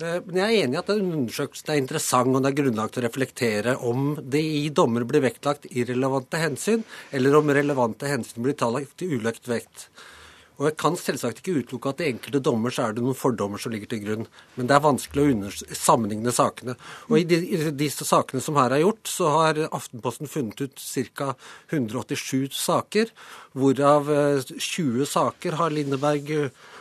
Uh, 0.00 0.22
men 0.24 0.40
jeg 0.40 0.46
er 0.46 0.64
enig 0.64 0.78
i 0.78 0.80
at 0.80 0.92
den 0.92 1.12
undersøkelsen 1.18 1.74
er 1.74 1.82
interessant, 1.82 2.32
og 2.32 2.40
det 2.40 2.52
er 2.52 2.60
grunnlag 2.62 2.94
til 2.94 3.02
å 3.02 3.08
reflektere 3.08 3.76
om 3.90 4.14
det 4.22 4.40
i 4.40 4.70
dommer 4.72 5.04
blir 5.08 5.26
vektlagt 5.26 5.68
irrelevante 5.68 6.40
hensyn, 6.40 6.86
eller 7.12 7.36
om 7.36 7.52
relevante 7.60 8.08
hensyn 8.08 8.46
blir 8.46 8.56
tallagt 8.56 8.96
til 9.02 9.18
uløkt 9.18 9.52
vekt. 9.52 9.90
Og 10.60 10.66
Jeg 10.68 10.76
kan 10.76 10.96
selvsagt 11.00 11.38
ikke 11.40 11.62
utelukke 11.62 11.94
at 11.94 12.02
i 12.04 12.10
enkelte 12.10 12.42
dommer 12.44 12.74
så 12.74 12.84
er 12.84 12.92
det 12.92 13.00
noen 13.00 13.16
fordommer 13.16 13.60
som 13.60 13.72
ligger 13.72 13.88
til 13.88 14.02
grunn. 14.04 14.26
Men 14.58 14.68
det 14.68 14.74
er 14.76 14.82
vanskelig 14.84 15.24
å 15.32 15.52
sammenligne 15.72 16.34
sakene. 16.36 16.74
Og 17.08 17.16
i, 17.16 17.24
de, 17.24 17.38
i 17.40 17.70
disse 17.72 18.04
sakene 18.04 18.44
som 18.44 18.58
her 18.60 18.76
er 18.76 18.82
gjort, 18.84 19.08
så 19.08 19.30
har 19.32 19.62
Aftenposten 19.70 20.28
funnet 20.28 20.60
ut 20.60 20.84
ca. 21.16 21.30
187 21.72 22.52
saker, 22.60 23.08
hvorav 23.56 24.12
20 24.52 25.00
eh, 25.00 25.08
saker 25.08 25.56
har 25.62 25.72
Lindeberg 25.72 26.28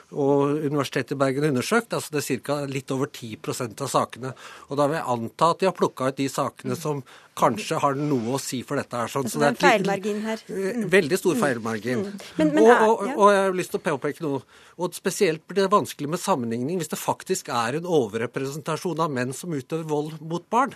og 0.09 0.65
Universitetet 0.65 1.13
i 1.13 1.19
Bergen 1.19 1.51
undersøkt. 1.51 1.93
altså 1.93 2.11
Det 2.11 2.23
er 2.23 2.39
ca. 2.41 2.55
litt 2.65 2.91
over 2.91 3.07
10% 3.07 3.81
av 3.81 3.89
sakene. 3.91 4.33
Og 4.69 4.77
da 4.77 4.87
vil 4.87 4.97
jeg 4.97 5.05
anta 5.13 5.49
at 5.51 5.59
de 5.59 5.67
har 5.69 5.75
plukka 5.77 6.09
ut 6.09 6.17
de 6.17 6.27
sakene 6.29 6.75
som 6.75 7.03
kanskje 7.37 7.77
har 7.79 7.93
noe 7.95 8.35
å 8.35 8.41
si 8.41 8.63
for 8.63 8.81
dette. 8.81 8.95
her. 8.97 9.07
Sånn. 9.07 9.29
Så 9.29 9.39
det 9.39 9.45
er 9.45 9.55
en 9.55 9.61
feilmargin 9.61 10.21
her. 10.25 10.41
Eh. 10.49 10.81
Veldig 10.89 11.19
stor 11.21 11.37
feilmargin. 11.39 12.03
Mm. 12.07 12.25
Men, 12.39 12.53
men, 12.55 12.63
og, 12.63 12.89
og, 12.89 13.05
og, 13.13 13.31
jeg 13.31 13.45
har 13.45 13.57
lyst 13.61 13.75
til 13.75 13.81
å 13.81 13.85
påpeke 13.85 14.25
noe. 14.25 14.41
Og 14.79 14.97
Spesielt 14.97 15.45
blir 15.47 15.63
det 15.63 15.71
vanskelig 15.71 16.09
med 16.09 16.23
sammenligning 16.23 16.81
hvis 16.81 16.91
det 16.91 16.99
faktisk 16.99 17.53
er 17.53 17.77
en 17.77 17.87
overrepresentasjon 17.87 19.05
av 19.05 19.13
menn 19.13 19.33
som 19.35 19.53
utøver 19.53 19.85
vold 19.87 20.17
mot 20.25 20.45
barn. 20.49 20.73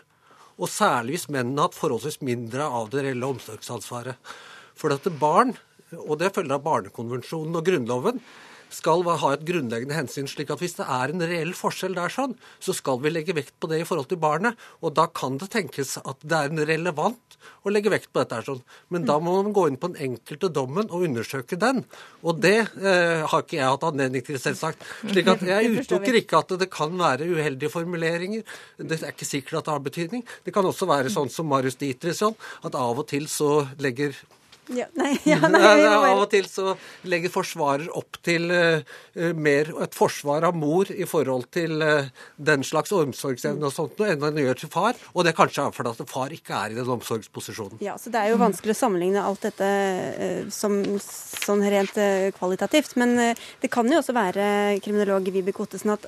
Og 0.62 0.70
særlig 0.70 1.18
hvis 1.18 1.30
mennene 1.34 1.58
har 1.64 1.72
hatt 1.72 1.80
forholdsvis 1.80 2.22
mindre 2.22 2.70
av 2.70 2.94
det 2.94 3.08
reelle 3.08 3.34
omsorgsansvaret. 3.34 4.34
For 4.78 4.94
dette 4.94 5.10
barn, 5.10 5.56
og 6.06 6.18
det 6.22 6.34
følger 6.36 6.58
av 6.58 6.66
Barnekonvensjonen 6.66 7.58
og 7.58 7.66
Grunnloven, 7.66 8.22
skal 8.74 9.04
ha 9.06 9.34
et 9.34 9.46
grunnleggende 9.48 9.96
hensyn. 9.98 10.28
slik 10.30 10.52
at 10.54 10.62
hvis 10.64 10.78
det 10.80 10.88
er 10.90 11.14
en 11.14 11.24
reell 11.24 11.54
forskjell 11.58 11.96
der, 11.98 12.12
sånn, 12.14 12.36
så 12.60 12.76
skal 12.76 13.00
vi 13.04 13.12
legge 13.14 13.36
vekt 13.36 13.56
på 13.60 13.70
det 13.72 13.82
i 13.82 13.88
forhold 13.88 14.10
til 14.12 14.22
barnet. 14.22 14.60
Og 14.82 14.96
da 14.98 15.08
kan 15.08 15.38
det 15.42 15.52
tenkes 15.54 15.98
at 16.02 16.20
det 16.24 16.40
er 16.40 16.68
relevant 16.74 17.38
å 17.64 17.72
legge 17.74 17.92
vekt 17.94 18.12
på 18.12 18.24
dette. 18.24 18.42
sånn. 18.46 18.62
Men 18.90 19.06
da 19.08 19.20
må 19.20 19.36
man 19.42 19.56
gå 19.56 19.68
inn 19.70 19.80
på 19.80 19.92
den 19.94 20.12
enkelte 20.12 20.50
dommen 20.50 20.90
og 20.90 21.06
undersøke 21.08 21.60
den. 21.60 21.84
Og 22.24 22.42
det 22.44 22.58
eh, 22.82 23.24
har 23.24 23.46
ikke 23.46 23.60
jeg 23.60 23.72
hatt 23.72 23.88
anledning 23.88 24.26
til, 24.26 24.40
selvsagt. 24.42 24.84
slik 25.06 25.32
at 25.32 25.44
jeg 25.48 25.72
utelukker 25.78 26.20
ikke 26.20 26.44
at 26.44 26.56
det 26.60 26.70
kan 26.74 26.94
være 27.00 27.30
uheldige 27.30 27.74
formuleringer. 27.74 28.46
Det 28.78 29.02
er 29.02 29.14
ikke 29.14 29.30
sikkert 29.30 29.62
at 29.62 29.70
det 29.70 29.76
har 29.78 29.84
betydning. 29.90 30.28
Det 30.46 30.56
kan 30.56 30.68
også 30.68 30.90
være 30.90 31.14
sånn 31.14 31.32
som 31.34 31.50
Marius 31.52 31.80
Dietrichson, 31.82 32.38
at 32.64 32.80
av 32.80 33.04
og 33.04 33.10
til 33.12 33.30
så 33.32 33.68
legger 33.84 34.18
ja, 34.72 34.86
nei, 34.96 35.18
ja, 35.28 35.40
nei, 35.44 35.60
nei, 35.60 35.88
Av 36.08 36.22
og 36.22 36.30
til 36.32 36.46
så 36.48 36.74
legger 37.10 37.32
forsvarer 37.34 37.90
opp 38.00 38.20
til 38.24 38.48
uh, 38.54 38.80
mer 39.36 39.72
et 39.84 39.96
forsvar 39.98 40.46
av 40.48 40.56
mor 40.56 40.88
i 40.88 41.04
forhold 41.10 41.50
til 41.52 41.84
uh, 41.84 42.08
den 42.38 42.64
slags 42.64 42.94
omsorgsevne 42.96 43.68
og 43.68 43.74
sånt 43.76 44.00
enn 44.08 44.24
han 44.24 44.40
gjør 44.40 44.62
til 44.62 44.72
far. 44.72 45.00
Og 45.14 45.28
det 45.28 45.36
kanskje 45.36 45.68
er 45.68 45.76
fordi 45.76 45.92
at 45.92 46.14
far 46.14 46.36
ikke 46.36 46.56
er 46.56 46.74
i 46.76 46.78
den 46.80 46.94
omsorgsposisjonen. 46.96 47.82
Ja, 47.84 47.98
så 48.00 48.14
Det 48.14 48.22
er 48.22 48.32
jo 48.32 48.40
vanskelig 48.40 48.76
å 48.76 48.80
sammenligne 48.80 49.26
alt 49.26 49.44
dette 49.44 49.68
uh, 49.68 50.48
som 50.54 50.80
sånn 51.02 51.66
rent 51.68 52.00
kvalitativt. 52.38 52.96
Men 53.00 53.18
det 53.18 53.70
kan 53.72 53.90
jo 53.90 54.00
også 54.00 54.16
være, 54.16 54.46
kriminolog 54.84 55.28
Vibeke 55.34 55.66
Ottesen, 55.66 55.92
at 55.98 56.08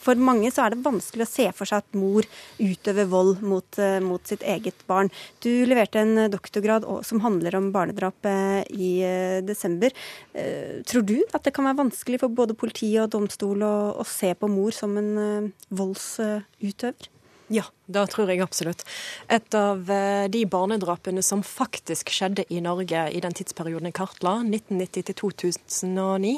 for 0.00 0.16
mange 0.20 0.48
så 0.54 0.64
er 0.64 0.74
det 0.74 0.84
vanskelig 0.84 1.26
å 1.26 1.30
se 1.30 1.46
for 1.56 1.68
seg 1.68 1.84
at 1.84 1.98
mor 1.98 2.24
utøver 2.56 3.08
vold 3.10 3.44
mot, 3.44 3.80
mot 4.04 4.24
sitt 4.28 4.44
eget 4.46 4.80
barn. 4.88 5.10
Du 5.44 5.50
leverte 5.68 6.00
en 6.00 6.30
doktorgrad 6.32 6.86
som 7.06 7.22
handler 7.24 7.58
om 7.58 7.70
barne 7.74 7.89
barnedrap 7.90 8.26
i 8.70 9.02
eh, 9.02 9.42
desember. 9.44 9.90
Eh, 10.34 10.82
tror 10.86 11.02
du 11.02 11.22
at 11.32 11.44
det 11.44 11.54
kan 11.54 11.64
være 11.64 11.82
vanskelig 11.84 12.20
for 12.20 12.28
både 12.28 12.54
politi 12.54 12.98
og 12.98 13.10
domstol 13.10 13.62
å, 13.62 13.74
å 14.00 14.04
se 14.04 14.34
på 14.34 14.48
mor 14.48 14.70
som 14.72 14.96
en 14.96 15.10
eh, 15.18 15.50
voldsutøver? 15.70 17.10
Ja, 17.50 17.64
det 17.90 18.04
tror 18.12 18.30
jeg 18.30 18.38
absolutt. 18.44 18.84
Et 19.26 19.54
av 19.58 19.88
eh, 19.90 20.28
de 20.30 20.44
barnedrapene 20.46 21.22
som 21.26 21.40
faktisk 21.42 22.12
skjedde 22.14 22.44
i 22.54 22.60
Norge 22.62 23.00
i 23.10 23.22
den 23.24 23.34
tidsperioden 23.34 23.88
jeg 23.88 23.96
kartla, 23.98 24.36
1990 24.44 25.08
til 25.08 25.16
2009, 25.18 26.36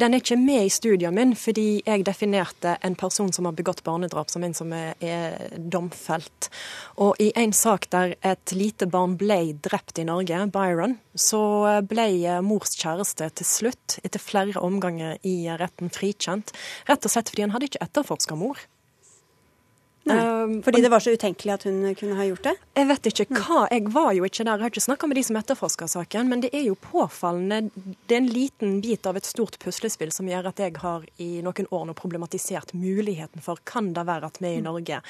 den 0.00 0.16
er 0.16 0.22
ikke 0.22 0.38
med 0.40 0.64
i 0.64 0.72
studien 0.72 1.12
min 1.12 1.34
fordi 1.36 1.82
jeg 1.84 2.06
definerte 2.08 2.78
en 2.80 2.96
person 2.96 3.28
som 3.34 3.44
har 3.44 3.58
begått 3.58 3.82
barnedrap, 3.84 4.32
som 4.32 4.46
en 4.46 4.56
som 4.56 4.72
er, 4.72 4.96
er 5.04 5.52
domfelt. 5.60 6.48
Og 6.96 7.20
i 7.20 7.28
en 7.36 7.52
sak 7.52 7.90
der 7.92 8.16
et 8.24 8.56
lite 8.56 8.88
barn 8.88 9.18
ble 9.20 9.52
drept 9.68 10.00
i 10.00 10.08
Norge, 10.08 10.40
Byron, 10.56 10.96
så 11.12 11.42
ble 11.92 12.38
mors 12.40 12.72
kjæreste 12.72 13.28
til 13.36 13.52
slutt, 13.52 14.00
etter 14.00 14.22
flere 14.22 14.64
omganger 14.64 15.20
i 15.28 15.42
retten, 15.60 15.92
frikjent. 15.92 16.56
Rett 16.88 17.04
og 17.04 17.12
slett 17.12 17.28
fordi 17.28 17.44
han 17.44 17.52
hadde 17.58 17.68
ikke 17.68 17.84
etterforska 17.84 18.40
mor. 18.40 18.64
Um, 20.08 20.62
Fordi 20.62 20.80
det 20.80 20.88
var 20.88 21.00
så 21.00 21.10
utenkelig 21.10 21.52
at 21.52 21.64
hun 21.68 21.94
kunne 21.94 22.16
ha 22.16 22.24
gjort 22.24 22.46
det? 22.46 22.54
Jeg 22.78 22.88
vet 22.88 23.08
ikke 23.10 23.26
hva. 23.34 23.64
Jeg 23.72 23.90
var 23.92 24.12
jo 24.16 24.24
ikke 24.24 24.44
der. 24.44 24.54
Jeg 24.54 24.64
har 24.64 24.72
ikke 24.72 24.84
snakka 24.86 25.10
med 25.10 25.18
de 25.18 25.24
som 25.26 25.40
etterforsker 25.40 25.90
saken. 25.92 26.30
Men 26.30 26.44
det 26.44 26.52
er 26.56 26.64
jo 26.68 26.78
påfallende. 26.80 27.70
Det 28.06 28.16
er 28.16 28.22
en 28.22 28.30
liten 28.32 28.78
bit 28.84 29.08
av 29.08 29.18
et 29.20 29.28
stort 29.28 29.58
puslespill 29.62 30.14
som 30.14 30.30
gjør 30.30 30.48
at 30.52 30.62
jeg 30.64 30.78
har 30.80 31.04
i 31.20 31.42
noen 31.44 31.68
år 31.70 31.90
nå 31.90 31.98
problematisert 31.98 32.72
muligheten 32.72 33.44
for 33.44 33.60
kan 33.68 33.92
det 33.96 34.06
være 34.08 34.32
at 34.32 34.40
vi 34.42 34.56
i 34.56 34.64
Norge 34.64 35.02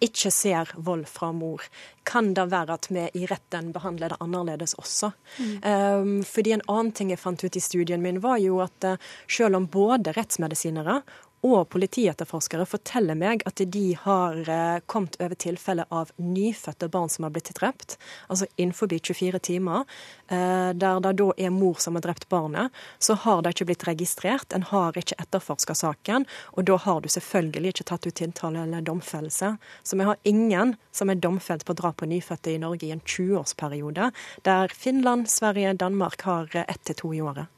ikke 0.00 0.30
ser 0.32 0.70
vold 0.80 1.06
fra 1.08 1.30
mor. 1.36 1.62
Kan 2.08 2.32
det 2.34 2.46
være 2.50 2.76
at 2.78 2.88
vi 2.90 3.04
i 3.20 3.26
retten 3.28 3.70
behandler 3.74 4.14
det 4.14 4.20
annerledes 4.24 4.74
også? 4.80 5.12
Mm. 5.38 5.56
Um, 5.60 6.14
fordi 6.24 6.54
En 6.56 6.64
annen 6.66 6.92
ting 6.92 7.10
jeg 7.12 7.20
fant 7.20 7.44
ut 7.44 7.56
i 7.56 7.60
studien 7.60 8.02
min, 8.02 8.20
var 8.20 8.40
jo 8.40 8.62
at 8.64 8.88
uh, 8.88 8.96
selv 9.28 9.60
om 9.60 9.68
både 9.70 10.14
rettsmedisinere 10.16 11.02
og 11.46 11.68
politietterforskere 11.72 12.66
forteller 12.68 13.16
meg 13.18 13.44
at 13.48 13.62
de 13.72 13.84
har 14.02 14.38
eh, 14.44 14.80
kommet 14.90 15.16
over 15.20 15.36
tilfeller 15.40 15.88
av 15.88 16.12
nyfødte 16.20 16.90
barn 16.92 17.08
som 17.12 17.24
har 17.24 17.32
blitt 17.34 17.52
drept, 17.56 17.96
altså 18.28 18.48
innenfor 18.56 18.90
24 18.92 19.38
timer, 19.38 19.84
eh, 20.28 20.70
der 20.76 21.00
det 21.00 21.14
da 21.20 21.28
er 21.36 21.54
mor 21.54 21.80
som 21.80 21.96
har 21.96 22.04
drept 22.04 22.28
barnet, 22.28 22.72
så 22.98 23.16
har 23.24 23.42
det 23.42 23.54
ikke 23.54 23.70
blitt 23.70 23.86
registrert. 23.88 24.52
En 24.52 24.66
har 24.68 24.96
ikke 24.96 25.18
etterforska 25.20 25.74
saken, 25.74 26.26
og 26.56 26.66
da 26.68 26.76
har 26.76 27.00
du 27.00 27.08
selvfølgelig 27.08 27.74
ikke 27.74 27.88
tatt 27.92 28.08
ut 28.08 28.18
tiltale 28.20 28.64
eller 28.66 28.84
domfellelse. 28.84 29.54
Så 29.82 29.96
vi 29.96 30.08
har 30.08 30.20
ingen 30.28 30.76
som 30.92 31.10
er 31.10 31.20
domfelt 31.20 31.64
på 31.64 31.76
drap 31.78 32.00
på 32.00 32.08
nyfødte 32.10 32.54
i 32.54 32.60
Norge 32.60 32.88
i 32.88 32.92
en 32.94 33.00
20-årsperiode, 33.00 34.10
der 34.44 34.76
Finland, 34.76 35.28
Sverige, 35.28 35.72
Danmark 35.72 36.22
har 36.28 36.52
eh, 36.52 36.68
ett 36.68 36.84
til 36.84 37.00
to 37.00 37.14
i 37.14 37.24
året. 37.24 37.48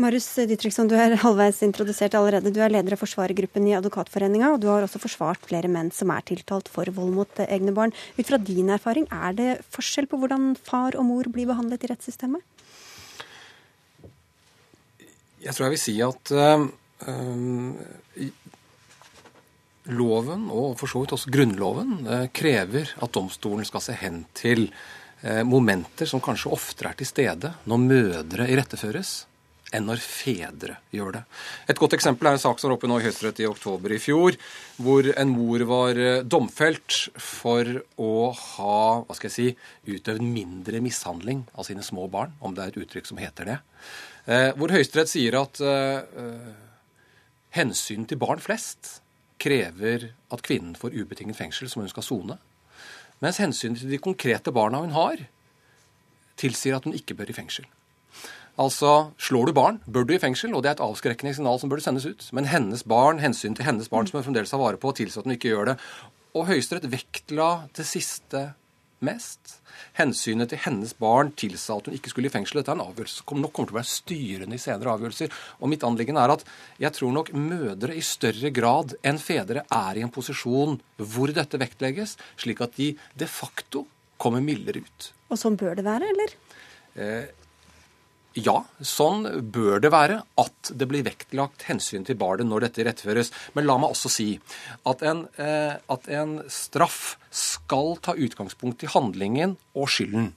Marius 0.00 0.30
Ditriksson, 0.48 0.88
du 0.88 0.94
er 0.96 1.12
halvveis 1.20 1.58
introdusert 1.66 2.14
allerede. 2.16 2.48
Du 2.54 2.60
er 2.64 2.72
leder 2.72 2.94
av 2.96 3.00
forsvarergruppen 3.02 3.66
i 3.68 3.74
Advokatforeninga, 3.76 4.54
og 4.54 4.62
du 4.62 4.70
har 4.70 4.86
også 4.86 5.00
forsvart 5.02 5.44
flere 5.44 5.68
menn 5.68 5.90
som 5.92 6.08
er 6.14 6.24
tiltalt 6.24 6.70
for 6.72 6.88
vold 6.96 7.12
mot 7.18 7.42
egne 7.44 7.74
barn. 7.76 7.92
Ut 8.16 8.28
fra 8.28 8.38
din 8.40 8.72
erfaring, 8.72 9.04
er 9.12 9.36
det 9.36 9.50
forskjell 9.74 10.08
på 10.08 10.22
hvordan 10.22 10.54
far 10.56 10.96
og 10.96 11.04
mor 11.04 11.28
blir 11.28 11.50
behandlet 11.50 11.84
i 11.84 11.92
rettssystemet? 11.92 12.40
Jeg 15.44 15.52
tror 15.56 15.66
jeg 15.66 15.74
vil 15.76 15.84
si 15.84 15.96
at 16.04 16.32
øh, 16.32 16.64
loven, 20.00 20.48
og 20.48 20.78
for 20.80 20.88
så 20.88 21.04
vidt 21.04 21.16
også 21.16 21.32
Grunnloven, 21.32 21.96
eh, 22.06 22.28
krever 22.32 22.92
at 22.96 23.12
domstolen 23.16 23.68
skal 23.68 23.84
se 23.84 23.96
hen 24.00 24.22
til 24.36 24.70
eh, 25.20 25.42
momenter 25.44 26.08
som 26.08 26.24
kanskje 26.24 26.52
oftere 26.56 26.92
er 26.92 27.00
til 27.00 27.08
stede 27.08 27.52
når 27.68 27.84
mødre 27.84 28.48
iretteføres, 28.52 29.26
enn 29.76 29.86
når 29.86 30.02
fedre 30.02 30.76
gjør 30.94 31.14
det. 31.18 31.22
Et 31.70 31.78
godt 31.78 31.94
eksempel 31.94 32.28
er 32.28 32.36
en 32.36 32.42
sak 32.42 32.58
som 32.58 32.70
var 32.70 32.76
oppe 32.76 32.90
nå 32.90 32.98
i 32.98 33.04
Høyesterett 33.04 33.42
i 33.42 33.48
oktober 33.48 33.94
i 33.94 34.00
fjor, 34.02 34.38
hvor 34.82 35.06
en 35.12 35.30
mor 35.30 35.64
var 35.68 36.00
domfelt 36.26 36.96
for 37.22 37.68
å 38.00 38.14
ha 38.34 38.80
hva 39.04 39.18
skal 39.18 39.30
jeg 39.30 39.36
si, 39.36 39.48
utøvd 39.94 40.24
mindre 40.26 40.82
mishandling 40.82 41.44
av 41.54 41.68
sine 41.68 41.84
små 41.86 42.08
barn, 42.10 42.34
om 42.40 42.56
det 42.56 42.64
er 42.64 42.74
et 42.74 42.80
uttrykk 42.82 43.12
som 43.12 43.22
heter 43.22 43.52
det. 43.52 43.58
Hvor 44.58 44.74
Høyesterett 44.74 45.10
sier 45.10 45.38
at 45.40 45.62
uh, 45.64 46.02
hensyn 47.56 48.06
til 48.06 48.20
barn 48.20 48.42
flest 48.42 48.98
krever 49.40 50.10
at 50.30 50.44
kvinnen 50.44 50.76
får 50.78 50.94
ubetinget 50.94 51.38
fengsel 51.38 51.70
som 51.70 51.82
hun 51.82 51.90
skal 51.92 52.06
sone. 52.06 52.36
Mens 53.20 53.40
hensynet 53.40 53.82
til 53.82 53.92
de 53.92 54.00
konkrete 54.02 54.52
barna 54.54 54.82
hun 54.84 54.94
har, 54.96 55.22
tilsier 56.40 56.76
at 56.76 56.86
hun 56.88 56.96
ikke 56.96 57.16
bør 57.18 57.32
i 57.32 57.36
fengsel. 57.36 57.66
Altså, 58.60 59.12
slår 59.16 59.48
du 59.48 59.54
barn, 59.56 59.78
bør 59.88 60.04
du 60.04 60.12
i 60.12 60.20
fengsel, 60.20 60.52
og 60.52 60.62
det 60.62 60.68
er 60.68 60.76
et 60.76 60.84
avskrekkende 60.84 61.32
signal 61.32 61.56
som 61.62 61.70
burde 61.72 61.84
sendes 61.84 62.04
ut. 62.04 62.26
Men 62.36 62.50
hennes 62.50 62.82
barn, 62.84 63.22
hensyn 63.22 63.56
til 63.56 63.64
hennes 63.64 63.88
barn 63.88 64.08
som 64.08 64.18
hun 64.18 64.26
fremdeles 64.26 64.52
har 64.52 64.60
vare 64.60 64.80
på, 64.80 64.92
tilsier 64.98 65.22
at 65.22 65.28
hun 65.28 65.36
ikke 65.36 65.54
gjør 65.54 65.70
det. 65.72 65.76
Og 66.36 66.44
Høyesterett 66.50 66.90
vektla 66.92 67.48
det 67.78 67.86
siste 67.88 68.50
mest. 69.00 69.56
Hensynet 69.96 70.52
til 70.52 70.60
hennes 70.60 70.92
barn 71.00 71.32
tilsa 71.40 71.78
at 71.80 71.88
hun 71.88 71.96
ikke 71.96 72.12
skulle 72.12 72.28
i 72.28 72.34
fengsel. 72.34 72.60
Dette 72.60 72.74
er 72.74 72.78
en 72.78 72.84
avgjørelse 72.84 73.22
som 73.22 73.40
nok 73.40 73.54
kommer 73.56 73.70
til 73.70 73.78
å 73.78 73.80
være 73.80 73.90
styrende 73.94 74.58
i 74.58 74.62
senere 74.62 74.92
avgjørelser. 74.92 75.40
Og 75.60 75.72
mitt 75.72 75.86
anliggende 75.86 76.26
er 76.26 76.34
at 76.36 76.44
jeg 76.84 76.96
tror 76.98 77.16
nok 77.16 77.32
mødre 77.32 77.96
i 77.96 78.04
større 78.04 78.52
grad 78.54 78.94
enn 79.00 79.20
fedre 79.22 79.64
er 79.64 79.98
i 79.98 80.04
en 80.04 80.12
posisjon 80.12 80.76
hvor 81.00 81.32
dette 81.32 81.60
vektlegges, 81.60 82.18
slik 82.40 82.60
at 82.66 82.76
de 82.76 82.92
de 83.16 83.30
facto 83.30 83.86
kommer 84.20 84.44
mildere 84.44 84.84
ut. 84.84 85.12
Og 85.32 85.40
sånn 85.40 85.56
bør 85.56 85.78
det 85.78 85.86
være, 85.86 86.12
eller? 86.12 86.36
Eh, 87.00 87.28
ja, 88.38 88.60
sånn 88.78 89.24
bør 89.50 89.80
det 89.82 89.90
være 89.90 90.20
at 90.38 90.70
det 90.78 90.86
blir 90.90 91.02
vektlagt 91.06 91.64
hensyn 91.66 92.04
til 92.06 92.18
barnet 92.20 92.46
når 92.46 92.68
dette 92.68 92.84
rettføres. 92.86 93.32
Men 93.56 93.66
la 93.66 93.78
meg 93.82 93.90
også 93.90 94.10
si 94.12 94.28
at 94.86 95.02
en, 95.02 95.24
eh, 95.40 95.74
at 95.74 96.10
en 96.14 96.36
straff 96.46 97.16
skal 97.34 97.96
ta 98.02 98.14
utgangspunkt 98.14 98.84
i 98.86 98.92
handlingen 98.92 99.56
og 99.74 99.90
skylden. 99.90 100.32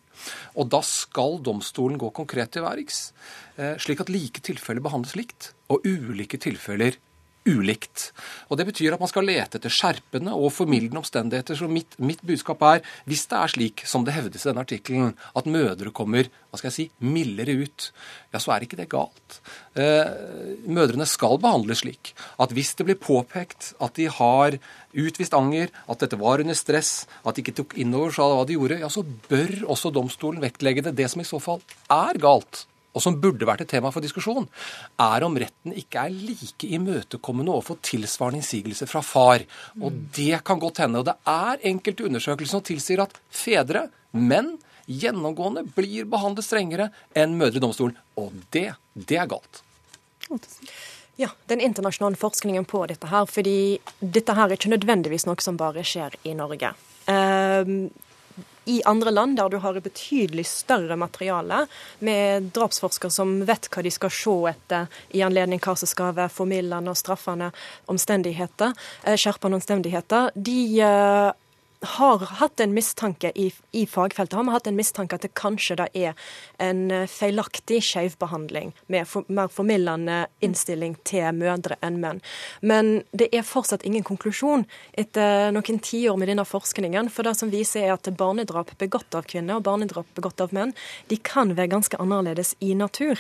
Og 0.58 0.70
da 0.74 0.82
skal 0.86 1.40
domstolen 1.44 2.00
gå 2.02 2.10
konkret 2.16 2.54
til 2.56 2.66
verks, 2.66 3.12
eh, 3.58 3.76
slik 3.78 4.02
at 4.02 4.10
like 4.10 4.42
tilfeller 4.42 4.82
behandles 4.82 5.16
likt, 5.16 5.52
og 5.70 5.86
ulike 5.86 6.40
tilfeller 6.42 6.98
ulikt. 7.50 8.12
Og 8.50 8.58
Det 8.58 8.68
betyr 8.70 8.96
at 8.96 9.02
man 9.02 9.12
skal 9.12 9.26
lete 9.28 9.60
etter 9.60 9.74
skjerpende 9.74 10.34
og 10.36 10.54
formildende 10.56 11.02
omstendigheter. 11.02 11.58
Så 11.60 11.68
mitt, 11.68 11.98
mitt, 12.00 12.22
budskap 12.24 12.62
er, 12.64 12.84
hvis 13.10 13.26
det 13.32 13.40
er 13.40 13.52
slik 13.52 13.84
som 13.90 14.06
det 14.06 14.16
hevdes 14.16 14.46
i 14.46 14.50
denne 14.52 14.64
artikkelen, 14.64 15.14
at 15.36 15.50
mødre 15.50 15.92
kommer 15.96 16.30
hva 16.50 16.60
skal 16.60 16.70
jeg 16.70 16.76
si, 16.76 16.86
mildere 17.04 17.56
ut, 17.66 17.90
ja, 18.34 18.40
så 18.40 18.54
er 18.54 18.66
ikke 18.66 18.80
det 18.80 18.90
galt. 18.92 19.40
Eh, 19.76 20.06
mødrene 20.70 21.08
skal 21.10 21.40
behandles 21.42 21.82
slik 21.82 22.14
at 22.42 22.54
hvis 22.54 22.76
det 22.78 22.86
blir 22.88 23.00
påpekt 23.02 23.74
at 23.82 23.98
de 23.98 24.06
har 24.08 24.60
utvist 24.94 25.34
anger, 25.34 25.72
at 25.90 26.04
dette 26.04 26.20
var 26.22 26.44
under 26.44 26.58
stress, 26.58 27.08
at 27.26 27.36
de 27.36 27.44
ikke 27.44 27.58
tok 27.58 27.74
inn 27.82 27.96
over 27.98 28.14
seg 28.14 28.30
hva 28.30 28.46
de 28.48 28.60
gjorde, 28.60 28.84
ja, 28.84 28.92
så 28.94 29.02
bør 29.04 29.66
også 29.74 29.92
domstolen 29.94 30.44
vektlegge 30.44 30.86
det. 30.86 30.96
Det 31.00 31.10
som 31.12 31.24
i 31.24 31.28
så 31.28 31.42
fall 31.42 31.64
er 31.92 32.22
galt 32.22 32.68
og 32.94 33.02
som 33.02 33.18
burde 33.22 33.48
vært 33.50 33.64
et 33.66 33.72
tema 33.74 33.92
for 33.94 34.06
diskusjon, 34.06 34.46
er 35.02 35.26
om 35.26 35.38
retten 35.42 35.74
ikke 35.80 36.06
er 36.06 36.14
like 36.14 36.70
imøtekommende 36.78 37.54
overfor 37.56 37.80
tilsvarende 37.86 38.44
innsigelse 38.44 38.88
fra 38.90 39.02
far. 39.06 39.46
Og 39.82 39.98
det 40.16 40.44
kan 40.46 40.62
godt 40.62 40.84
hende. 40.84 41.02
Og 41.02 41.10
det 41.10 41.18
er 41.30 41.66
enkelte 41.74 42.06
undersøkelser 42.10 42.60
som 42.60 42.66
tilsier 42.66 43.04
at 43.06 43.18
fedre, 43.34 43.88
menn, 44.14 44.56
gjennomgående 44.86 45.64
blir 45.74 46.06
behandlet 46.12 46.46
strengere 46.46 46.90
enn 47.18 47.38
mødre 47.40 47.62
i 47.62 47.64
domstolen. 47.64 47.98
Og 48.20 48.36
det, 48.54 48.70
det 48.94 49.18
er 49.18 49.30
galt. 49.32 49.64
Ja, 51.18 51.30
den 51.50 51.62
internasjonale 51.62 52.18
forskningen 52.18 52.66
på 52.66 52.86
dette 52.90 53.10
her, 53.10 53.26
fordi 53.30 53.80
dette 54.00 54.34
her 54.34 54.50
er 54.50 54.58
ikke 54.58 54.74
nødvendigvis 54.74 55.28
noe 55.30 55.42
som 55.46 55.58
bare 55.58 55.86
skjer 55.86 56.18
i 56.26 56.34
Norge. 56.38 56.74
I 58.66 58.82
andre 58.86 59.12
land, 59.12 59.38
der 59.38 59.50
du 59.50 59.58
har 59.58 59.76
et 59.76 59.84
betydelig 59.84 60.46
større 60.48 60.96
materiale, 61.00 61.66
med 62.00 62.50
drapsforskere 62.56 63.12
som 63.12 63.36
vet 63.48 63.68
hva 63.70 63.84
de 63.84 63.92
skal 63.92 64.14
se 64.14 64.36
etter 64.54 65.00
i 65.12 65.24
anledning 65.26 65.62
hva 65.64 65.76
som 65.80 65.90
skal 65.90 66.16
være 66.16 66.32
formildende 66.32 66.94
og 66.94 67.00
straffende 67.00 67.52
omstendigheter, 67.92 68.76
eh, 69.04 69.20
skjerpende 69.20 69.60
omstendigheter, 69.60 70.32
de 70.36 70.60
eh, 70.80 71.32
har 71.84 72.24
hatt 72.40 72.60
en 72.64 72.74
mistanke 72.74 73.32
i, 73.36 73.50
i, 73.72 73.86
fagfeltet 73.86 74.38
har 74.38 74.46
vi 74.48 74.54
hatt 74.56 74.68
en 74.68 74.78
mistanke 74.78 75.18
at 75.18 75.26
det 75.26 75.34
kanskje 75.38 75.78
det 75.82 75.88
er 75.98 76.14
en 76.64 76.86
eh, 76.92 77.08
feilaktig 77.10 77.82
skjevbehandling 77.84 78.72
med 78.94 79.08
for, 79.10 79.28
mer 79.28 79.52
formildende 79.52 80.24
innstilling 80.44 80.96
til 81.08 81.30
mødre 81.38 81.78
enn 81.84 82.00
menn. 82.04 82.22
Men 82.62 82.94
det 83.12 83.30
er 83.36 83.48
fortsatt 83.48 83.86
ingen 83.88 84.06
konklusjon 84.08 84.66
etter 85.00 85.52
noen 85.56 85.82
tiår 85.84 86.20
med 86.20 86.32
denne 86.32 86.46
forskningen. 86.48 87.12
For 87.14 87.28
det 87.28 87.36
som 87.40 87.52
viser 87.54 87.88
er 87.88 87.96
at 87.98 88.10
barnedrap 88.18 88.74
begått 88.82 89.16
av 89.18 89.28
kvinner 89.30 89.60
og 89.60 89.68
barnedrap 89.68 90.08
begått 90.16 90.44
av 90.44 90.56
menn, 90.56 90.74
de 91.12 91.20
kan 91.20 91.56
være 91.58 91.74
ganske 91.76 92.00
annerledes 92.00 92.56
i 92.64 92.74
natur. 92.78 93.20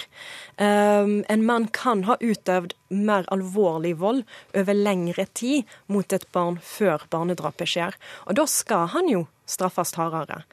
Um, 0.57 1.21
en 1.29 1.45
mann 1.45 1.67
kan 1.73 2.05
ha 2.07 2.17
utøvd 2.21 2.75
mer 2.93 3.25
alvorlig 3.33 3.95
vold 3.99 4.23
over 4.53 4.77
lengre 4.77 5.25
tid 5.33 5.69
mot 5.91 6.13
et 6.13 6.25
barn 6.35 6.59
før 6.61 7.05
barnedrapet 7.11 7.69
skjer. 7.69 7.97
Og 8.27 8.37
da 8.37 8.45
skal 8.53 8.87
han 8.93 9.09
jo 9.11 9.25
straffes 9.49 9.95
hardere. 9.97 10.43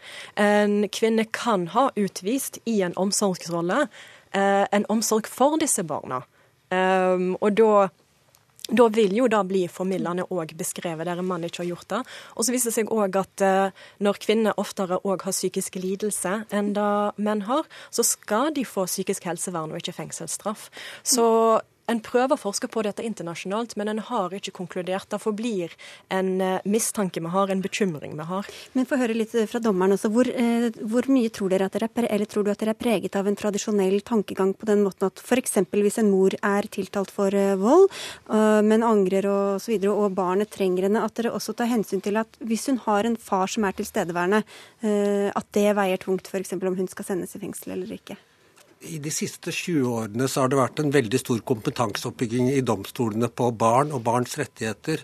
En 0.40 0.88
kvinne 0.92 1.26
kan 1.30 1.68
ha 1.74 1.90
utvist 2.01 2.59
i 2.64 2.80
en 2.82 2.96
omsorgsrolle 2.98 3.84
eh, 4.32 4.66
en 4.70 4.86
omsorg 4.88 5.28
for 5.30 5.59
disse 5.61 5.84
barna. 5.86 6.24
Um, 6.70 7.34
og 7.40 7.59
da 7.59 7.88
da 8.70 8.84
vil 8.94 9.16
jo 9.16 9.24
det 9.26 9.40
bli 9.51 9.64
formildende 9.66 10.28
òg 10.30 10.53
beskrevet, 10.55 11.03
der 11.09 11.18
en 11.18 11.26
mann 11.26 11.42
ikke 11.42 11.64
har 11.64 11.72
gjort 11.72 11.88
det. 11.90 11.98
Og 12.38 12.46
så 12.46 12.53
viser 12.55 12.70
det 12.70 12.76
seg 12.76 12.92
òg 12.94 13.16
at 13.18 13.42
uh, 13.42 13.80
når 13.98 14.20
kvinner 14.22 14.61
oftere 14.62 15.01
òg 15.03 15.24
har 15.26 15.34
psykisk 15.34 15.80
lidelse 15.82 16.36
enn 16.55 16.70
det 16.76 16.92
menn 17.18 17.42
har, 17.48 17.66
så 17.90 18.07
skal 18.07 18.55
de 18.55 18.62
få 18.62 18.86
psykisk 18.86 19.26
helsevern 19.26 19.74
og 19.74 19.82
ikke 19.82 19.96
fengselsstraff. 19.96 20.68
Så 21.03 21.26
en 21.91 22.01
prøver 22.05 22.36
å 22.36 22.41
forske 22.41 22.68
på 22.70 22.84
dette 22.86 23.05
internasjonalt, 23.07 23.76
men 23.80 23.91
en 23.93 24.03
har 24.11 24.34
ikke 24.36 24.55
konkludert. 24.57 25.09
Det 25.11 25.20
forblir 25.22 25.74
en 26.14 26.32
eh, 26.45 26.68
mistanke 26.70 27.22
vi 27.22 27.32
har, 27.34 27.51
en 27.51 27.64
bekymring 27.64 28.16
vi 28.18 28.26
har. 28.30 28.49
Men 28.76 28.88
få 28.88 29.01
høre 29.01 29.16
litt 29.16 29.34
fra 29.51 29.62
dommeren 29.62 29.97
også. 29.97 30.12
Hvor, 30.14 30.30
eh, 30.30 30.70
hvor, 30.80 31.09
mye 31.11 31.32
tror 31.34 31.53
dere 31.53 31.66
at 31.66 31.76
dere 31.76 31.91
er, 31.91 32.09
eller 32.14 32.30
tror 32.30 32.47
du 32.47 32.53
at 32.53 32.62
dere 32.62 32.76
er 32.76 32.80
preget 32.80 33.18
av 33.18 33.28
en 33.28 33.38
tradisjonell 33.38 34.01
tankegang 34.07 34.55
på 34.55 34.68
den 34.70 34.84
måten 34.86 35.11
at 35.11 35.22
f.eks. 35.24 35.59
hvis 35.72 36.01
en 36.03 36.12
mor 36.12 36.36
er 36.38 36.70
tiltalt 36.70 37.12
for 37.14 37.34
eh, 37.34 37.57
vold, 37.61 37.88
men 38.30 38.84
angrer 38.86 39.26
og 39.28 39.61
så 39.62 39.72
videre, 39.72 39.93
og 39.93 40.14
barnet 40.16 40.51
trenger 40.53 40.86
henne, 40.86 41.03
at 41.05 41.16
dere 41.18 41.32
også 41.34 41.55
tar 41.57 41.70
hensyn 41.70 42.03
til 42.05 42.20
at 42.20 42.38
hvis 42.47 42.68
hun 42.70 42.80
har 42.86 43.09
en 43.09 43.18
far 43.20 43.51
som 43.51 43.66
er 43.66 43.76
tilstedeværende, 43.76 44.43
at 45.34 45.53
det 45.57 45.68
veier 45.76 46.01
tungt 46.01 46.30
f.eks. 46.30 46.55
om 46.57 46.78
hun 46.78 46.91
skal 46.91 47.12
sendes 47.12 47.36
i 47.36 47.43
fengsel 47.43 47.74
eller 47.76 47.99
ikke? 47.99 48.18
I 48.80 48.96
de 48.96 49.10
siste 49.12 49.52
20 49.52 49.88
årene 49.92 50.24
så 50.24 50.40
har 50.40 50.48
det 50.48 50.56
vært 50.56 50.80
en 50.80 50.92
veldig 50.94 51.18
stor 51.20 51.40
kompetanseoppbygging 51.44 52.46
i 52.54 52.62
domstolene 52.64 53.28
på 53.28 53.50
barn 53.60 53.90
og 53.92 54.00
barns 54.06 54.38
rettigheter, 54.40 55.02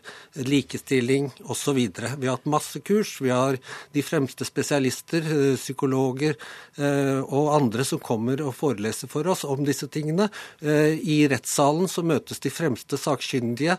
likestilling 0.48 1.26
osv. 1.44 1.76
Vi 1.76 2.24
har 2.24 2.38
hatt 2.38 2.48
masse 2.48 2.80
kurs. 2.80 3.18
Vi 3.20 3.28
har 3.28 3.58
de 3.92 4.04
fremste 4.04 4.48
spesialister, 4.48 5.20
eh, 5.20 5.58
psykologer 5.60 6.38
eh, 6.80 7.20
og 7.20 7.50
andre 7.52 7.84
som 7.84 8.00
kommer 8.00 8.40
og 8.46 8.54
foreleser 8.56 9.12
for 9.12 9.28
oss 9.28 9.44
om 9.44 9.60
disse 9.68 9.90
tingene. 9.92 10.30
Eh, 10.64 10.96
I 10.96 11.18
rettssalen 11.28 11.84
så 11.84 12.00
møtes 12.00 12.40
de 12.40 12.54
fremste 12.54 12.96
sakkyndige, 12.96 13.76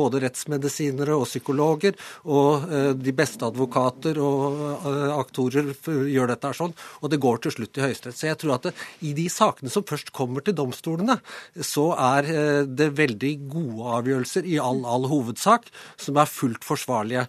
både 0.00 0.20
rettsmedisinere 0.22 1.12
og 1.18 1.26
psykologer, 1.26 1.96
og 2.24 2.64
de 2.96 3.12
beste 3.16 3.44
advokater 3.44 4.18
og 4.22 4.86
aktorer 5.18 5.72
gjør 6.08 6.32
dette 6.32 6.52
sånn, 6.56 6.74
og 7.02 7.12
det 7.12 7.20
går 7.20 7.42
til 7.44 7.54
slutt 7.56 7.80
i 7.80 7.84
Høyesterett 7.84 8.29
jeg 8.30 8.40
tror 8.40 8.56
at 8.56 8.68
det, 8.68 8.74
i 9.06 9.12
de 9.16 9.26
sakene 9.32 9.72
som 9.72 9.86
først 9.86 10.12
kommer 10.16 10.44
til 10.44 10.56
domstolene, 10.58 11.18
så 11.56 11.90
er 11.96 12.30
eh, 12.32 12.64
det 12.66 12.92
veldig 12.98 13.32
gode 13.52 13.94
avgjørelser 14.00 14.48
i 14.48 14.58
all, 14.62 14.84
all 14.88 15.08
hovedsak 15.10 15.70
som 16.00 16.20
er 16.20 16.30
fullt 16.30 16.66
forsvarlige. 16.66 17.26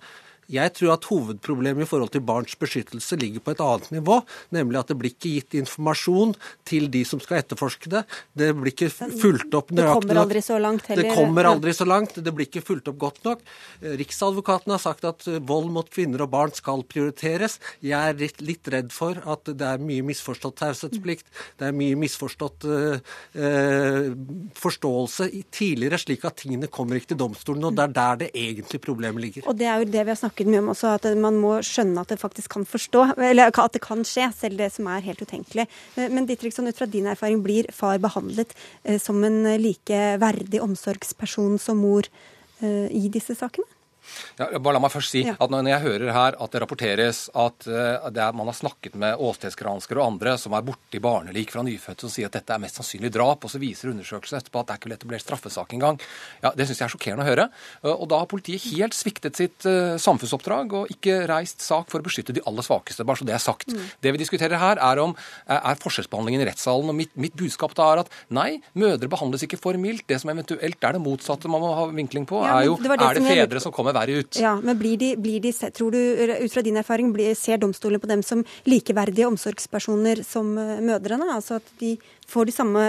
Jeg 0.52 0.74
tror 0.78 0.96
at 0.96 1.08
hovedproblemet 1.10 1.86
i 1.86 1.90
forhold 1.90 2.12
til 2.14 2.24
barns 2.26 2.58
beskyttelse 2.60 3.18
ligger 3.22 3.44
på 3.44 3.54
et 3.56 3.64
annet 3.64 3.92
nivå, 3.96 4.20
nemlig 4.56 4.82
at 4.82 4.92
det 4.92 4.98
blir 5.00 5.14
ikke 5.14 5.34
gitt 5.38 5.58
informasjon 5.62 6.36
til 6.68 6.90
de 6.92 7.04
som 7.08 7.22
skal 7.24 7.42
etterforske 7.42 7.92
det. 7.92 8.04
Det 8.38 8.52
blir 8.58 8.74
ikke 8.74 8.92
fulgt 8.92 9.56
opp 9.58 9.72
nøyaktig 9.72 9.82
nok. 9.82 10.04
Det 10.04 10.10
kommer 10.10 10.22
aldri 10.26 10.44
så 10.46 10.60
langt 10.62 10.90
heller. 10.92 11.08
Det 11.08 11.16
kommer 11.18 11.50
aldri 11.52 11.76
så 11.76 11.88
langt. 11.88 12.20
Det 12.20 12.36
blir 12.36 12.50
ikke 12.50 12.66
fulgt 12.66 12.92
opp 12.92 13.00
godt 13.02 13.22
nok. 13.28 13.46
Riksadvokaten 14.02 14.76
har 14.76 14.82
sagt 14.84 15.08
at 15.08 15.28
vold 15.48 15.72
mot 15.74 15.88
kvinner 15.92 16.26
og 16.26 16.32
barn 16.34 16.56
skal 16.56 16.84
prioriteres. 16.88 17.60
Jeg 17.84 18.12
er 18.12 18.44
litt 18.44 18.68
redd 18.72 18.92
for 18.96 19.18
at 19.22 19.48
det 19.48 19.68
er 19.68 19.82
mye 19.82 20.06
misforstått 20.06 20.60
taushetsplikt. 20.62 21.28
Det 21.60 21.70
er 21.70 21.78
mye 21.78 21.98
misforstått 22.00 22.68
uh, 22.68 22.98
forståelse 24.62 25.30
tidligere, 25.54 26.00
slik 26.02 26.26
at 26.28 26.40
tingene 26.44 26.70
kommer 26.72 27.00
ikke 27.00 27.14
til 27.14 27.22
domstolen. 27.24 27.70
Og 27.70 27.78
det 27.78 27.88
er 27.88 27.96
der 27.98 28.22
det 28.26 28.32
egentlig 28.36 28.82
problemet 28.84 29.24
ligger. 29.24 29.48
Og 29.50 29.58
det 29.58 29.70
er 29.70 29.82
jo 29.82 29.90
det 29.92 30.06
vi 30.06 30.14
har 30.14 30.20
snakket 30.20 30.41
mye 30.50 30.62
om 30.64 30.72
også, 30.74 30.96
at 30.98 31.08
man 31.20 31.38
må 31.42 31.58
skjønne 31.66 32.02
at 32.02 32.14
det 32.14 32.20
faktisk 32.22 32.56
kan 32.56 32.66
forstå, 32.68 33.06
eller 33.18 33.52
at 33.52 33.76
det 33.76 33.84
kan 33.84 34.06
skje, 34.08 34.30
selv 34.38 34.62
det 34.62 34.72
som 34.76 34.90
er 34.92 35.06
helt 35.06 35.22
utenkelig. 35.22 35.68
Eh, 35.98 36.08
men 36.10 36.30
Ditriksson, 36.30 36.70
ut 36.70 36.78
fra 36.78 36.90
din 36.90 37.10
erfaring, 37.12 37.44
blir 37.46 37.70
far 37.76 38.02
behandlet 38.02 38.56
eh, 38.84 38.98
som 39.02 39.22
en 39.28 39.44
like 39.62 40.02
verdig 40.22 40.64
omsorgsperson 40.64 41.60
som 41.62 41.82
mor 41.82 42.10
i 42.62 43.08
disse 43.10 43.34
sakene? 43.34 43.66
Ja, 44.40 44.48
bare 44.58 44.76
la 44.78 44.82
meg 44.84 44.94
først 44.94 45.14
si 45.14 45.24
at 45.30 45.52
Når 45.52 45.70
jeg 45.70 45.84
hører 45.86 46.14
her 46.16 46.38
at 46.42 46.54
det 46.54 46.62
rapporteres 46.64 47.24
at 47.38 47.68
uh, 47.70 48.10
det 48.14 48.28
man 48.38 48.50
har 48.50 48.58
snakket 48.58 48.96
med 49.00 49.20
åstedsgranskere 49.22 50.02
og 50.02 50.14
andre 50.14 50.36
som 50.42 50.56
er 50.58 50.66
borti 50.66 51.02
barnelik 51.04 51.54
fra 51.54 51.64
nyfødte 51.66 52.08
og 52.08 52.14
sier 52.14 52.30
at 52.30 52.38
dette 52.38 52.56
er 52.56 52.62
mest 52.62 52.80
sannsynlig 52.80 53.12
drap, 53.14 53.44
og 53.46 53.52
så 53.52 53.62
viser 53.62 53.92
undersøkelsen 53.92 54.40
etterpå 54.40 54.62
at 54.62 54.70
det 54.70 54.76
er 54.76 54.82
ikke 54.82 54.94
etablert 54.98 55.26
straffesak 55.26 55.76
engang, 55.78 56.00
ja, 56.44 56.54
det 56.56 56.68
syns 56.68 56.82
jeg 56.82 56.88
er 56.88 56.94
sjokkerende 56.96 57.26
å 57.26 57.30
høre. 57.30 57.48
Uh, 57.84 57.94
og 57.94 58.08
da 58.12 58.22
har 58.24 58.32
politiet 58.32 58.66
helt 58.72 58.98
sviktet 58.98 59.40
sitt 59.40 59.68
uh, 59.70 59.98
samfunnsoppdrag 60.02 60.78
og 60.82 60.94
ikke 60.96 61.22
reist 61.32 61.64
sak 61.66 61.92
for 61.92 62.02
å 62.02 62.08
beskytte 62.08 62.36
de 62.36 62.44
aller 62.48 62.66
svakeste. 62.66 63.06
Bare 63.08 63.22
så 63.22 63.28
det 63.28 63.36
er 63.38 63.44
sagt. 63.44 63.72
Mm. 63.72 63.86
Det 64.02 64.16
vi 64.16 64.24
diskuterer 64.24 64.62
her, 64.62 64.82
er 64.82 65.02
om 65.02 65.14
er 65.52 65.80
forskjellsbehandlingen 65.82 66.44
i 66.44 66.48
rettssalen. 66.50 66.90
og 66.90 66.98
mitt, 66.98 67.12
mitt, 67.20 67.36
budskap 67.38 67.74
da 67.78 67.88
er 67.94 68.04
at 68.04 68.12
nei, 68.34 68.62
mødre 68.78 69.10
behandles 69.12 69.46
ikke 69.46 69.60
for 69.62 69.78
mildt. 69.82 70.08
Det 70.10 70.20
som 70.22 70.32
eventuelt 70.34 70.88
er 70.88 70.98
det 70.98 71.02
motsatte 71.04 71.52
man 71.52 71.64
må 71.64 71.72
ha 71.78 71.88
vinkling 71.92 72.28
på, 72.30 72.42
ja, 72.46 72.60
er 72.60 72.70
jo 72.70 72.78
det 72.82 72.92
det 72.92 73.08
er 73.08 73.20
det 73.20 73.26
fedre 73.26 73.62
som 73.64 73.74
kommer 73.76 73.96
verre 73.96 74.01
ut. 74.10 74.40
Ja, 74.42 74.56
men 74.62 74.78
blir 74.80 74.98
de, 74.98 75.16
blir 75.20 75.40
de, 75.44 75.52
tror 75.52 75.92
du, 75.92 76.00
ut 76.42 76.54
fra 76.54 76.62
din 76.66 76.78
erfaring, 76.78 77.14
ser 77.36 77.58
domstolen 77.58 78.00
på 78.00 78.08
dem 78.08 78.24
som 78.24 78.46
likeverdige 78.66 79.28
omsorgspersoner 79.28 80.24
som 80.24 80.58
uh, 80.58 80.80
mødrene? 80.82 81.30
Altså 81.36 81.60
at 81.62 81.74
de 81.80 81.98
får 82.28 82.46
de 82.46 82.52
samme 82.56 82.86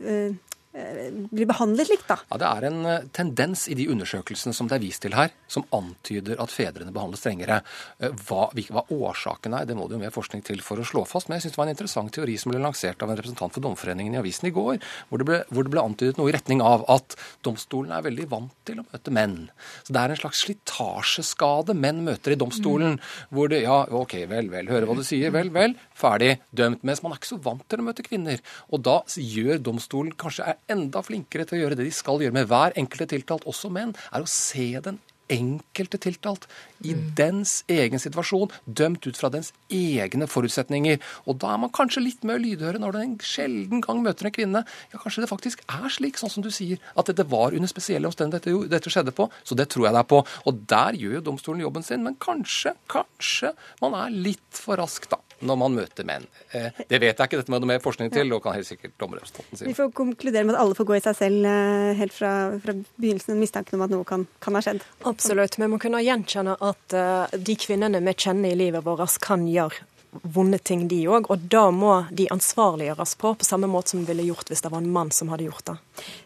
Eh, 0.00 0.32
blir 0.70 1.48
behandlet 1.50 1.88
likt, 1.90 2.06
da? 2.06 2.16
Ja, 2.30 2.36
Det 2.38 2.46
er 2.48 2.64
en 2.68 2.84
eh, 2.86 3.06
tendens 3.10 3.64
i 3.68 3.74
de 3.74 3.88
undersøkelsene 3.90 4.54
som 4.54 4.68
det 4.70 4.76
er 4.76 4.84
vist 4.84 5.02
til 5.02 5.16
her, 5.18 5.32
som 5.50 5.64
antyder 5.74 6.38
at 6.38 6.52
fedrene 6.54 6.94
behandles 6.94 7.24
strengere. 7.24 7.60
Eh, 7.98 8.12
hva, 8.28 8.44
hva 8.54 8.84
årsaken 8.86 9.56
er, 9.58 9.66
det 9.66 9.74
må 9.74 9.88
det 9.88 9.98
jo 9.98 10.02
mer 10.04 10.14
forskning 10.14 10.44
til 10.46 10.62
for 10.62 10.78
å 10.78 10.86
slå 10.86 11.02
fast. 11.10 11.26
Men 11.28 11.38
jeg 11.38 11.48
syns 11.48 11.56
det 11.56 11.60
var 11.60 11.66
en 11.66 11.74
interessant 11.74 12.14
teori 12.14 12.36
som 12.38 12.52
ble 12.52 12.62
lansert 12.62 13.02
av 13.02 13.10
en 13.10 13.18
representant 13.18 13.56
for 13.56 13.64
Domforeningen 13.64 14.14
i 14.14 14.20
avisen 14.20 14.46
i 14.46 14.52
går, 14.54 14.78
hvor 15.10 15.22
det, 15.22 15.26
ble, 15.26 15.40
hvor 15.50 15.66
det 15.66 15.74
ble 15.74 15.82
antydet 15.82 16.20
noe 16.20 16.30
i 16.30 16.36
retning 16.36 16.62
av 16.62 16.86
at 16.92 17.18
domstolen 17.46 17.96
er 17.96 18.06
veldig 18.06 18.28
vant 18.30 18.54
til 18.68 18.78
å 18.78 18.86
møte 18.86 19.14
menn. 19.16 19.36
Så 19.82 19.96
det 19.96 20.04
er 20.04 20.14
en 20.14 20.22
slags 20.22 20.44
slitasjeskade 20.46 21.74
menn 21.74 22.04
møter 22.06 22.36
i 22.36 22.38
domstolen, 22.38 22.94
mm. 22.94 23.10
hvor 23.34 23.50
det 23.50 23.64
ja, 23.64 23.82
OK, 23.90 24.20
vel, 24.30 24.52
vel, 24.54 24.70
høre 24.70 24.86
hva 24.86 24.98
du 25.00 25.02
sier, 25.06 25.34
vel, 25.34 25.50
vel, 25.54 25.74
ferdig, 25.98 26.36
dømt. 26.54 26.86
Mens 26.86 27.02
man 27.02 27.16
er 27.16 27.20
ikke 27.20 27.32
så 27.34 27.42
vant 27.42 27.66
til 27.66 27.82
å 27.82 27.90
møte 27.90 28.06
kvinner. 28.06 28.38
Og 28.70 28.86
da 28.86 29.00
gjør 29.18 29.58
domstolen 29.66 30.14
kanskje 30.20 30.46
enda 30.72 31.02
flinkere 31.04 31.46
til 31.46 31.58
å 31.58 31.62
gjøre 31.64 31.80
det 31.80 31.88
de 31.88 31.94
skal 31.94 32.22
gjøre 32.22 32.36
med 32.36 32.50
hver 32.50 32.76
enkelte 32.80 33.10
tiltalt, 33.14 33.46
også 33.50 33.72
menn, 33.72 33.96
er 34.12 34.24
å 34.24 34.30
se 34.30 34.72
den 34.84 35.00
enkelte 35.30 35.98
tiltalt 36.02 36.46
i 36.82 36.94
mm. 36.96 37.02
dens 37.18 37.52
egen 37.70 38.02
situasjon, 38.02 38.50
dømt 38.64 39.06
ut 39.06 39.18
fra 39.18 39.30
dens 39.32 39.52
egne 39.72 40.28
forutsetninger. 40.30 41.00
Og 41.30 41.38
da 41.42 41.54
er 41.54 41.62
man 41.62 41.72
kanskje 41.74 42.04
litt 42.04 42.26
mer 42.26 42.40
lydhøre 42.42 42.80
når 42.82 42.96
den 42.96 43.06
en 43.06 43.16
sjelden 43.24 43.84
gang 43.84 44.02
møter 44.04 44.28
en 44.28 44.36
kvinne. 44.36 44.64
Ja, 44.92 45.00
kanskje 45.02 45.24
det 45.24 45.30
faktisk 45.30 45.64
er 45.70 45.88
slik, 45.92 46.20
sånn 46.20 46.34
som 46.34 46.46
du 46.46 46.50
sier, 46.54 46.82
at 46.98 47.10
dette 47.10 47.28
var 47.30 47.56
under 47.56 47.70
spesielle 47.70 48.10
omstendigheter 48.10 48.68
dette 48.70 48.92
skjedde 48.92 49.14
på. 49.16 49.30
Så 49.46 49.58
det 49.58 49.70
tror 49.72 49.88
jeg 49.88 49.96
det 49.96 50.04
er 50.04 50.12
på. 50.16 50.22
Og 50.50 50.62
der 50.70 50.98
gjør 50.98 51.18
jo 51.20 51.26
domstolen 51.30 51.64
jobben 51.64 51.86
sin, 51.86 52.04
men 52.06 52.18
kanskje, 52.20 52.74
kanskje 52.90 53.54
man 53.82 53.98
er 54.02 54.14
litt 54.30 54.64
for 54.66 54.80
rask, 54.80 55.06
da 55.10 55.22
når 55.46 55.58
man 55.60 55.76
møter 55.76 56.06
menn. 56.06 56.26
Eh, 56.52 56.70
det 56.88 57.00
vet 57.00 57.14
jeg 57.14 57.30
ikke, 57.30 57.40
dette 57.40 57.52
må 57.52 57.60
det 57.62 57.68
mer 57.70 57.82
forskning 57.82 58.12
til, 58.14 58.32
og 58.34 58.42
kan 58.44 58.56
helt 58.56 58.68
sikkert 58.68 58.96
dommerrepresentanten 59.00 59.60
si. 59.60 59.68
Vi 59.68 59.76
får 59.76 59.92
konkludere 59.96 60.46
med 60.46 60.56
at 60.56 60.62
alle 60.64 60.76
får 60.78 60.88
gå 60.90 60.98
i 60.98 61.04
seg 61.04 61.18
selv 61.18 61.50
eh, 61.50 61.92
helt 62.00 62.16
fra, 62.16 62.32
fra 62.62 62.76
begynnelsen, 62.76 63.38
mistanken 63.40 63.78
om 63.78 63.86
at 63.86 63.94
noe 63.94 64.08
kan, 64.08 64.26
kan, 64.44 64.58
ha 64.58 64.64
skjedd. 64.64 64.84
Absolutt. 65.08 65.58
Vi 65.60 65.70
må 65.70 65.80
kunne 65.80 66.02
gjenkjenne 66.04 66.56
at 66.60 66.96
uh, 66.96 67.30
de 67.36 67.56
kvinnene 67.60 68.02
vi 68.04 68.16
kjenner 68.16 68.52
i 68.52 68.58
livet 68.58 68.84
vårt, 68.84 69.16
kan 69.22 69.46
gjøre 69.48 69.86
vonde 70.34 70.58
ting, 70.58 70.88
de 70.90 71.04
òg. 71.08 71.28
Og 71.30 71.46
da 71.52 71.68
må 71.72 71.92
de 72.10 72.26
ansvarliggjøres 72.34 73.14
på, 73.20 73.32
på 73.38 73.46
samme 73.46 73.70
måte 73.70 73.94
som 73.94 74.02
vi 74.02 74.10
ville 74.10 74.26
gjort 74.26 74.50
hvis 74.50 74.64
det 74.64 74.72
var 74.72 74.82
en 74.82 74.92
mann 74.92 75.12
som 75.14 75.30
hadde 75.32 75.46
gjort 75.46 75.70
det. 75.70 75.76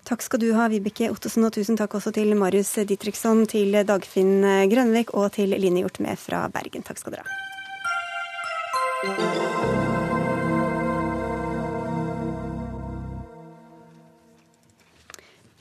Takk 0.09 0.25
skal 0.25 0.43
du 0.43 0.49
ha, 0.57 0.71
Vibeke 0.73 1.13
Ottosen, 1.13 1.45
og 1.47 1.55
tusen 1.55 1.79
takk 1.79 1.99
også 2.01 2.15
til 2.17 2.33
Marius 2.41 2.73
Ditriksson, 2.89 3.45
til 3.51 3.77
Dagfinn 3.87 4.39
Grønvik 4.73 5.13
og 5.15 5.35
til 5.37 5.53
Line 5.55 5.85
Hjort 5.85 6.01
med 6.03 6.21
fra 6.21 6.47
Bergen. 6.53 6.87
Takk 6.87 7.05
skal 7.05 7.19
dere 7.19 7.29
ha. 7.29 7.54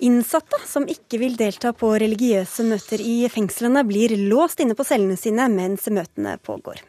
Innsatte 0.04 0.58
som 0.68 0.84
ikke 0.90 1.20
vil 1.22 1.38
delta 1.40 1.72
på 1.72 1.94
religiøse 2.02 2.66
møter 2.68 3.00
i 3.00 3.22
fengslene, 3.32 3.86
blir 3.88 4.12
låst 4.28 4.60
inne 4.60 4.76
på 4.76 4.84
cellene 4.88 5.16
sine 5.20 5.48
mens 5.54 5.88
møtene 5.88 6.36
pågår. 6.44 6.82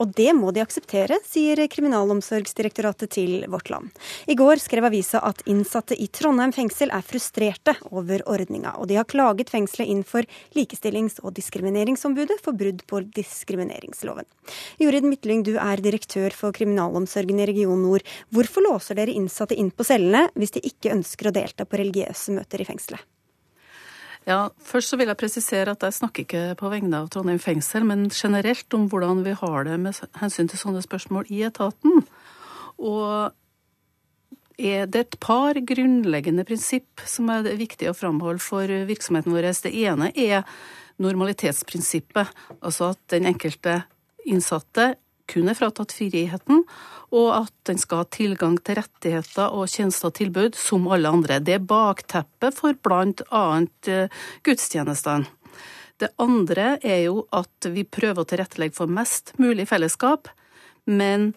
Og 0.00 0.14
det 0.16 0.32
må 0.36 0.48
de 0.56 0.62
akseptere, 0.64 1.18
sier 1.28 1.60
Kriminalomsorgsdirektoratet 1.68 3.12
til 3.18 3.44
Vårt 3.52 3.68
Land. 3.72 3.90
I 4.30 4.36
går 4.38 4.62
skrev 4.62 4.86
avisa 4.88 5.20
at 5.28 5.42
innsatte 5.50 5.96
i 5.98 6.08
Trondheim 6.08 6.54
fengsel 6.56 6.92
er 6.96 7.04
frustrerte 7.04 7.74
over 7.90 8.24
ordninga, 8.30 8.72
og 8.80 8.88
de 8.88 8.96
har 8.96 9.08
klaget 9.10 9.52
fengselet 9.52 9.92
inn 9.92 10.02
for 10.08 10.24
Likestillings- 10.56 11.20
og 11.20 11.34
diskrimineringsombudet 11.36 12.40
for 12.40 12.56
brudd 12.56 12.80
på 12.88 13.02
diskrimineringsloven. 13.20 14.24
Jorid 14.80 15.04
Midtlyng, 15.04 15.44
du 15.44 15.54
er 15.60 15.84
direktør 15.84 16.32
for 16.32 16.56
kriminalomsorgen 16.56 17.44
i 17.44 17.48
Region 17.52 17.84
Nord. 17.84 18.08
Hvorfor 18.32 18.64
låser 18.70 18.96
dere 18.96 19.12
innsatte 19.12 19.58
inn 19.58 19.70
på 19.70 19.84
cellene 19.84 20.30
hvis 20.34 20.56
de 20.56 20.64
ikke 20.64 20.96
ønsker 20.96 21.28
å 21.28 21.36
delta 21.36 21.68
på 21.68 21.80
religiøse 21.80 22.40
møter 22.40 22.64
i 22.64 22.72
fengselet? 22.72 23.04
Ja, 24.28 24.50
Først 24.60 24.92
så 24.92 24.98
vil 25.00 25.08
jeg 25.08 25.18
presisere 25.20 25.72
at 25.72 25.82
jeg 25.82 25.96
snakker 25.96 26.26
ikke 26.26 26.42
på 26.60 26.70
vegne 26.72 27.00
av 27.00 27.08
Trondheim 27.12 27.40
fengsel, 27.40 27.86
men 27.88 28.08
generelt 28.12 28.76
om 28.76 28.88
hvordan 28.90 29.24
vi 29.24 29.32
har 29.38 29.64
det 29.66 29.78
med 29.80 30.00
hensyn 30.20 30.50
til 30.50 30.60
sånne 30.60 30.82
spørsmål 30.84 31.30
i 31.32 31.42
etaten. 31.48 32.04
Og 32.78 33.32
er 34.60 34.84
det 34.86 35.00
et 35.06 35.16
par 35.22 35.56
grunnleggende 35.56 36.44
prinsipp 36.44 37.00
som 37.08 37.30
er 37.32 37.48
viktig 37.56 37.88
å 37.88 37.96
framholde 37.96 38.44
for 38.44 38.68
virksomheten 38.68 39.32
vår. 39.32 39.48
Det 39.64 39.72
ene 39.72 40.10
er 40.12 40.44
normalitetsprinsippet, 41.00 42.28
altså 42.60 42.92
at 42.92 43.00
den 43.14 43.28
enkelte 43.30 43.80
innsatte 44.28 44.94
kun 45.30 45.50
er 45.50 45.58
fratatt 45.58 45.94
friheten, 45.94 46.64
og 47.10 47.28
at 47.34 47.52
den 47.68 47.78
skal 47.80 48.02
ha 48.02 48.08
tilgang 48.10 48.56
til 48.62 48.78
rettigheter 48.80 49.54
og 49.54 49.70
tjenester 49.70 50.10
og 50.10 50.16
tilbud 50.18 50.58
som 50.58 50.88
alle 50.90 51.10
andre. 51.10 51.40
Det 51.42 51.56
er 51.58 51.66
bakteppet 51.72 52.56
for 52.58 52.74
bl.a. 52.74 53.44
Eh, 53.90 54.22
gudstjenestene. 54.46 55.28
Det 56.00 56.08
andre 56.22 56.78
er 56.80 57.02
jo 57.10 57.26
at 57.36 57.66
vi 57.68 57.84
prøver 57.84 58.22
å 58.22 58.28
tilrettelegge 58.28 58.78
for 58.78 58.88
mest 58.88 59.34
mulig 59.42 59.66
fellesskap, 59.68 60.30
men 60.88 61.34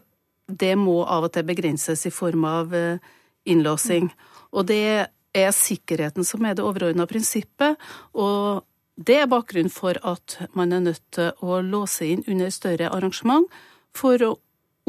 det 0.47 0.75
må 0.79 1.01
av 1.03 1.27
og 1.27 1.33
til 1.35 1.47
begrenses 1.47 2.05
i 2.07 2.13
form 2.13 2.45
av 2.47 2.75
eh, 2.77 3.01
innlåsing. 3.49 4.07
Og 4.55 4.69
det 4.69 5.09
er 5.33 5.57
sikkerheten 5.57 6.23
som 6.27 6.45
er 6.45 6.55
det 6.55 6.63
overordna 6.63 7.09
prinsippet. 7.09 7.75
og 8.13 8.63
det 8.93 9.15
er 9.23 9.29
bakgrunnen 9.29 9.73
for 9.73 9.97
at 10.05 10.37
man 10.53 10.71
er 10.71 10.83
nødt 10.85 11.01
til 11.15 11.31
å 11.41 11.61
låse 11.65 12.05
inn 12.05 12.21
under 12.29 12.51
større 12.53 12.91
arrangement 12.93 13.47
for 13.97 14.25
å 14.27 14.33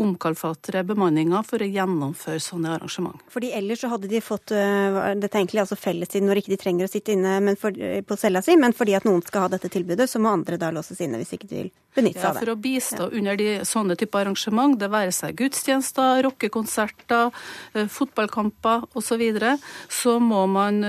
omkalfatre 0.00 0.82
bemanninga 0.86 1.44
for 1.46 1.62
å 1.62 1.68
gjennomføre 1.70 2.42
sånne 2.42 2.72
arrangement. 2.74 3.20
Fordi 3.30 3.52
ellers 3.54 3.84
så 3.84 3.90
hadde 3.92 4.08
de 4.10 4.20
fått 4.24 4.50
uh, 4.50 5.12
dette 5.14 5.38
egentlig 5.38 5.62
altså 5.62 5.78
fellestid 5.78 6.24
når 6.26 6.40
ikke 6.40 6.50
de 6.54 6.58
trenger 6.58 6.88
å 6.88 6.90
sitte 6.90 7.14
inne 7.14 7.54
for, 7.60 7.76
uh, 7.78 8.00
på 8.02 8.18
cella 8.18 8.42
si, 8.42 8.56
men 8.58 8.74
fordi 8.74 8.96
at 8.98 9.06
noen 9.06 9.22
skal 9.22 9.46
ha 9.46 9.52
dette 9.52 9.70
tilbudet, 9.70 10.08
så 10.10 10.18
må 10.22 10.32
andre 10.34 10.58
da 10.58 10.72
låses 10.74 10.98
inne 11.04 11.20
hvis 11.22 11.36
ikke 11.36 11.50
de 11.50 11.60
vil 11.60 11.70
benytte 11.94 12.18
seg 12.18 12.26
av 12.26 12.34
det. 12.34 12.40
Ja, 12.40 12.42
For 12.42 12.54
å 12.54 12.62
bistå 12.64 13.06
ja. 13.06 13.12
under 13.20 13.38
de, 13.38 13.50
sånne 13.70 13.98
type 14.00 14.18
arrangement, 14.18 14.74
det 14.80 14.90
være 14.90 15.14
seg 15.14 15.38
gudstjenester, 15.38 16.24
rockekonserter, 16.26 17.30
uh, 17.78 17.86
fotballkamper 17.86 18.88
osv., 18.90 19.14
så, 19.14 19.20
videre, 19.20 19.52
så 19.86 20.16
må 20.18 20.40
man 20.50 20.82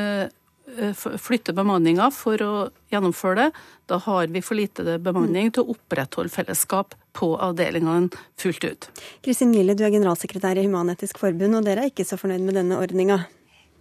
flytte 0.95 1.53
bemanninga 1.55 2.09
for 2.13 2.41
å 2.43 2.53
gjennomføre 2.91 3.35
det. 3.39 3.63
Da 3.89 3.99
har 4.01 4.27
vi 4.33 4.41
for 4.45 4.57
lite 4.57 4.97
bemanning 5.03 5.51
til 5.53 5.63
å 5.65 5.75
opprettholde 5.75 6.33
fellesskap 6.33 6.95
på 7.15 7.31
avdelingene 7.39 8.11
fullt 8.41 8.65
ut. 8.65 8.89
Kristin 9.25 9.53
Gille, 9.55 9.75
du 9.77 9.85
er 9.85 9.93
generalsekretær 9.93 10.59
i 10.59 10.65
Human-Etisk 10.67 11.21
Forbund, 11.21 11.57
og 11.57 11.67
dere 11.67 11.85
er 11.85 11.93
ikke 11.93 12.07
så 12.07 12.19
fornøyd 12.19 12.45
med 12.47 12.59
denne 12.59 12.79
ordninga? 12.81 13.23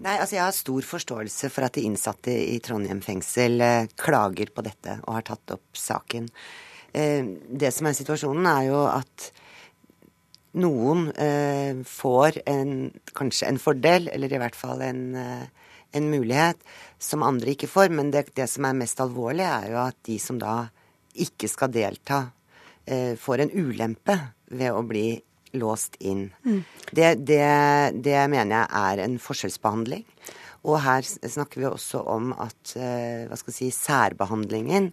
Nei, 0.03 0.19
altså 0.19 0.37
Jeg 0.37 0.45
har 0.45 0.55
stor 0.57 0.87
forståelse 0.89 1.51
for 1.55 1.67
at 1.67 1.77
de 1.77 1.87
innsatte 1.87 2.33
i 2.35 2.59
Trondheim 2.63 3.01
fengsel 3.05 3.63
eh, 3.63 3.91
klager 4.01 4.51
på 4.55 4.65
dette 4.67 4.99
og 5.05 5.19
har 5.21 5.27
tatt 5.29 5.55
opp 5.55 5.79
saken. 5.79 6.27
Eh, 6.93 7.23
det 7.49 7.71
som 7.75 7.87
er 7.89 7.97
situasjonen, 7.97 8.49
er 8.51 8.69
jo 8.73 8.83
at 8.91 9.29
noen 10.59 11.09
eh, 11.15 11.79
får 11.87 12.43
en, 12.51 12.91
kanskje 13.15 13.49
en 13.49 13.63
fordel, 13.63 14.11
eller 14.13 14.35
i 14.35 14.43
hvert 14.43 14.59
fall 14.59 14.83
en, 14.87 15.07
en 15.95 16.11
mulighet, 16.13 16.61
som 16.99 17.25
andre 17.27 17.55
ikke 17.55 17.71
får. 17.71 17.93
Men 17.95 18.11
det, 18.15 18.29
det 18.37 18.49
som 18.51 18.67
er 18.69 18.79
mest 18.79 19.01
alvorlig, 19.03 19.47
er 19.47 19.71
jo 19.73 19.83
at 19.87 19.99
de 20.07 20.21
som 20.23 20.41
da 20.43 20.65
ikke 21.25 21.49
skal 21.49 21.71
delta 21.71 22.25
Eh, 22.87 23.17
får 23.17 23.39
en 23.39 23.53
ulempe 23.53 24.17
ved 24.53 24.73
å 24.73 24.83
bli 24.85 25.17
låst 25.57 25.97
inn. 26.05 26.27
Mm. 26.45 26.65
Det, 26.91 27.15
det, 27.25 27.45
det, 28.05 28.19
mener 28.29 28.59
jeg 28.59 28.67
er 28.81 29.05
en 29.07 29.17
forskjellsbehandling. 29.23 30.05
Og 30.65 30.79
her 30.81 31.05
snakker 31.05 31.61
vi 31.61 31.69
også 31.69 32.03
om 32.09 32.33
at 32.41 32.75
eh, 32.77 33.25
hva 33.29 33.37
skal 33.41 33.53
jeg 33.53 33.57
si, 33.57 33.69
særbehandlingen 33.77 34.91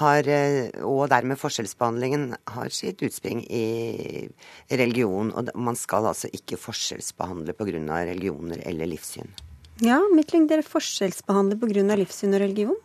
har, 0.00 0.26
eh, 0.30 0.70
og 0.82 1.08
dermed 1.14 1.38
forskjellsbehandlingen 1.38 2.32
har 2.54 2.74
sitt 2.74 3.02
utspring 3.06 3.44
i 3.46 4.26
religion. 4.70 5.30
Og 5.30 5.52
man 5.58 5.78
skal 5.78 6.10
altså 6.10 6.30
ikke 6.34 6.58
forskjellsbehandle 6.58 7.54
pga. 7.54 8.02
religioner 8.10 8.66
eller 8.66 8.90
livssyn. 8.90 9.30
Ja, 9.78 10.00
Midtlyng, 10.10 10.48
dere 10.50 10.64
forskjellsbehandler 10.66 11.58
pga. 11.60 11.94
livssyn 11.94 12.34
og 12.34 12.40
religion? 12.42 12.78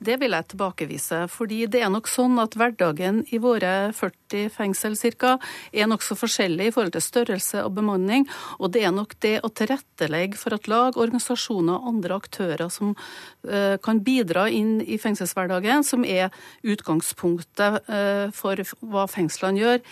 Det 0.00 0.16
vil 0.18 0.32
jeg 0.32 0.48
tilbakevise. 0.48 1.28
fordi 1.28 1.66
det 1.66 1.82
er 1.82 1.90
nok 1.90 2.08
sånn 2.08 2.38
at 2.40 2.56
hverdagen 2.56 3.26
i 3.30 3.38
våre 3.38 3.92
40 3.92 4.48
fengsel 4.48 4.96
cirka, 4.96 5.38
er 5.72 5.86
nokså 5.86 6.16
forskjellig 6.16 6.66
i 6.66 6.70
forhold 6.72 6.92
til 6.92 7.04
størrelse 7.04 7.62
og 7.62 7.74
bemanning. 7.74 8.26
Og 8.58 8.72
det 8.72 8.82
er 8.82 8.90
nok 8.90 9.12
det 9.20 9.40
å 9.44 9.50
tilrettelegge 9.52 10.38
for 10.38 10.54
at 10.54 10.66
lag, 10.66 10.96
organisasjoner 10.96 11.74
og 11.76 11.86
andre 11.86 12.16
aktører 12.16 12.68
som 12.70 12.96
uh, 12.96 13.76
kan 13.76 14.00
bidra 14.00 14.48
inn 14.48 14.80
i 14.80 14.96
fengselshverdagen, 14.96 15.84
som 15.84 16.02
er 16.02 16.32
utgangspunktet 16.64 17.84
uh, 17.88 18.32
for 18.32 18.56
hva 18.80 19.04
fengslene 19.06 19.60
gjør. 19.60 19.84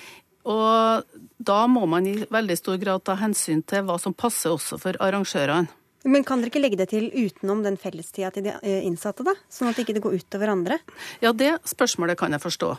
Og 0.49 1.05
da 1.37 1.67
må 1.69 1.85
man 1.87 2.07
i 2.09 2.25
veldig 2.25 2.57
stor 2.57 2.81
grad 2.81 3.05
ta 3.05 3.15
hensyn 3.21 3.61
til 3.63 3.85
hva 3.85 4.01
som 4.01 4.17
passer 4.17 4.51
også 4.57 4.81
for 4.81 4.97
arrangørene. 4.99 5.69
Men 6.09 6.25
kan 6.25 6.41
dere 6.41 6.49
ikke 6.49 6.63
legge 6.63 6.79
det 6.81 6.89
til 6.93 7.11
utenom 7.13 7.61
den 7.65 7.77
fellestida 7.81 8.31
til 8.33 8.47
de 8.47 8.55
eh, 8.63 8.85
innsatte, 8.89 9.25
da? 9.27 9.35
Sånn 9.53 9.69
at 9.69 9.77
det 9.77 9.85
ikke 9.85 10.01
går 10.07 10.17
utover 10.23 10.53
andre? 10.53 10.79
Ja, 11.21 11.35
det 11.37 11.59
spørsmålet 11.69 12.17
kan 12.21 12.33
jeg 12.33 12.41
forstå. 12.41 12.71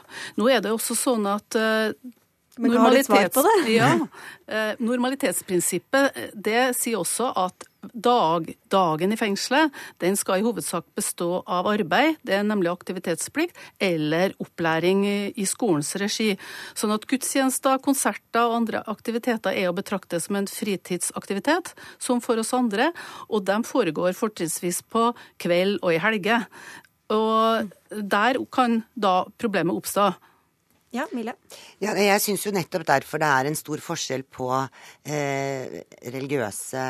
Nå 0.42 0.50
er 0.50 0.64
det 0.66 0.74
også 0.74 0.98
sånn 0.98 1.28
at 1.30 1.58
uh, 1.60 1.94
men 2.60 2.74
hva 2.76 2.90
har 2.90 3.04
svar 3.08 3.30
på 3.32 3.44
det? 3.46 3.58
Ja, 3.72 3.92
eh, 4.52 4.74
Normalitetsprinsippet 4.84 6.18
det 6.36 6.72
sier 6.76 7.00
også 7.00 7.30
at 7.40 7.68
dag, 7.82 8.50
dagen 8.70 9.14
i 9.14 9.18
fengselet 9.18 9.72
den 10.04 10.18
skal 10.20 10.42
i 10.42 10.46
hovedsak 10.46 10.86
bestå 10.98 11.42
av 11.50 11.70
arbeid, 11.72 12.20
det 12.28 12.36
er 12.38 12.44
nemlig 12.46 12.70
aktivitetsplikt, 12.74 13.58
eller 13.82 14.36
opplæring 14.44 15.06
i, 15.08 15.16
i 15.32 15.48
skolens 15.50 15.94
regi. 16.00 16.34
Sånn 16.78 16.94
at 16.94 17.08
gudstjenester, 17.10 17.80
konserter 17.84 18.50
og 18.50 18.60
andre 18.60 18.84
aktiviteter 18.92 19.56
er 19.56 19.72
å 19.72 19.78
betrakte 19.78 20.20
som 20.22 20.38
en 20.38 20.50
fritidsaktivitet, 20.52 21.74
som 22.04 22.22
for 22.24 22.42
oss 22.42 22.54
andre, 22.58 22.92
og 23.30 23.48
de 23.48 23.62
foregår 23.68 24.18
fortrinnsvis 24.18 24.84
på 24.92 25.12
kveld 25.42 25.80
og 25.82 25.96
i 25.96 26.02
helger. 26.04 26.46
Og 27.12 27.72
der 27.92 28.38
kan 28.54 28.84
da 28.96 29.24
problemet 29.42 29.82
oppstå. 29.82 30.12
Ja, 30.92 31.06
Mille? 31.16 31.32
Ja, 31.80 31.94
jeg 31.96 32.20
syns 32.20 32.42
jo 32.44 32.52
nettopp 32.52 32.84
derfor 32.90 33.22
det 33.22 33.28
er 33.32 33.48
en 33.48 33.56
stor 33.56 33.80
forskjell 33.80 34.26
på 34.28 34.50
eh, 35.08 35.78
religiøse 36.12 36.82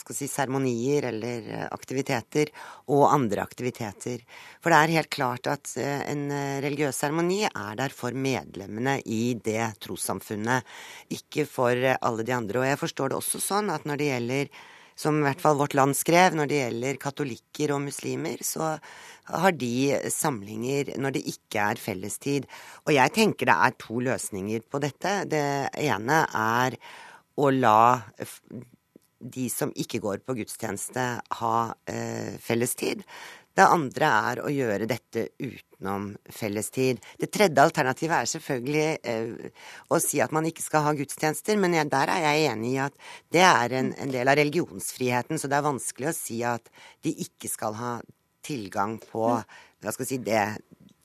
skal 0.00 0.16
si, 0.18 0.26
seremonier 0.26 1.06
eller 1.12 1.46
aktiviteter 1.68 2.50
og 2.90 3.04
andre 3.06 3.44
aktiviteter. 3.46 4.24
For 4.58 4.74
det 4.74 4.80
er 4.80 4.94
helt 4.96 5.12
klart 5.14 5.46
at 5.52 5.70
eh, 5.78 6.02
en 6.10 6.26
religiøs 6.66 6.98
seremoni 7.04 7.44
er 7.46 7.78
der 7.78 7.94
for 7.94 8.18
medlemmene 8.18 8.98
i 9.06 9.36
det 9.38 9.76
trossamfunnet, 9.86 10.66
ikke 11.14 11.46
for 11.46 11.86
alle 12.00 12.26
de 12.26 12.34
andre. 12.34 12.64
Og 12.64 12.68
jeg 12.72 12.82
forstår 12.82 13.14
det 13.14 13.20
også 13.22 13.44
sånn 13.46 13.70
at 13.70 13.86
når 13.86 14.02
det 14.02 14.10
gjelder 14.10 14.54
som 15.00 15.20
i 15.20 15.24
hvert 15.24 15.40
fall 15.40 15.56
Vårt 15.56 15.76
Land 15.78 15.96
skrev, 15.96 16.34
når 16.36 16.50
det 16.50 16.58
gjelder 16.58 16.98
katolikker 17.00 17.72
og 17.74 17.84
muslimer, 17.86 18.42
så 18.44 18.74
har 19.30 19.54
de 19.56 19.96
samlinger 20.12 20.94
når 21.00 21.16
det 21.16 21.22
ikke 21.32 21.68
er 21.72 21.80
fellestid. 21.80 22.48
Og 22.86 22.92
jeg 22.96 23.14
tenker 23.16 23.48
det 23.48 23.56
er 23.56 23.78
to 23.80 24.02
løsninger 24.04 24.66
på 24.68 24.82
dette. 24.82 25.14
Det 25.30 25.46
ene 25.86 26.20
er 26.36 26.76
å 27.40 27.48
la 27.54 27.80
de 29.20 29.48
som 29.52 29.72
ikke 29.76 30.00
går 30.02 30.22
på 30.24 30.36
gudstjeneste, 30.38 31.06
ha 31.40 31.56
eh, 31.88 32.36
fellestid. 32.40 33.04
Det 33.56 33.66
andre 33.66 34.14
er 34.30 34.44
å 34.44 34.52
gjøre 34.52 34.88
dette 34.88 35.28
utenom 35.80 36.16
fellestid. 36.28 37.00
Det 37.18 37.30
tredje 37.32 37.62
alternativet 37.62 38.16
er 38.16 38.28
selvfølgelig 38.28 38.98
eh, 39.02 39.50
å 39.88 39.98
si 40.00 40.20
at 40.20 40.32
man 40.32 40.46
ikke 40.46 40.62
skal 40.62 40.84
ha 40.84 40.92
gudstjenester, 40.92 41.56
men 41.56 41.72
der 41.88 42.08
er 42.08 42.24
jeg 42.28 42.52
enig 42.52 42.74
i 42.74 42.80
at 42.84 42.94
det 43.32 43.42
er 43.42 43.72
en, 43.72 43.94
en, 43.96 44.10
del 44.10 44.28
av 44.28 44.36
religionsfriheten, 44.36 45.38
så 45.38 45.48
det 45.48 45.56
er 45.56 45.66
vanskelig 45.66 46.10
å 46.10 46.16
si 46.16 46.42
at 46.44 46.68
de 47.02 47.14
ikke 47.24 47.48
skal 47.48 47.74
ha 47.74 48.00
tilgang 48.44 48.98
på 49.00 49.40
hva 49.80 49.92
skal 49.94 50.04
jeg 50.04 50.10
si, 50.10 50.20
det 50.20 50.60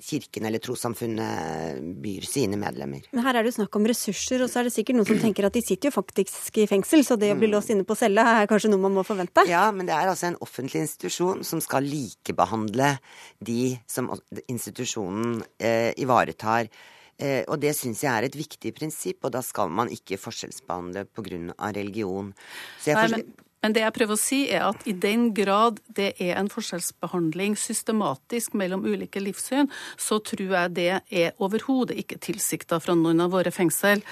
kirken 0.06 0.46
eller 0.48 0.62
trossamfunnet 0.64 1.82
byr 2.04 2.28
sine 2.30 2.60
medlemmer. 2.62 3.06
Men 3.12 3.26
her 3.26 3.40
er 3.40 3.46
det 3.46 3.54
jo 3.54 3.58
snakk 3.60 3.78
om 3.80 3.88
ressurser, 3.90 4.44
og 4.46 4.52
så 4.52 4.62
er 4.62 4.70
det 4.70 4.76
sikkert 4.76 5.00
noen 5.00 5.10
som 5.10 5.22
tenker 5.22 5.48
at 5.48 5.56
de 5.58 5.64
sitter 5.66 5.90
jo 5.90 5.96
faktisk 5.98 6.60
i 6.62 6.68
fengsel, 6.70 7.06
så 7.08 7.18
det 7.20 7.34
å 7.34 7.40
bli 7.40 7.50
mm. 7.50 7.56
låst 7.56 7.74
inne 7.74 7.88
på 7.88 7.98
celle 8.00 8.26
er 8.36 8.50
kanskje 8.52 8.72
noe 8.74 8.84
man 8.86 8.96
må 8.98 9.06
forvente? 9.08 9.46
Ja, 9.50 9.68
men 9.76 9.90
det 9.90 9.96
er 9.98 10.12
altså 10.12 10.30
en 10.32 10.40
offentlig 10.46 10.86
institusjon 10.86 11.46
som 11.48 11.64
skal 11.64 11.88
likebehandle 11.90 12.96
de 13.46 13.76
som 13.90 14.12
institusjonen 14.46 15.42
eh, 15.60 15.92
ivaretar. 16.02 16.70
Eh, 17.16 17.42
og 17.48 17.62
det 17.64 17.72
syns 17.78 18.04
jeg 18.04 18.12
er 18.12 18.28
et 18.28 18.36
viktig 18.36 18.74
prinsipp, 18.76 19.24
og 19.24 19.34
da 19.36 19.42
skal 19.46 19.72
man 19.72 19.92
ikke 19.94 20.20
forskjellsbehandle 20.20 21.06
pga. 21.16 21.72
religion. 21.76 22.34
Nei, 22.86 23.08
men 23.14 23.24
men 23.66 23.74
det 23.74 23.82
jeg 23.82 23.96
prøver 23.96 24.14
å 24.14 24.22
si, 24.22 24.40
er 24.54 24.68
at 24.68 24.84
i 24.86 24.94
den 24.94 25.32
grad 25.34 25.80
det 25.98 26.12
er 26.22 26.36
en 26.38 26.50
forskjellsbehandling 26.54 27.56
systematisk 27.58 28.54
mellom 28.54 28.84
ulike 28.86 29.18
livssyn, 29.24 29.72
så 29.98 30.20
tror 30.22 30.52
jeg 30.54 30.74
det 30.78 30.86
er 30.94 31.32
overhodet 31.42 31.98
ikke 31.98 32.20
tilsikta 32.22 32.78
fra 32.84 32.94
noen 32.94 33.24
av 33.26 33.34
våre 33.34 33.50
fengsel. 33.50 34.04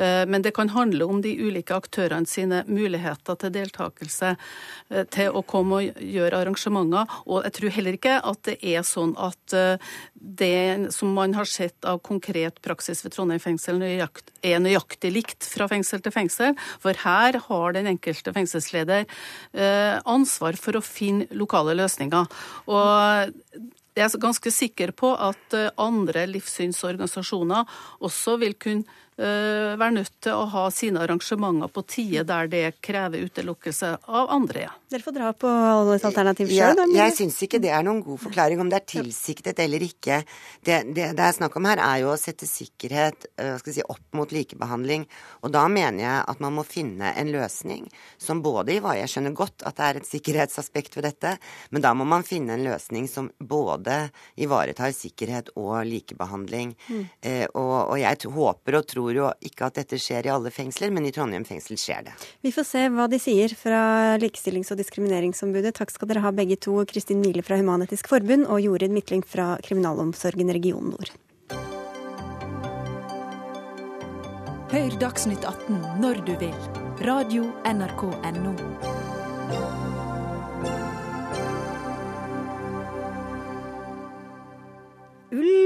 Eh, 0.00 0.22
men 0.24 0.40
det 0.46 0.54
kan 0.56 0.72
handle 0.72 1.04
om 1.04 1.20
de 1.20 1.34
ulike 1.42 1.76
aktørene 1.76 2.24
sine 2.30 2.62
muligheter 2.70 3.36
til 3.36 3.52
deltakelse 3.52 4.30
eh, 4.32 5.04
til 5.12 5.36
å 5.36 5.44
komme 5.44 5.82
og 5.82 6.00
gjøre 6.00 6.40
arrangementer. 6.40 7.12
Og 7.28 7.44
jeg 7.44 7.56
tror 7.58 7.76
heller 7.76 8.00
ikke 8.00 8.16
at 8.32 8.42
det 8.48 8.56
er 8.64 8.80
sånn 8.86 9.12
at 9.20 9.58
eh, 9.58 9.92
det 10.16 10.88
som 10.96 11.12
man 11.12 11.36
har 11.36 11.52
sett 11.52 11.84
av 11.84 12.00
konkret 12.00 12.62
praksis 12.64 13.04
ved 13.04 13.12
Trondheim 13.12 13.44
fengsel, 13.44 13.82
er 13.82 14.64
nøyaktig 14.64 15.12
likt 15.12 15.52
fra 15.52 15.68
fengsel 15.68 16.00
til 16.00 16.16
fengsel. 16.16 16.56
For 16.80 16.96
her 17.04 17.36
har 17.50 17.76
den 17.76 17.92
enkelte 17.92 18.32
fengselsleder 18.32 19.01
Eh, 19.04 19.98
ansvar 20.08 20.56
for 20.60 20.78
å 20.78 20.84
finne 20.84 21.28
lokale 21.36 21.76
løsninger. 21.78 22.28
Og 22.72 23.32
jeg 23.92 24.06
er 24.06 24.20
ganske 24.22 24.52
sikker 24.54 24.94
på 24.96 25.12
at 25.20 25.56
eh, 25.56 25.70
andre 25.80 26.24
livssynsorganisasjoner 26.30 27.68
også 28.00 28.38
vil 28.40 28.56
kunne 28.60 29.00
være 29.16 29.92
nødt 29.98 30.14
til 30.24 30.34
å 30.34 30.46
ha 30.52 30.66
sine 30.72 31.02
arrangementer 31.04 31.70
på 31.72 31.82
tide 31.84 32.24
der 32.28 32.48
det 32.50 32.64
krever 32.84 33.26
utelukkelse 33.28 33.90
av 34.08 34.30
andre. 34.32 34.68
Dere 34.92 35.04
får 35.04 35.14
dra 35.16 35.32
på 35.36 35.48
alle 35.48 35.96
alternativ 35.96 36.50
sjøl. 36.52 36.80
Ja, 36.92 37.06
jeg 37.06 37.16
syns 37.16 37.38
ikke 37.44 37.60
det 37.62 37.70
er 37.72 37.84
noen 37.86 38.02
god 38.04 38.20
forklaring 38.24 38.60
om 38.60 38.70
det 38.72 38.80
er 38.82 38.88
tilsiktet 38.94 39.60
eller 39.62 39.84
ikke. 39.84 40.22
Det 40.64 40.82
det, 40.92 41.12
det 41.16 41.24
er 41.24 41.36
snakk 41.36 41.56
om 41.58 41.66
her, 41.68 41.80
er 41.82 42.02
jo 42.02 42.12
å 42.12 42.18
sette 42.20 42.48
sikkerhet 42.48 43.26
eh, 43.40 43.56
si, 43.64 43.82
opp 43.84 44.16
mot 44.16 44.32
likebehandling. 44.32 45.06
Og 45.42 45.52
da 45.54 45.64
mener 45.72 46.02
jeg 46.02 46.24
at 46.32 46.42
man 46.44 46.56
må 46.56 46.64
finne 46.66 47.12
en 47.18 47.32
løsning 47.32 47.88
som 48.20 48.42
både 48.44 48.76
i 48.76 48.80
hva 48.82 48.94
Jeg 48.98 49.10
skjønner 49.12 49.34
godt 49.36 49.64
at 49.66 49.78
det 49.78 49.86
er 49.86 50.00
et 50.00 50.08
sikkerhetsaspekt 50.08 50.98
ved 50.98 51.06
dette, 51.08 51.34
men 51.70 51.84
da 51.84 51.94
må 51.96 52.06
man 52.08 52.26
finne 52.26 52.56
en 52.56 52.64
løsning 52.66 53.08
som 53.10 53.30
både 53.38 54.10
ivaretar 54.36 54.92
sikkerhet 54.96 55.52
og 55.56 55.82
likebehandling. 55.88 56.74
Mm. 56.88 57.04
Eh, 57.20 57.46
og, 57.48 57.74
og 57.94 57.96
jeg 58.00 58.32
håper 58.36 58.78
og 58.78 58.88
tror 58.92 59.01
tror 59.02 59.16
jo 59.16 59.28
ikke 59.48 59.68
at 59.68 59.78
dette 59.80 59.98
skjer 60.00 60.26
i 60.26 60.32
alle 60.32 60.52
fengsler, 60.52 60.92
men 60.94 61.06
i 61.06 61.12
Trondheim 61.14 61.44
fengsel 61.44 61.78
skjer 61.80 62.06
det. 62.06 62.14
Vi 62.42 62.52
får 62.54 62.66
se 62.68 62.84
hva 62.92 63.08
de 63.10 63.18
sier 63.18 63.54
fra 63.58 64.16
Likestillings- 64.20 64.70
og 64.72 64.78
diskrimineringsombudet. 64.78 65.74
Takk 65.74 65.90
skal 65.90 66.08
dere 66.08 66.22
ha 66.22 66.32
begge 66.32 66.56
to, 66.56 66.78
Kristin 66.86 67.20
Mile 67.20 67.42
fra 67.42 67.58
Human-Etisk 67.58 68.08
Forbund 68.08 68.46
og 68.48 68.62
Jorid 68.62 68.92
Midtling 68.94 69.24
fra 69.26 69.56
Kriminalomsorgen 69.64 70.52
region 70.52 70.94
nord. 70.94 71.12
Hør 74.72 74.96
Dagsnytt 75.02 75.44
18 75.44 76.00
når 76.00 76.24
du 76.24 76.32
vil. 76.40 76.56
Radio 77.02 77.50
NRK 77.66 78.08
Radio.nrk.no. 78.22 78.91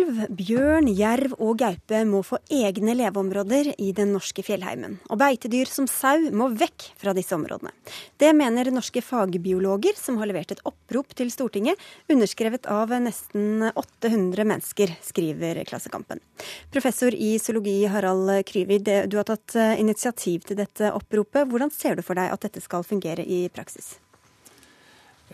Ulv, 0.07 0.21
bjørn, 0.39 0.87
jerv 0.95 1.33
og 1.43 1.57
gaupe 1.59 1.99
må 2.07 2.21
få 2.23 2.39
egne 2.53 2.95
leveområder 2.95 3.73
i 3.83 3.89
den 3.97 4.13
norske 4.15 4.45
fjellheimen. 4.47 5.01
Og 5.11 5.19
beitedyr 5.19 5.67
som 5.67 5.89
sau 5.91 6.29
må 6.31 6.47
vekk 6.55 6.85
fra 7.01 7.15
disse 7.17 7.35
områdene. 7.35 7.73
Det 8.21 8.31
mener 8.37 8.71
norske 8.71 9.03
fagbiologer, 9.03 9.99
som 9.99 10.21
har 10.21 10.31
levert 10.31 10.55
et 10.55 10.63
opprop 10.69 11.11
til 11.19 11.33
Stortinget, 11.35 11.83
underskrevet 12.13 12.71
av 12.71 12.95
nesten 13.03 13.67
800 13.73 14.47
mennesker, 14.47 14.95
skriver 15.03 15.65
Klassekampen. 15.67 16.23
Professor 16.71 17.11
i 17.11 17.35
zoologi 17.43 17.81
Harald 17.91 18.47
Kryvid, 18.47 19.11
du 19.11 19.19
har 19.19 19.27
tatt 19.27 19.59
initiativ 19.75 20.47
til 20.47 20.63
dette 20.63 20.95
oppropet. 20.95 21.51
Hvordan 21.51 21.75
ser 21.75 21.99
du 21.99 22.07
for 22.07 22.15
deg 22.15 22.31
at 22.31 22.47
dette 22.47 22.63
skal 22.63 22.87
fungere 22.87 23.27
i 23.27 23.49
praksis? 23.51 23.97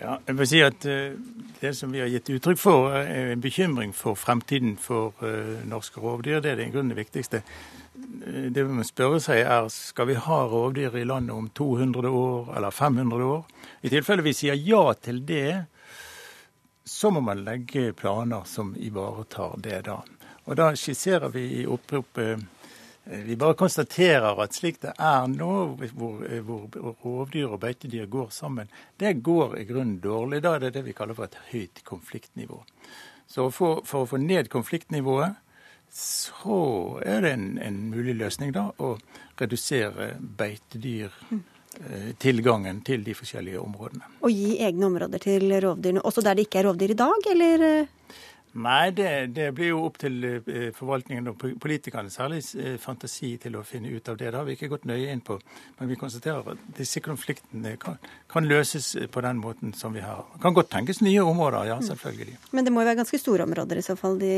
Ja, 0.02 0.16
jeg 0.26 0.34
vil 0.38 0.48
si 0.50 0.60
at 0.66 0.86
uh, 0.90 1.14
Det 1.60 1.76
som 1.78 1.92
vi 1.94 2.00
har 2.02 2.10
gitt 2.10 2.30
uttrykk 2.34 2.58
for, 2.58 2.90
er 2.90 3.32
en 3.36 3.42
bekymring 3.42 3.92
for 3.94 4.18
fremtiden 4.18 4.74
for 4.80 5.14
uh, 5.22 5.60
norske 5.68 6.00
rovdyr. 6.02 6.40
Det 6.42 6.50
er 6.50 6.58
det 6.58 6.72
grunnen 6.72 6.90
det 6.90 6.98
viktigste. 6.98 7.42
det 7.94 8.64
vi 8.66 8.72
må 8.72 8.82
spørre 8.82 9.20
seg 9.22 9.44
er 9.46 9.68
skal 9.70 10.08
vi 10.08 10.16
ha 10.18 10.40
rovdyr 10.50 10.96
i 10.98 11.04
landet 11.04 11.36
om 11.36 11.48
200 11.48 12.10
år 12.10 12.56
eller 12.56 12.70
500 12.70 13.24
år. 13.24 13.44
I 13.82 13.92
tilfelle 13.94 14.26
vi 14.26 14.34
sier 14.34 14.58
ja 14.58 14.92
til 14.94 15.22
det, 15.26 15.66
så 16.84 17.10
må 17.10 17.20
man 17.20 17.44
legge 17.44 17.92
planer 17.92 18.42
som 18.44 18.74
ivaretar 18.76 19.54
det 19.62 19.84
da. 19.86 20.00
Og 20.50 20.56
da 20.58 20.72
skisserer 20.74 21.30
vi 21.30 21.44
i 21.60 21.66
oppropet 21.66 22.34
eh, 22.34 22.42
vi 23.04 23.36
bare 23.36 23.58
konstaterer 23.58 24.38
at 24.44 24.54
slik 24.54 24.80
det 24.84 24.92
er 24.94 25.28
nå, 25.30 25.52
hvor, 25.98 26.20
hvor 26.46 26.98
rovdyr 27.02 27.54
og 27.56 27.60
beitedyr 27.64 28.06
går 28.10 28.28
sammen, 28.34 28.70
det 29.02 29.16
går 29.26 29.56
i 29.58 29.64
grunnen 29.66 29.98
dårlig. 30.02 30.42
Da 30.44 30.54
er 30.56 30.66
det 30.66 30.74
det 30.76 30.84
vi 30.86 30.94
kaller 30.96 31.18
for 31.18 31.26
et 31.26 31.38
høyt 31.50 31.82
konfliktnivå. 31.88 32.60
Så 33.26 33.48
for, 33.50 33.82
for 33.88 34.04
å 34.04 34.10
få 34.10 34.20
ned 34.22 34.52
konfliktnivået, 34.52 35.34
så 35.92 37.00
er 37.04 37.24
det 37.24 37.32
en, 37.36 37.48
en 37.60 37.80
mulig 37.92 38.14
løsning 38.20 38.52
da 38.54 38.68
å 38.78 38.94
redusere 39.40 40.14
beitedyr. 40.20 41.10
Eh, 41.72 42.10
tilgangen 42.20 42.82
til 42.84 43.00
de 43.00 43.14
forskjellige 43.16 43.56
områdene. 43.56 44.04
Og 44.20 44.28
gi 44.28 44.58
egne 44.60 44.90
områder 44.90 45.22
til 45.24 45.46
rovdyrene, 45.48 46.02
også 46.04 46.20
der 46.20 46.36
det 46.36 46.44
ikke 46.44 46.60
er 46.60 46.66
rovdyr 46.68 46.92
i 46.92 46.96
dag, 47.00 47.28
eller? 47.32 47.86
Nei, 48.52 48.90
det, 48.92 49.26
det, 49.32 49.46
blir 49.56 49.70
jo 49.70 49.78
opp 49.86 49.96
til 50.02 50.18
eh, 50.28 50.66
forvaltningen 50.76 51.30
og 51.30 51.44
politikerne 51.60 52.12
særlig 52.12 52.42
eh, 52.60 52.74
fantasi 52.80 53.30
til 53.40 53.56
å 53.56 53.62
finne 53.64 53.88
ut 53.88 54.10
av 54.12 54.18
det. 54.20 54.28
Det 54.28 54.38
har 54.38 54.44
vi 54.44 54.56
ikke 54.58 54.68
gått 54.74 54.84
nøye 54.88 55.08
inn 55.08 55.22
på. 55.24 55.38
Men 55.78 55.88
vi 55.88 55.96
konstaterer 56.00 56.52
at 56.52 56.66
disse 56.76 57.00
konfliktene 57.04 57.78
kan, 57.80 57.96
kan 58.28 58.48
løses 58.48 58.92
på 59.12 59.24
den 59.24 59.40
måten 59.40 59.72
som 59.78 59.96
vi 59.96 60.04
har. 60.04 60.26
Det 60.34 60.44
kan 60.44 60.58
godt 60.58 60.72
tenkes 60.74 61.00
nye 61.00 61.24
områder, 61.24 61.70
ja, 61.72 61.80
selvfølgelig. 61.86 62.36
Men 62.52 62.68
det 62.68 62.74
må 62.74 62.84
jo 62.84 62.90
være 62.90 63.00
ganske 63.00 63.22
store 63.24 63.48
områder 63.48 63.80
i 63.80 63.86
så 63.88 63.96
fall. 63.96 64.20
De 64.20 64.34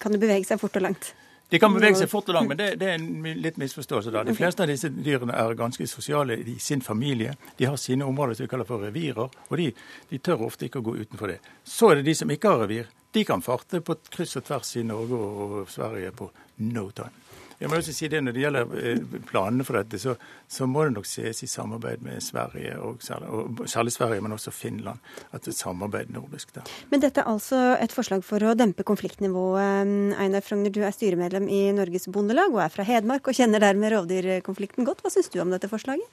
kan 0.00 0.14
jo 0.14 0.22
bevege 0.22 0.48
seg 0.48 0.60
fort 0.62 0.80
og 0.80 0.88
langt. 0.88 1.12
De 1.48 1.58
kan 1.58 1.72
bevege 1.72 1.96
seg 1.96 2.10
fort 2.12 2.28
og 2.28 2.36
langt, 2.36 2.50
men 2.52 2.58
det, 2.60 2.66
det, 2.80 2.90
er 2.92 2.98
en 2.98 3.40
litt 3.40 3.56
misforståelse. 3.60 4.12
da. 4.12 4.24
De 4.28 4.34
fleste 4.36 4.64
av 4.64 4.68
disse 4.68 4.90
dyrene 4.92 5.32
er 5.32 5.54
ganske 5.56 5.86
sosiale 5.88 6.36
i 6.36 6.58
sin 6.60 6.82
familie. 6.84 7.32
De 7.56 7.64
har 7.64 7.78
sine 7.80 8.04
områder 8.04 8.36
som 8.36 8.44
vi 8.44 8.50
kaller 8.52 8.68
for 8.68 8.84
revirer, 8.84 9.32
og 9.48 9.54
de, 9.56 9.70
de 10.10 10.20
tør 10.20 10.44
ofte 10.50 10.68
ikke 10.68 10.82
å 10.82 10.88
gå 10.90 10.98
utenfor 10.98 11.32
det. 11.32 11.38
Så 11.64 11.88
er 11.92 12.00
det 12.00 12.10
de 12.10 12.16
som 12.20 12.34
ikke 12.34 12.52
har 12.52 12.60
revir. 12.66 12.92
De 13.16 13.24
kan 13.24 13.40
farte 13.40 13.80
på 13.80 13.96
kryss 14.12 14.36
og 14.36 14.44
tvers 14.44 14.74
i 14.76 14.84
Norge 14.84 15.16
og 15.16 15.72
Sverige 15.72 16.12
på 16.20 16.28
no 16.68 16.90
time. 16.92 17.27
Jeg 17.58 17.70
må 17.70 17.78
også 17.80 17.94
si 17.94 18.06
det 18.10 18.20
Når 18.22 18.34
det 18.36 18.42
gjelder 18.44 18.74
eh, 18.78 19.16
planene 19.26 19.64
for 19.66 19.78
dette, 19.80 19.98
så, 19.98 20.14
så 20.46 20.66
må 20.70 20.84
det 20.86 20.94
nok 20.94 21.08
ses 21.10 21.42
i 21.42 21.48
samarbeid 21.50 22.04
med 22.06 22.22
Sverige, 22.22 22.76
og 22.78 23.02
særlig, 23.02 23.30
og 23.34 23.62
særlig, 23.66 23.94
Sverige, 23.96 24.22
men 24.22 24.36
også 24.36 24.54
Finland. 24.54 25.02
At 25.34 25.48
det 25.48 25.56
samarbeid 25.58 26.12
nordisk 26.14 26.54
der. 26.54 26.70
Men 26.92 27.02
dette 27.02 27.24
er 27.24 27.30
altså 27.30 27.74
et 27.82 27.94
forslag 27.94 28.22
for 28.26 28.44
å 28.46 28.54
dempe 28.58 28.86
konfliktnivået. 28.86 29.90
Einar 30.22 30.46
Frogner, 30.46 30.70
du 30.70 30.84
er 30.86 30.94
styremedlem 30.94 31.48
i 31.50 31.64
Norges 31.74 32.06
Bondelag 32.14 32.54
og 32.54 32.62
er 32.62 32.72
fra 32.72 32.86
Hedmark 32.86 33.26
og 33.26 33.36
kjenner 33.36 33.62
dermed 33.62 33.94
rovdyrkonflikten 33.94 34.86
godt. 34.86 35.02
Hva 35.02 35.12
syns 35.12 35.30
du 35.32 35.40
om 35.42 35.50
dette 35.54 35.70
forslaget? 35.70 36.06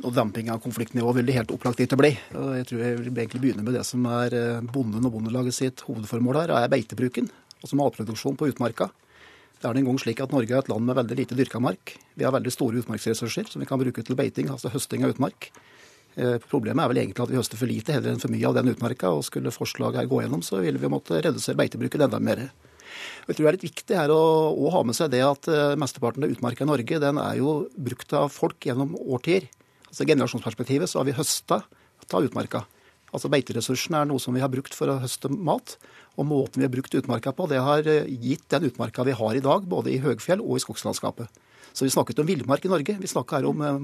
Og 0.00 0.14
Damping 0.16 0.48
av 0.48 0.62
konfliktnivå 0.64 1.12
vil 1.18 1.28
det 1.28 1.36
helt 1.36 1.52
opplagt 1.52 1.82
ikke 1.84 1.98
bli. 2.00 2.14
Og 2.38 2.54
jeg 2.56 2.68
tror 2.70 2.82
jeg 2.82 2.98
vil 2.98 3.10
egentlig 3.12 3.42
begynne 3.42 3.64
med 3.66 3.76
det 3.76 3.84
som 3.86 4.06
er 4.08 4.34
eh, 4.36 4.64
bonden 4.72 5.04
og 5.04 5.12
bondelaget 5.14 5.56
sitt 5.56 5.84
hovedformål 5.86 6.40
her, 6.40 6.54
er 6.56 6.72
beitebruken. 6.72 7.28
Altså 7.60 7.76
matproduksjon 7.76 8.38
på 8.40 8.48
utmarka. 8.50 8.88
Det 9.60 9.68
er 9.68 9.76
en 9.76 9.90
gang 9.90 9.98
slik 10.00 10.22
at 10.24 10.32
Norge 10.32 10.54
er 10.56 10.62
et 10.62 10.70
land 10.72 10.86
med 10.88 10.96
veldig 10.96 11.16
lite 11.18 11.36
dyrka 11.36 11.60
mark. 11.60 11.92
Vi 12.16 12.24
har 12.24 12.32
veldig 12.32 12.52
store 12.54 12.80
utmarksressurser 12.80 13.50
som 13.52 13.60
vi 13.60 13.68
kan 13.68 13.80
bruke 13.80 14.00
til 14.00 14.16
beiting, 14.16 14.48
altså 14.48 14.72
høsting 14.72 15.04
av 15.04 15.12
utmark. 15.12 15.50
Eh, 16.16 16.38
problemet 16.50 16.80
er 16.80 16.90
vel 16.90 17.00
egentlig 17.02 17.26
at 17.26 17.30
vi 17.30 17.38
høster 17.38 17.60
for 17.60 17.70
lite 17.70 17.92
heller 17.92 18.14
enn 18.14 18.22
for 18.22 18.32
mye 18.32 18.48
av 18.48 18.56
den 18.56 18.72
utmarka. 18.72 19.12
og 19.12 19.26
Skulle 19.28 19.52
forslaget 19.52 20.00
her 20.00 20.08
gå 20.08 20.22
gjennom, 20.22 20.40
så 20.40 20.62
ville 20.64 20.80
vi 20.80 20.90
måtte 20.90 21.20
redusere 21.20 21.60
beitebruken 21.60 22.06
enda 22.06 22.18
mer. 22.18 22.46
Jeg 23.28 23.36
tror 23.36 23.44
det 23.44 23.50
er 23.50 23.58
litt 23.58 23.68
viktig 23.68 24.00
her 24.00 24.10
å, 24.14 24.24
å 24.56 24.72
ha 24.72 24.82
med 24.82 24.96
seg 24.96 25.12
det 25.12 25.20
at 25.22 25.46
uh, 25.52 25.76
mesteparten 25.78 26.24
av 26.26 26.32
utmarka 26.32 26.64
i 26.64 26.70
Norge 26.72 26.98
den 27.04 27.20
er 27.22 27.36
jo 27.38 27.52
brukt 27.76 28.16
av 28.16 28.32
folk 28.34 28.66
gjennom 28.66 28.96
årtier. 28.98 29.46
Altså 29.86 30.08
generasjonsperspektivet 30.08 30.90
så 30.90 30.98
har 30.98 31.06
vi 31.06 31.14
høsta 31.14 31.60
av 32.10 32.26
utmarka. 32.26 32.64
Altså 33.14 33.30
Beiteressursene 33.30 34.00
er 34.02 34.08
noe 34.10 34.22
som 34.22 34.34
vi 34.34 34.42
har 34.42 34.50
brukt 34.50 34.74
for 34.74 34.90
å 34.90 34.98
høste 35.02 35.30
mat. 35.30 35.76
Og 36.20 36.28
måten 36.28 36.60
vi 36.60 36.66
har 36.66 36.72
brukt 36.72 36.94
utmarka 36.98 37.32
på, 37.32 37.46
det 37.48 37.62
har 37.64 37.86
eh, 37.88 38.10
gitt 38.20 38.44
den 38.52 38.68
utmarka 38.68 39.06
vi 39.08 39.16
har 39.16 39.38
i 39.38 39.44
dag, 39.44 39.64
både 39.64 39.94
i 39.94 40.02
høgfjell 40.04 40.42
og 40.44 40.58
i 40.58 40.64
skogslandskapet. 40.66 41.40
Så 41.72 41.86
vi 41.86 41.94
snakket 41.94 42.20
om 42.20 42.28
villmark 42.28 42.66
i 42.66 42.72
Norge. 42.72 42.98
Vi 43.00 43.08
snakka 43.08 43.38
her 43.38 43.48
om 43.48 43.64
eh, 43.64 43.78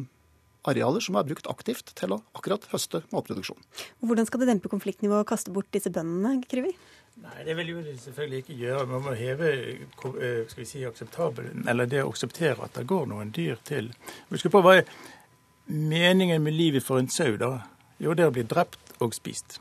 arealer 0.69 1.01
som 1.01 1.17
er 1.17 1.27
brukt 1.29 1.49
aktivt 1.49 1.95
til 1.97 2.13
å 2.13 2.21
akkurat 2.37 2.67
høste 2.73 3.01
matproduksjon. 3.15 3.59
Hvordan 4.05 4.29
skal 4.29 4.43
det 4.43 4.51
dempe 4.51 4.71
konfliktnivået 4.73 5.25
å 5.25 5.29
kaste 5.29 5.55
bort 5.55 5.71
disse 5.73 5.93
bøndene, 5.95 6.43
Krivi? 6.51 6.75
Nei, 7.23 7.45
Det 7.47 7.57
vil 7.57 7.71
jo 7.73 7.83
selvfølgelig 8.05 8.43
ikke 8.43 8.59
gjøre. 8.61 8.89
Man 8.91 9.05
må 9.07 9.15
heve 9.17 9.53
eh, 9.57 10.43
skal 10.51 10.61
vi 10.61 10.69
si, 10.69 10.85
akseptabel, 10.85 11.53
eller 11.65 11.89
det 11.89 12.05
å 12.05 12.11
akseptere 12.13 12.67
at 12.67 12.77
det 12.77 12.85
går 12.91 13.09
noen 13.13 13.33
dyr 13.33 13.57
til. 13.65 13.89
Husk 14.29 14.51
på 14.53 14.61
hva 14.65 14.83
er 14.83 14.91
meningen 15.67 16.45
med 16.45 16.55
livet 16.55 16.85
for 16.85 17.01
en 17.01 17.09
sau, 17.09 17.39
da? 17.41 17.55
Jo, 18.03 18.13
det 18.13 18.27
er 18.27 18.29
å 18.29 18.37
bli 18.37 18.45
drept 18.45 19.01
og 19.01 19.17
spist. 19.17 19.57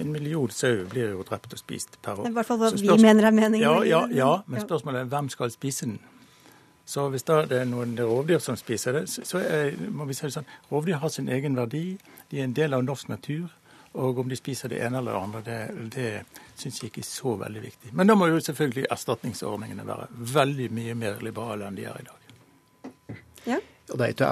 En 0.00 0.12
million 0.12 0.50
sau 0.50 0.84
blir 0.90 1.14
jo 1.14 1.24
drept 1.26 1.52
og 1.52 1.60
spist 1.60 1.98
per 2.02 2.20
år. 2.20 2.28
I 2.28 2.34
hvert 2.36 2.48
fall 2.48 2.60
hva 2.60 2.70
vi 2.76 2.98
mener 3.02 3.28
er 3.28 3.34
meningen. 3.34 3.64
Ja, 3.64 3.82
ja, 3.84 4.02
ja, 4.12 4.30
men 4.46 4.64
spørsmålet 4.64 5.04
er 5.04 5.10
hvem 5.12 5.28
skal 5.32 5.52
spise 5.54 5.88
den? 5.88 5.98
Så 6.86 7.08
hvis 7.10 7.26
da 7.26 7.40
det 7.50 7.64
er 7.64 7.66
noen 7.66 7.96
rovdyr 7.98 8.38
som 8.38 8.56
spiser 8.58 9.00
det, 9.00 9.08
så 9.10 9.40
er, 9.42 9.72
må 9.90 10.06
vi 10.06 10.14
si 10.14 10.28
det 10.28 10.36
sånn 10.36 10.46
rovdyr 10.70 11.00
har 11.02 11.10
sin 11.10 11.30
egen 11.32 11.58
verdi. 11.58 11.96
De 12.30 12.38
er 12.38 12.46
en 12.46 12.54
del 12.54 12.76
av 12.76 12.84
norsk 12.86 13.10
natur. 13.10 13.48
Og 13.96 14.18
om 14.20 14.28
de 14.28 14.36
spiser 14.36 14.68
det 14.68 14.82
ene 14.84 15.00
eller 15.00 15.14
det 15.16 15.20
andre, 15.24 15.40
det, 15.42 15.90
det 15.94 16.60
syns 16.60 16.82
jeg 16.82 16.90
ikke 16.90 17.00
er 17.00 17.08
så 17.08 17.32
veldig 17.40 17.62
viktig. 17.62 17.92
Men 17.96 18.10
da 18.10 18.16
må 18.18 18.28
jo 18.28 18.42
selvfølgelig 18.44 18.90
erstatningsordningene 18.92 19.86
være 19.88 20.08
veldig 20.34 20.66
mye 20.76 20.96
mer 21.00 21.22
liberale 21.24 21.70
enn 21.70 21.78
de 21.78 21.86
er 21.88 22.02
i 22.02 22.06
dag. 22.10 23.16
Ja. 23.46 23.58
Og 23.88 23.96
det 23.96 24.04
er 24.04 24.12
ikke 24.12 24.28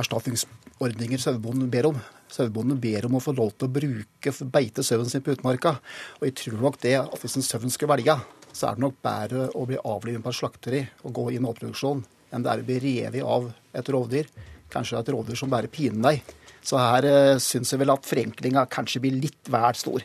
erstatningsordninger 0.75 1.19
sauebonden 1.19 1.71
ber 1.71 1.87
om. 1.87 1.99
Sauebonden 2.29 2.81
ber 2.81 3.07
om 3.07 3.17
å 3.17 3.23
få 3.23 3.33
lov 3.33 3.53
til 3.55 3.69
å 3.69 3.73
bruke 3.73 4.33
beite 4.51 4.83
sauen 4.83 5.09
sin 5.09 5.23
på 5.23 5.33
utmarka. 5.33 5.79
Og 6.21 6.27
jeg 6.27 6.35
tror 6.35 6.61
nok 6.61 6.81
det 6.81 6.97
at 6.99 7.21
hvis 7.21 7.37
en 7.37 7.43
sau 7.43 7.61
skal 7.71 7.89
velge, 7.89 8.17
så 8.53 8.69
er 8.69 8.75
det 8.75 8.83
nok 8.83 8.97
bedre 9.03 9.51
å 9.55 9.67
bli 9.67 9.79
avlivet 9.79 10.23
på 10.23 10.31
et 10.31 10.39
slakteri 10.39 10.83
og 11.05 11.15
gå 11.15 11.31
i 11.33 11.41
matproduksjon 11.43 12.05
enn 12.35 12.43
det 12.43 12.51
er 12.51 12.63
å 12.63 12.67
bli 12.67 12.79
revet 12.83 13.23
av 13.23 13.53
et 13.75 13.89
rovdyr. 13.89 14.27
Kanskje 14.71 14.99
et 14.99 15.09
rovdyr 15.15 15.37
som 15.39 15.51
bare 15.51 15.71
piner 15.71 16.03
deg. 16.11 16.23
Så 16.65 16.79
her 16.79 17.07
uh, 17.07 17.39
syns 17.39 17.71
jeg 17.71 17.79
vel 17.79 17.93
at 17.93 18.07
forenklinga 18.07 18.67
kanskje 18.67 19.03
blir 19.05 19.15
litt 19.21 19.51
vel 19.53 19.75
stor. 19.79 20.03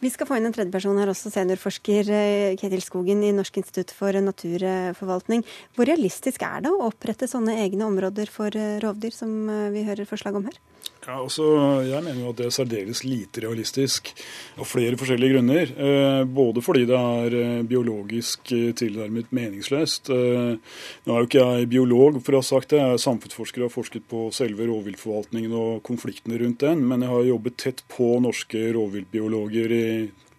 Vi 0.00 0.08
skal 0.08 0.24
få 0.24 0.38
inn 0.38 0.48
en 0.48 0.54
tredjeperson 0.56 0.96
her 0.96 1.10
også, 1.12 1.28
seniorforsker 1.28 2.08
eh, 2.16 2.54
Ketil 2.56 2.80
Skogen 2.80 3.20
i 3.20 3.34
Norsk 3.36 3.58
institutt 3.60 3.92
for 3.92 4.16
naturforvaltning. 4.16 5.44
Hvor 5.76 5.90
realistisk 5.90 6.40
er 6.46 6.64
det 6.64 6.72
å 6.72 6.86
opprette 6.86 7.28
sånne 7.28 7.58
egne 7.60 7.84
områder 7.84 8.32
for 8.32 8.56
eh, 8.56 8.78
rovdyr, 8.80 9.12
som 9.12 9.34
vi 9.74 9.84
hører 9.84 10.08
forslag 10.08 10.40
om 10.40 10.48
her? 10.48 10.56
Ja, 11.06 11.16
altså, 11.16 11.44
Jeg 11.82 12.04
mener 12.04 12.20
jo 12.20 12.30
at 12.30 12.38
det 12.38 12.46
er 12.46 12.54
særdeles 12.54 13.00
lite 13.06 13.42
realistisk 13.42 14.12
av 14.60 14.68
flere 14.68 14.98
forskjellige 15.00 15.34
grunner. 15.34 15.72
Eh, 15.72 16.22
både 16.28 16.62
fordi 16.62 16.84
det 16.90 16.98
er 16.98 17.36
eh, 17.40 17.62
biologisk 17.66 18.52
eh, 18.52 18.70
tilnærmet 18.76 19.32
meningsløst. 19.34 20.12
Nå 20.12 21.14
er 21.14 21.24
jo 21.24 21.28
ikke 21.28 21.46
jeg 21.46 21.70
biolog, 21.72 22.20
for 22.22 22.36
å 22.36 22.42
ha 22.44 22.46
sagt 22.46 22.74
det. 22.74 22.82
Jeg 22.82 22.98
er 22.98 23.04
samfunnsforsker 23.06 23.64
og 23.64 23.70
har 23.70 23.74
forsket 23.74 24.06
på 24.12 24.26
selve 24.36 24.68
rovviltforvaltningen 24.68 25.56
og 25.56 25.80
konfliktene 25.88 26.38
rundt 26.44 26.62
den. 26.62 26.84
Men 26.86 27.06
jeg 27.06 27.14
har 27.14 27.30
jobbet 27.32 27.60
tett 27.64 27.84
på 27.90 28.18
norske 28.22 28.68
rovviltbiologer 28.76 29.78
i 29.80 29.86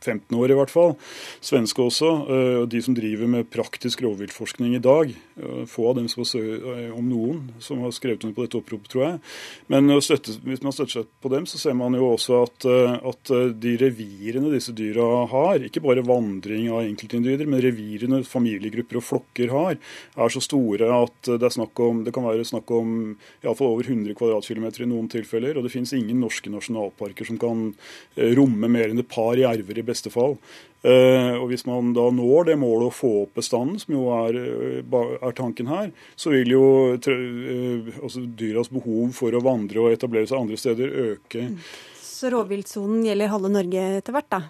15 0.01 0.37
år 0.37 0.51
i 0.51 0.57
hvert 0.57 0.73
fall. 0.73 0.95
Svenske 1.43 1.83
også. 1.85 2.11
Eh, 2.25 2.61
de 2.71 2.81
som 2.83 2.97
driver 2.97 3.29
med 3.29 3.49
praktisk 3.53 4.03
rovviltforskning 4.05 4.75
i 4.75 4.83
dag. 4.83 5.13
Eh, 5.35 5.65
få 5.65 5.89
av 5.89 5.95
dem 5.95 6.07
som 6.07 6.23
har, 6.23 6.79
eh, 6.79 6.97
om 6.97 7.09
noen, 7.09 7.51
som 7.59 7.79
har 7.79 7.91
skrevet 7.91 8.23
under 8.23 8.35
på 8.35 8.43
dette 8.43 8.57
oppropet, 8.59 8.87
tror 8.91 9.03
jeg. 9.05 9.19
Men 9.67 9.87
støtte, 10.01 10.35
hvis 10.43 10.61
man 10.61 10.73
støtter 10.75 11.01
seg 11.01 11.07
på 11.21 11.29
dem, 11.31 11.45
så 11.45 11.57
ser 11.57 11.73
man 11.73 11.93
jo 11.93 12.11
også 12.11 12.43
at, 12.43 12.65
at 13.07 13.31
de 13.61 13.77
revirene 13.79 14.51
disse 14.51 14.73
dyra 14.75 15.27
har, 15.31 15.63
ikke 15.63 15.81
bare 15.81 16.03
vandring 16.03 16.67
av 16.69 16.83
enkeltindivider, 16.83 17.47
men 17.47 17.63
revirene 17.63 18.23
familiegrupper 18.27 18.99
og 18.99 19.07
flokker 19.07 19.49
har, 19.49 19.77
er 20.17 20.29
så 20.29 20.41
store 20.43 20.91
at 20.91 21.31
det, 21.39 21.51
om, 21.79 22.03
det 22.03 22.13
kan 22.13 22.27
være 22.27 22.47
snakk 22.47 22.69
om 22.71 23.15
iallfall 23.43 23.71
over 23.71 23.87
100 23.87 24.13
kvadratkilometer 24.19 24.83
i 24.83 24.89
noen 24.91 25.07
tilfeller. 25.11 25.55
Og 25.55 25.63
det 25.63 25.71
finnes 25.71 25.93
ingen 25.95 26.19
norske 26.19 26.51
nasjonalparker 26.51 27.25
som 27.25 27.39
kan 27.39 27.71
romme 28.17 28.67
mer 28.67 28.91
enn 28.91 28.99
et 28.99 29.11
par 29.11 29.39
jerver 29.39 29.79
i 29.79 29.87
beste 29.87 30.11
fall. 30.11 30.37
Uh, 30.81 31.37
og 31.37 31.51
Hvis 31.51 31.67
man 31.67 31.91
da 31.93 32.07
når 32.09 32.47
det 32.49 32.57
målet 32.57 32.89
å 32.89 32.95
få 32.95 33.11
opp 33.23 33.35
bestanden, 33.37 33.77
som 33.77 33.93
jo 33.93 34.07
er, 34.15 34.37
eh, 34.39 34.95
er 35.21 35.35
tanken 35.37 35.69
her, 35.69 35.91
så 36.17 36.33
vil 36.33 36.55
jo 36.55 36.63
altså 36.97 38.23
dyras 38.25 38.71
behov 38.73 39.11
for 39.13 39.29
å 39.29 39.43
vandre 39.45 39.83
og 39.83 39.93
etablere 39.93 40.25
seg 40.25 40.39
andre 40.39 40.57
steder 40.57 40.95
øke. 41.05 41.43
Mm. 41.51 41.59
Så 42.01 42.31
rovviltsonen 42.33 43.05
gjelder 43.05 43.29
halve 43.29 43.53
Norge 43.53 43.85
etter 43.99 44.17
hvert, 44.17 44.29
da? 44.33 44.41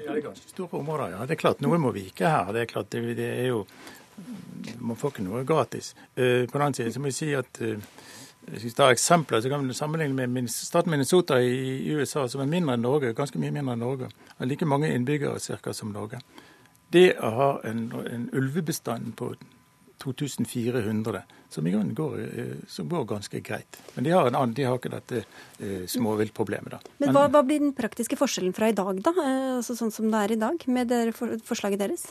Ja, 0.00 0.14
det 0.14 0.16
er 0.16 0.24
ganske 0.30 0.48
store 0.48 0.80
områder. 0.80 1.12
ja. 1.12 1.28
Det 1.28 1.36
er 1.36 1.42
klart 1.44 1.60
Noe 1.64 1.80
må 1.80 1.92
vike 1.92 2.24
her. 2.24 2.52
Det 2.56 2.64
er 2.64 2.72
klart 2.72 2.90
det, 2.92 3.04
det 3.16 3.30
er 3.34 3.46
jo 3.52 3.66
Man 4.80 4.96
får 4.96 5.12
ikke 5.12 5.24
noe 5.26 5.44
gratis. 5.44 5.90
På 6.14 6.22
den 6.56 6.62
annen 6.62 6.76
side 6.76 6.92
så 6.94 7.00
må 7.04 7.10
jeg 7.12 7.16
si 7.18 7.34
at 7.36 7.60
hvis 8.46 8.64
vi 8.68 8.70
tar 8.78 8.94
eksempler, 8.94 9.40
så 9.42 9.50
kan 9.50 9.66
vi 9.66 9.74
sammenligne 9.74 10.26
med 10.30 10.50
staten 10.50 10.90
Minnesota 10.92 11.40
i 11.42 11.90
USA, 11.96 12.28
som 12.28 12.44
er 12.44 12.50
mindre 12.50 12.76
enn 12.76 12.84
Norge, 12.86 13.14
ganske 13.16 13.40
mye 13.42 13.54
mindre 13.54 13.74
enn 13.74 13.82
Norge. 13.82 14.10
Har 14.38 14.46
like 14.46 14.68
mange 14.68 14.92
innbyggere 14.94 15.40
cirka 15.42 15.74
som 15.74 15.90
Norge. 15.94 16.20
Det 16.94 17.08
å 17.18 17.30
ha 17.34 17.50
en, 17.66 17.88
en 18.06 18.28
ulvebestand 18.36 19.16
på 19.18 19.32
2400, 20.02 21.22
som 21.50 21.66
i 21.66 21.72
grunnen 21.72 21.94
går, 21.96 22.20
som 22.70 22.88
går 22.88 23.06
ganske 23.10 23.40
greit. 23.40 23.78
Men 23.94 24.06
de 24.06 24.12
har, 24.14 24.28
en 24.28 24.38
annen, 24.38 24.54
de 24.54 24.66
har 24.68 24.78
ikke 24.78 24.92
dette 24.92 25.22
uh, 25.24 25.86
småviltproblemet. 25.90 26.76
da. 26.76 26.94
Men 27.02 27.14
hva, 27.16 27.26
hva, 27.32 27.42
blir 27.46 27.64
den 27.64 27.74
praktiske 27.76 28.18
forskjellen 28.20 28.54
fra 28.56 28.70
i 28.70 28.76
dag, 28.76 29.00
da? 29.02 29.14
Altså 29.56 29.74
sånn 29.78 29.94
som 29.94 30.10
det 30.12 30.22
er 30.22 30.36
i 30.36 30.40
dag, 30.42 30.68
med 30.70 30.94
forslaget 31.48 31.82
deres? 31.82 32.06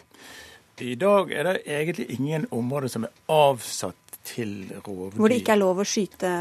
I 0.83 0.97
dag 0.99 1.29
er 1.31 1.47
det 1.47 1.59
egentlig 1.71 2.09
ingen 2.17 2.49
områder 2.51 2.91
som 2.91 3.05
er 3.07 3.13
avsatt 3.31 4.04
til 4.25 4.57
rovdyr. 4.81 5.19
Hvor 5.19 5.31
det 5.31 5.39
ikke 5.41 5.55
er 5.55 5.61
lov 5.61 5.81
å 5.81 5.87
skyte? 5.87 6.31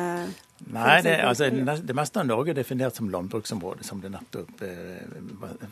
Nei, 0.73 0.99
det, 1.05 1.15
altså, 1.27 1.49
det 1.85 1.97
meste 1.97 2.23
av 2.23 2.29
Norge 2.29 2.55
er 2.55 2.57
definert 2.57 2.97
som 2.97 3.11
landbruksområde, 3.13 3.85
som 3.85 4.01
det 4.01 4.13
nettopp 4.15 4.63
eh, 4.65 5.17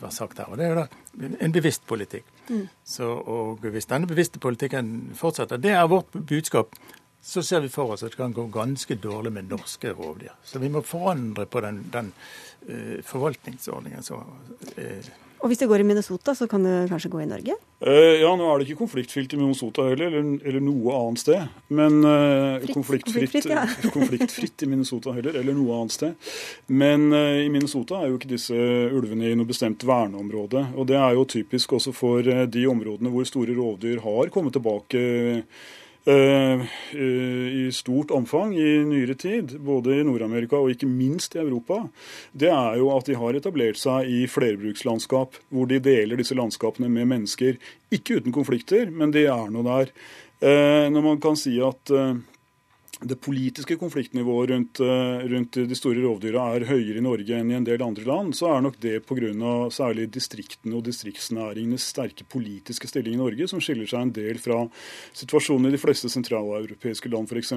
var 0.01 0.11
sagt 0.13 0.41
her. 0.41 0.51
Og 0.51 0.59
det 0.59 0.67
er 0.67 0.73
jo 0.73 0.81
da 0.83 1.29
en 1.45 1.55
bevisst 1.55 1.87
politikk. 1.89 2.27
Mm. 2.49 2.65
Så, 2.85 3.07
og 3.07 3.63
hvis 3.63 3.89
denne 3.89 4.09
bevisste 4.09 4.41
politikken 4.43 5.15
fortsetter, 5.17 5.61
det 5.61 5.73
er 5.73 5.89
vårt 5.89 6.13
budskap, 6.13 6.77
så 7.23 7.41
ser 7.45 7.63
vi 7.63 7.71
for 7.71 7.95
oss 7.95 8.03
at 8.03 8.13
det 8.13 8.19
kan 8.19 8.35
gå 8.35 8.49
ganske 8.51 8.97
dårlig 8.99 9.31
med 9.31 9.49
norske 9.49 9.93
rovdyr. 9.95 10.35
Så 10.43 10.59
vi 10.59 10.69
må 10.69 10.83
forandre 10.85 11.47
på 11.47 11.61
den, 11.63 11.85
den 11.93 12.11
uh, 12.67 12.99
forvaltningsordningen. 13.07 14.03
Så, 14.03 14.19
uh, 14.19 15.13
og 15.43 15.51
hvis 15.51 15.61
det 15.61 15.67
går 15.69 15.83
i 15.83 15.87
Minnesota, 15.87 16.33
så 16.35 16.47
kan 16.49 16.63
det 16.65 16.87
kanskje 16.89 17.11
gå 17.13 17.21
i 17.21 17.27
Norge? 17.29 17.57
Uh, 17.83 18.15
ja, 18.21 18.31
nå 18.39 18.47
er 18.47 18.61
det 18.61 18.69
ikke 18.69 18.85
konfliktfylt 18.85 19.35
i 19.35 19.39
Minnesota 19.41 19.85
heller, 19.89 20.09
eller, 20.09 20.39
eller 20.47 20.63
noe 20.63 20.95
annet 20.95 21.23
sted. 21.23 21.53
Men 21.67 21.99
uh, 22.01 22.63
konfliktfritt, 22.71 23.05
konfliktfritt, 23.11 23.51
ja. 23.51 23.65
konfliktfritt, 23.97 24.63
i 24.63 24.71
Minnesota 24.71 25.13
heller, 25.17 25.37
eller 25.41 25.57
noe 25.57 25.81
annet 25.81 25.97
sted. 25.97 26.31
Men 26.71 27.09
uh, 27.11 27.41
i 27.43 27.51
Minnesota 27.53 27.99
er 28.01 28.09
jo 28.09 28.19
ikke 28.21 28.31
disse 28.33 28.55
ulvene 28.55 29.29
i 29.29 29.37
noe 29.37 29.49
bestemt 29.49 29.83
verneområde. 29.87 30.69
Og 30.79 30.87
det 30.89 30.97
er 30.99 31.19
jo 31.19 31.27
typisk 31.37 31.75
også 31.75 31.93
for 31.95 32.23
de 32.23 32.67
områdene 32.69 33.11
hvor 33.13 33.27
store 33.27 33.55
rovdyr 33.57 34.01
har 34.03 34.31
kommet 34.33 34.55
tilbake 34.55 35.03
Eh, 35.03 35.43
i 36.03 37.69
stort 37.71 38.11
omfang 38.11 38.51
i 38.59 38.71
nyere 38.83 39.15
tid, 39.15 39.53
både 39.63 39.95
i 39.95 40.03
Nord-Amerika 40.03 40.59
og 40.59 40.73
ikke 40.73 40.89
minst 40.89 41.37
i 41.37 41.39
Europa, 41.39 41.77
det 42.35 42.49
er 42.51 42.75
jo 42.81 42.89
at 42.91 43.07
de 43.07 43.15
har 43.15 43.39
etablert 43.39 43.79
seg 43.79 44.09
i 44.11 44.25
flerbrukslandskap, 44.27 45.39
hvor 45.47 45.69
de 45.71 45.79
deler 45.83 46.19
disse 46.19 46.35
landskapene 46.35 46.91
med 46.91 47.07
mennesker. 47.13 47.55
Ikke 47.95 48.19
uten 48.19 48.35
konflikter, 48.35 48.91
men 48.91 49.15
de 49.15 49.29
er 49.31 49.47
nå 49.53 49.63
der. 49.63 49.93
Eh, 50.43 50.89
når 50.91 51.05
man 51.05 51.19
kan 51.23 51.37
si 51.39 51.55
at 51.63 51.91
eh, 51.95 52.17
det 53.03 53.19
politiske 53.21 53.75
konfliktnivået 53.75 54.49
rundt, 54.49 54.79
eh, 54.79 55.27
rundt, 55.31 55.57
de 55.69 55.75
store 55.75 56.01
rovdyra 56.03 56.55
er 56.55 56.65
høyere 56.69 56.97
i 56.97 57.03
Norge 57.03 57.37
enn 57.37 57.51
i 57.51 57.57
en 57.57 57.67
del 57.67 57.81
andre 57.83 58.05
land, 58.07 58.35
så 58.35 58.55
er 58.55 58.61
nok 58.61 58.79
det 58.79 59.05
pga. 59.05 59.69
særlig 59.71 60.09
distriktene 60.11 60.75
og 60.75 60.83
distriktsnæringenes 60.83 61.83
sterke 61.93 62.23
politiske 62.29 62.87
stilling 62.87 63.15
i 63.15 63.17
Norge, 63.17 63.47
som 63.47 63.59
skiller 63.61 63.87
seg 63.87 64.01
en 64.01 64.11
del 64.11 64.37
fra 64.37 64.67
situasjonen 65.13 65.67
i 65.67 65.71
de 65.71 65.81
fleste 65.81 66.09
sentraleuropeiske 66.09 67.09
land 67.09 67.27
f.eks., 67.31 67.53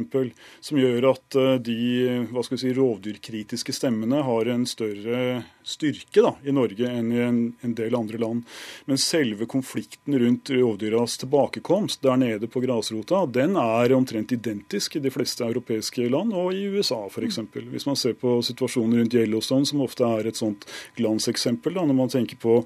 som 0.61 0.79
gjør 0.79 1.11
at 1.11 1.37
eh, 1.37 1.59
de 1.59 2.57
si, 2.57 2.73
rovdyrkritiske 2.73 3.73
stemmene 3.73 4.23
har 4.23 4.47
en 4.47 4.67
større 4.67 5.45
styrke 5.67 6.23
da, 6.23 6.35
i 6.45 6.53
Norge 6.53 6.87
enn 6.87 7.13
i 7.13 7.21
en, 7.21 7.41
en 7.63 7.75
del 7.75 7.95
andre 7.95 8.19
land. 8.19 8.45
Men 8.87 8.99
selve 8.99 9.47
konflikten 9.47 10.19
rundt 10.19 10.51
rovdyras 10.51 11.19
tilbakekomst 11.19 12.03
der 12.03 12.17
nede 12.17 12.47
på 12.47 12.61
grasrota, 12.61 13.27
den 13.27 13.57
er 13.57 13.95
omtrent 13.97 14.33
identisk 14.33 14.97
i 14.97 15.03
de 15.03 15.11
fleste 15.11 15.36
europeiske 15.45 16.09
land, 16.13 16.33
og 16.37 16.55
i 16.55 16.67
USA 16.73 17.03
f.eks. 17.11 17.41
Hvis 17.73 17.87
man 17.89 17.99
ser 17.99 18.17
på 18.19 18.39
situasjonen 18.47 19.01
rundt 19.01 19.19
Yellowstone, 19.19 19.69
som 19.69 19.85
ofte 19.85 20.07
er 20.07 20.31
et 20.31 20.41
sånt 20.41 20.65
glanseksempel, 20.97 21.77
da, 21.77 21.85
når 21.85 21.99
man 22.01 22.13
tenker 22.13 22.41
på 22.41 22.63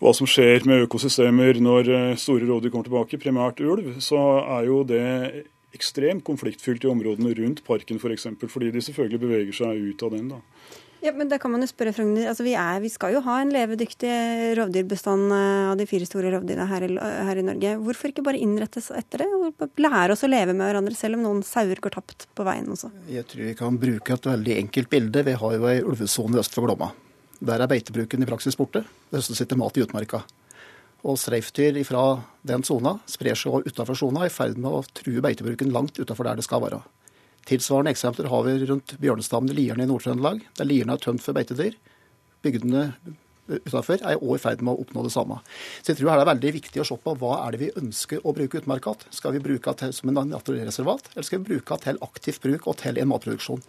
hva 0.00 0.12
som 0.16 0.28
skjer 0.28 0.64
med 0.68 0.86
økosystemer 0.86 1.60
når 1.60 1.90
eh, 1.94 2.18
store 2.20 2.48
rovdyr 2.48 2.72
kommer 2.72 2.88
tilbake, 2.88 3.20
primært 3.20 3.60
ulv, 3.60 3.98
så 4.02 4.20
er 4.58 4.68
jo 4.70 4.82
det 4.88 5.06
ekstremt 5.76 6.24
konfliktfylt 6.26 6.84
i 6.84 6.90
områdene 6.90 7.34
rundt 7.38 7.64
parken 7.66 8.00
f.eks., 8.00 8.26
for 8.40 8.56
fordi 8.56 8.72
de 8.74 8.82
selvfølgelig 8.82 9.20
beveger 9.22 9.58
seg 9.62 9.90
ut 9.92 10.06
av 10.06 10.16
den. 10.16 10.32
da. 10.32 10.40
Ja, 11.00 11.14
men 11.16 11.30
da 11.30 11.38
kan 11.40 11.48
man 11.52 11.62
jo 11.64 11.68
spørre 11.70 11.94
Frogner, 11.96 12.26
altså 12.28 12.44
vi, 12.44 12.52
vi, 12.84 12.90
skal 12.92 13.14
jo 13.14 13.22
ha 13.24 13.38
en 13.40 13.52
levedyktig 13.54 14.10
rovdyrbestand 14.58 15.32
eh, 15.32 15.68
av 15.70 15.78
de 15.80 15.86
fire 15.88 16.08
store 16.08 16.32
rovdyrene 16.34 16.66
her, 16.68 16.84
her, 17.28 17.40
i 17.40 17.44
Norge. 17.46 17.72
Hvorfor 17.86 18.12
ikke 18.12 18.24
bare 18.26 18.40
innrettes 18.40 18.90
etter 18.92 19.24
det? 19.24 19.28
og 19.32 19.80
Lære 19.80 20.12
oss 20.12 20.26
å 20.26 20.30
leve 20.30 20.52
med 20.52 20.66
hverandre, 20.66 20.96
selv 20.98 21.16
om 21.16 21.24
noen 21.24 21.40
sauer 21.46 21.80
går 21.80 21.96
tapt 21.96 22.28
på 22.36 22.44
veien 22.44 22.68
også? 22.68 22.92
Jeg 23.08 23.24
tror 23.30 23.46
vi 23.48 23.56
kan 23.56 23.80
bruke 23.80 24.18
et 24.18 24.28
veldig 24.28 24.58
enkelt 24.66 24.92
bilde. 24.92 25.24
Vi 25.30 25.38
har 25.40 25.56
jo 25.56 25.70
ei 25.72 25.78
ulvesone 25.80 26.42
øst 26.42 26.58
for 26.58 26.68
Glomma. 26.68 26.92
Der 27.40 27.64
er 27.64 27.72
beitebruken 27.72 28.20
i 28.20 28.28
praksis 28.28 28.58
borte. 28.60 28.84
Det 29.08 29.22
høstes 29.22 29.40
ikke 29.40 29.56
mat 29.56 29.80
i 29.80 29.86
utmarka. 29.86 30.20
Og 31.08 31.16
streifdyr 31.16 31.80
fra 31.88 32.04
den 32.44 32.64
sona 32.66 32.98
sprer 33.08 33.38
seg 33.38 33.64
utafor 33.64 33.96
sona, 33.96 34.26
i 34.28 34.32
ferd 34.32 34.60
med 34.60 34.68
å 34.68 34.84
true 35.00 35.24
beitebruken 35.24 35.72
langt 35.72 35.96
utafor 35.96 36.28
der 36.28 36.36
det 36.36 36.44
skal 36.44 36.60
være. 36.66 36.82
Tilsvarende 37.48 37.94
eksempler 37.94 38.28
har 38.30 38.44
vi 38.46 38.58
rundt 38.68 38.94
bjørnestammen 39.00 39.52
i 39.54 39.56
Lierne 39.62 39.86
i 39.86 39.90
Nord-Trøndelag, 39.90 40.42
der 40.58 40.68
Lierne 40.68 40.96
er 40.96 41.02
tømt 41.02 41.24
for 41.24 41.36
beitedyr. 41.36 41.76
Bygdene 42.44 42.90
utafor 43.50 43.98
er 43.98 44.20
òg 44.20 44.36
i 44.36 44.40
ferd 44.42 44.62
med 44.64 44.74
å 44.74 44.84
oppnå 44.84 45.04
det 45.06 45.12
samme. 45.14 45.40
Så 45.80 45.92
jeg 45.92 46.00
tror 46.00 46.12
her 46.12 46.20
det 46.20 46.24
er 46.26 46.30
veldig 46.32 46.52
viktig 46.58 46.82
å 46.82 46.86
se 46.86 46.98
på 47.02 47.14
hva 47.20 47.32
er 47.44 47.54
det 47.54 47.62
vi 47.62 47.70
ønsker 47.80 48.22
å 48.22 48.34
bruke 48.36 48.60
utmarka 48.60 48.94
til. 49.00 49.16
Skal 49.16 49.34
vi 49.36 49.42
bruke 49.44 49.74
det 49.80 49.90
som 49.96 50.12
en 50.12 50.20
naturreservat, 50.30 51.10
eller 51.14 51.26
skal 51.26 51.42
vi 51.42 51.54
bruke 51.54 51.78
det 51.78 51.88
til 51.88 52.00
aktiv 52.06 52.38
bruk 52.44 52.68
og 52.70 52.78
til 52.82 53.00
en 53.00 53.10
matproduksjon? 53.10 53.64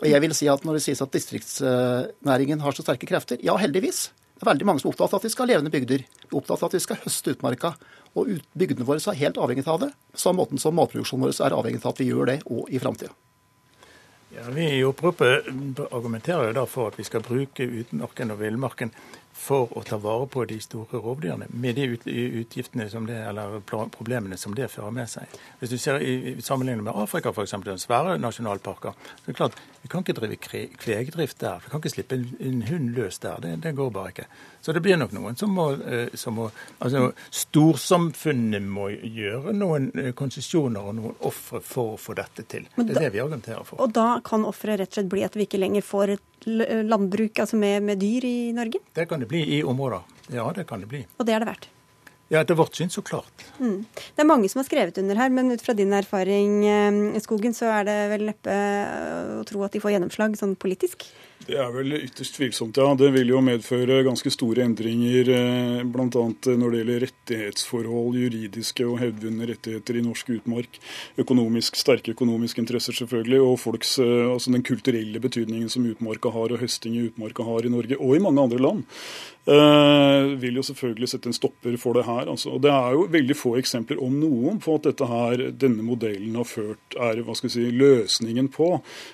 Og 0.00 0.06
jeg 0.10 0.22
vil 0.22 0.36
si 0.36 0.50
at 0.52 0.64
Når 0.66 0.78
det 0.78 0.84
sies 0.86 1.02
at 1.02 1.12
distriktsnæringen 1.14 2.62
har 2.62 2.74
så 2.74 2.82
sterke 2.82 3.06
krefter, 3.06 3.38
ja 3.44 3.54
heldigvis. 3.60 4.08
Det 4.36 4.44
er 4.44 4.50
veldig 4.50 4.66
mange 4.68 4.82
som 4.82 4.90
er 4.90 4.94
opptatt 4.94 5.14
av 5.14 5.20
at 5.20 5.26
vi 5.26 5.32
skal 5.32 5.46
ha 5.46 5.52
levende 5.54 5.72
bygder. 5.72 6.02
Opptatt 6.32 6.60
av 6.60 6.68
at 6.68 6.74
vi 6.76 6.82
skal 6.84 6.98
høste 7.04 7.36
utmarka. 7.36 7.76
Og 8.16 8.32
bygdene 8.56 8.88
våre 8.88 9.02
er 9.12 9.20
helt 9.20 9.38
avhengig 9.38 9.66
av 9.68 9.82
det. 9.84 9.92
På 10.16 10.22
samme 10.24 10.42
måten 10.42 10.60
som 10.60 10.76
matproduksjonen 10.78 11.28
vår 11.28 11.38
er 11.44 11.56
avhengig 11.56 11.82
av 11.84 11.92
at 11.92 12.02
vi 12.02 12.10
gjør 12.10 12.32
det 12.32 12.40
òg 12.48 12.72
i 12.72 12.80
framtida. 12.82 13.12
Ja, 14.36 14.42
vi 14.52 14.64
i 14.78 14.84
oppropet 14.84 15.46
argumenterer 15.86 16.50
jo 16.50 16.56
da 16.58 16.64
for 16.68 16.90
at 16.90 16.98
vi 16.98 17.04
skal 17.08 17.22
bruke 17.24 17.64
utmarken 17.64 18.34
og 18.34 18.42
villmarken 18.42 18.90
for 19.36 19.70
å 19.76 19.82
ta 19.86 19.98
vare 20.00 20.26
på 20.32 20.44
de 20.48 20.56
store 20.60 21.00
rovdyrene, 21.00 21.46
med 21.52 21.76
de 21.76 21.86
utgiftene 22.40 22.88
som 22.90 23.06
det, 23.08 23.18
eller 23.30 23.60
problemene 23.94 24.36
som 24.40 24.54
det 24.56 24.70
fører 24.72 24.94
med 24.96 25.08
seg. 25.12 25.32
Hvis 25.60 25.72
du 25.72 25.76
ser 25.80 26.00
i, 26.00 26.36
sammenlignet 26.44 26.84
med 26.88 26.96
Afrika, 26.96 27.32
f.eks., 27.32 27.54
svære 27.84 28.16
nasjonalparker, 28.20 28.96
så 28.96 29.24
er 29.24 29.30
det 29.30 29.38
klart 29.38 29.60
vi 29.86 29.90
kan 29.90 30.02
ikke 30.02 30.16
drive 30.18 30.36
kvegdrift 30.82 31.38
der. 31.38 31.60
Vi 31.62 31.70
kan 31.70 31.78
ikke 31.78 31.92
slippe 31.92 32.16
en, 32.18 32.24
en 32.42 32.62
hund 32.66 32.88
løs 32.96 33.20
der. 33.22 33.38
Det, 33.42 33.52
det, 33.62 33.70
går 33.78 33.92
bare 33.94 34.10
ikke. 34.10 34.24
Så 34.64 34.72
det 34.74 34.80
blir 34.82 34.98
nok 34.98 35.12
noen 35.14 35.38
som 35.38 35.52
må, 35.54 35.66
eh, 35.78 36.08
som 36.18 36.34
må 36.40 36.48
altså 36.82 37.12
Storsamfunnet 37.30 38.66
må 38.66 38.88
gjøre 38.90 39.54
noen 39.54 39.92
eh, 39.94 40.10
konsesjoner 40.18 40.90
og 40.90 40.96
noen 40.98 41.14
ofre 41.30 41.60
for 41.62 41.94
å 41.94 42.00
få 42.02 42.16
dette 42.18 42.42
til. 42.50 42.66
det 42.80 42.96
er 42.96 43.06
det 43.06 43.12
vi 43.14 43.22
argumenterer 43.22 43.62
for. 43.68 43.78
Og 43.84 43.94
da 43.94 44.08
kan 44.26 44.48
offeret 44.48 44.82
rett 44.82 44.90
og 44.90 44.98
slett 44.98 45.14
bli 45.14 45.22
at 45.28 45.38
vi 45.38 45.46
ikke 45.46 45.62
lenger 45.62 45.86
får 45.86 46.16
et 46.16 46.50
landbruk 46.90 47.38
altså 47.46 47.62
med, 47.62 47.86
med, 47.86 48.02
dyr 48.02 48.26
i 48.26 48.36
Norge? 48.58 48.82
Det 48.98 49.06
kan 49.06 49.22
det 49.22 49.30
bli 49.30 49.46
i 49.60 49.62
områder. 49.62 50.02
Ja, 50.34 50.50
det 50.56 50.66
kan 50.66 50.82
det 50.82 50.90
bli. 50.90 51.06
Og 51.14 51.30
det 51.30 51.38
er 51.38 51.46
det 51.46 51.52
verdt? 51.54 51.70
Ja, 52.28 52.40
etter 52.40 52.58
vårt 52.58 52.74
syn 52.74 52.90
så 52.90 53.02
klart. 53.06 53.44
Mm. 53.60 53.84
Det 53.94 54.22
er 54.22 54.26
mange 54.26 54.48
som 54.50 54.58
har 54.58 54.66
skrevet 54.66 54.98
under 54.98 55.18
her, 55.18 55.30
men 55.30 55.52
ut 55.54 55.62
fra 55.62 55.76
din 55.78 55.94
erfaring 55.94 56.64
eh, 56.66 57.20
skogen, 57.22 57.54
så 57.54 57.70
er 57.70 57.86
det 57.86 57.96
vel 58.16 58.26
neppe 58.32 58.56
å 59.38 59.44
tro 59.46 59.62
at 59.62 59.76
de 59.76 59.82
får 59.82 59.94
gjennomslag 59.94 60.34
sånn 60.38 60.56
politisk? 60.58 61.06
Det 61.46 61.54
er 61.60 61.68
vel 61.70 61.92
ytterst 62.00 62.34
tvilsomt, 62.40 62.78
ja. 62.80 62.88
Det 62.98 63.12
vil 63.14 63.28
jo 63.30 63.42
medføre 63.44 64.00
ganske 64.06 64.32
store 64.34 64.64
endringer 64.66 65.28
eh, 65.30 65.82
bl.a. 65.86 66.06
når 66.08 66.72
det 66.72 66.80
gjelder 66.80 67.04
rettighetsforhold, 67.04 68.16
juridiske 68.18 68.86
og 68.88 68.98
hevdvunne 69.02 69.46
rettigheter 69.52 70.00
i 70.00 70.02
norsk 70.02 70.32
utmark. 70.40 70.80
Økonomisk, 71.22 71.78
sterke 71.78 72.16
økonomiske 72.16 72.64
interesser 72.64 72.98
selvfølgelig, 72.98 73.38
og 73.44 73.60
folks, 73.62 73.94
eh, 74.02 74.24
altså 74.26 74.56
den 74.56 74.66
kulturelle 74.66 75.22
betydningen 75.22 75.70
som 75.70 75.86
utmarka 75.86 76.32
har 76.34 76.56
og 76.56 76.62
høsting 76.64 76.96
i 76.98 77.04
utmarka 77.12 77.46
har 77.46 77.68
i 77.68 77.72
Norge 77.76 78.00
og 78.00 78.16
i 78.16 78.22
mange 78.26 78.48
andre 78.48 78.62
land. 78.62 78.84
Vil 79.46 80.56
jo 80.58 80.62
selvfølgelig 80.66 81.06
sette 81.06 81.28
en 81.30 81.36
stopper 81.36 81.76
for 81.78 81.94
det 81.94 82.02
her. 82.02 82.24
Altså. 82.32 82.56
Og 82.56 82.64
Det 82.64 82.72
er 82.72 82.96
jo 82.96 83.04
veldig 83.12 83.36
få 83.38 83.52
eksempler, 83.60 84.00
om 84.02 84.16
noen, 84.18 84.58
på 84.58 84.74
at 84.74 84.88
dette 84.88 85.06
her, 85.06 85.44
denne 85.54 85.86
modellen 85.86 86.34
har 86.34 86.48
ført 86.50 86.96
er 86.98 87.20
hva 87.22 87.36
skal 87.38 87.46
vi 87.46 87.54
si, 87.54 87.66
løsningen 87.70 88.50
på 88.50 88.72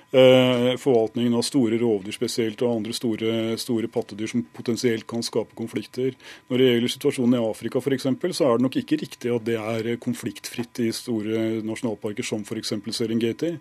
forvaltningen 0.09 1.37
av 1.37 1.45
store 1.45 1.77
rovdyr 1.83 2.12
spesielt, 2.15 2.63
og 2.63 2.79
andre 2.79 2.95
store, 2.97 3.57
store, 3.61 3.91
pattedyr 3.93 4.31
som 4.31 4.45
potensielt 4.57 5.07
kan 5.11 5.25
skape 5.25 5.57
konflikter. 5.59 6.17
Når 6.51 6.63
det 6.63 6.69
gjelder 6.69 6.95
situasjonen 6.95 7.39
i 7.39 7.43
Afrika 7.43 7.83
f.eks., 7.83 8.09
så 8.37 8.49
er 8.49 8.59
det 8.59 8.67
nok 8.67 8.79
ikke 8.81 9.01
riktig 9.03 9.33
at 9.35 9.47
det 9.47 9.59
er 9.61 9.91
konfliktfritt 10.03 10.83
i 10.85 10.91
store 10.97 11.63
nasjonalparker 11.67 12.27
som 12.27 12.45
f.eks. 12.47 12.75
Serengeti. 12.93 13.55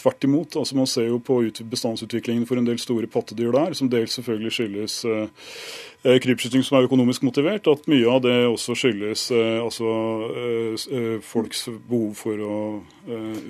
Tvert 0.00 0.24
imot. 0.24 0.56
altså 0.56 0.76
Man 0.76 0.90
ser 0.90 1.10
jo 1.10 1.20
på 1.22 1.40
bestandsutviklingen 1.70 2.46
for 2.48 2.60
en 2.60 2.68
del 2.68 2.80
store 2.82 3.10
pattedyr 3.10 3.52
der, 3.54 3.76
som 3.78 3.90
dels 3.92 4.16
selvfølgelig 4.18 4.56
skyldes 4.58 5.02
uh, 5.08 5.28
Eh, 6.06 6.20
krypskyting 6.22 6.62
som 6.62 6.76
er 6.78 6.86
økonomisk 6.86 7.24
motivert, 7.26 7.66
at 7.66 7.88
mye 7.90 8.06
av 8.06 8.20
det 8.22 8.34
også 8.46 8.76
skyldes 8.78 9.24
eh, 9.34 9.56
altså, 9.58 9.88
eh, 10.38 11.16
folks 11.26 11.64
behov 11.88 12.12
for 12.20 12.38
å 12.38 12.58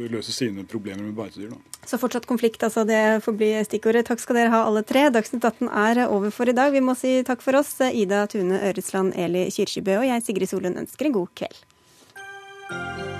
løse 0.08 0.32
sine 0.32 0.64
problemer 0.64 1.04
med 1.04 1.16
beitedyr. 1.18 1.52
Da. 1.52 1.84
Så 1.88 1.98
fortsatt 2.00 2.28
konflikt, 2.28 2.62
altså. 2.64 2.86
Det 2.88 3.20
får 3.24 3.36
bli 3.36 3.50
stikkordet. 3.66 4.06
Takk 4.08 4.22
skal 4.22 4.38
dere 4.38 4.47
ha 4.52 4.64
alle 4.66 4.82
tre. 4.86 5.06
Dagsnytt 5.14 5.44
18 5.44 5.68
er 5.68 6.04
over 6.06 6.32
for 6.34 6.48
i 6.48 6.56
dag. 6.56 6.72
Vi 6.74 6.84
må 6.84 6.96
si 6.98 7.18
takk 7.26 7.44
for 7.44 7.58
oss. 7.60 7.74
Ida 7.80 8.26
Tune 8.30 8.60
Øresland, 8.70 9.16
Eli 9.18 9.48
Kyrkjebø 9.54 10.00
og 10.00 10.08
jeg, 10.08 10.26
Sigrid 10.26 10.52
Solund, 10.52 10.80
ønsker 10.84 11.08
en 11.08 11.18
god 11.20 11.34
kveld. 11.38 13.17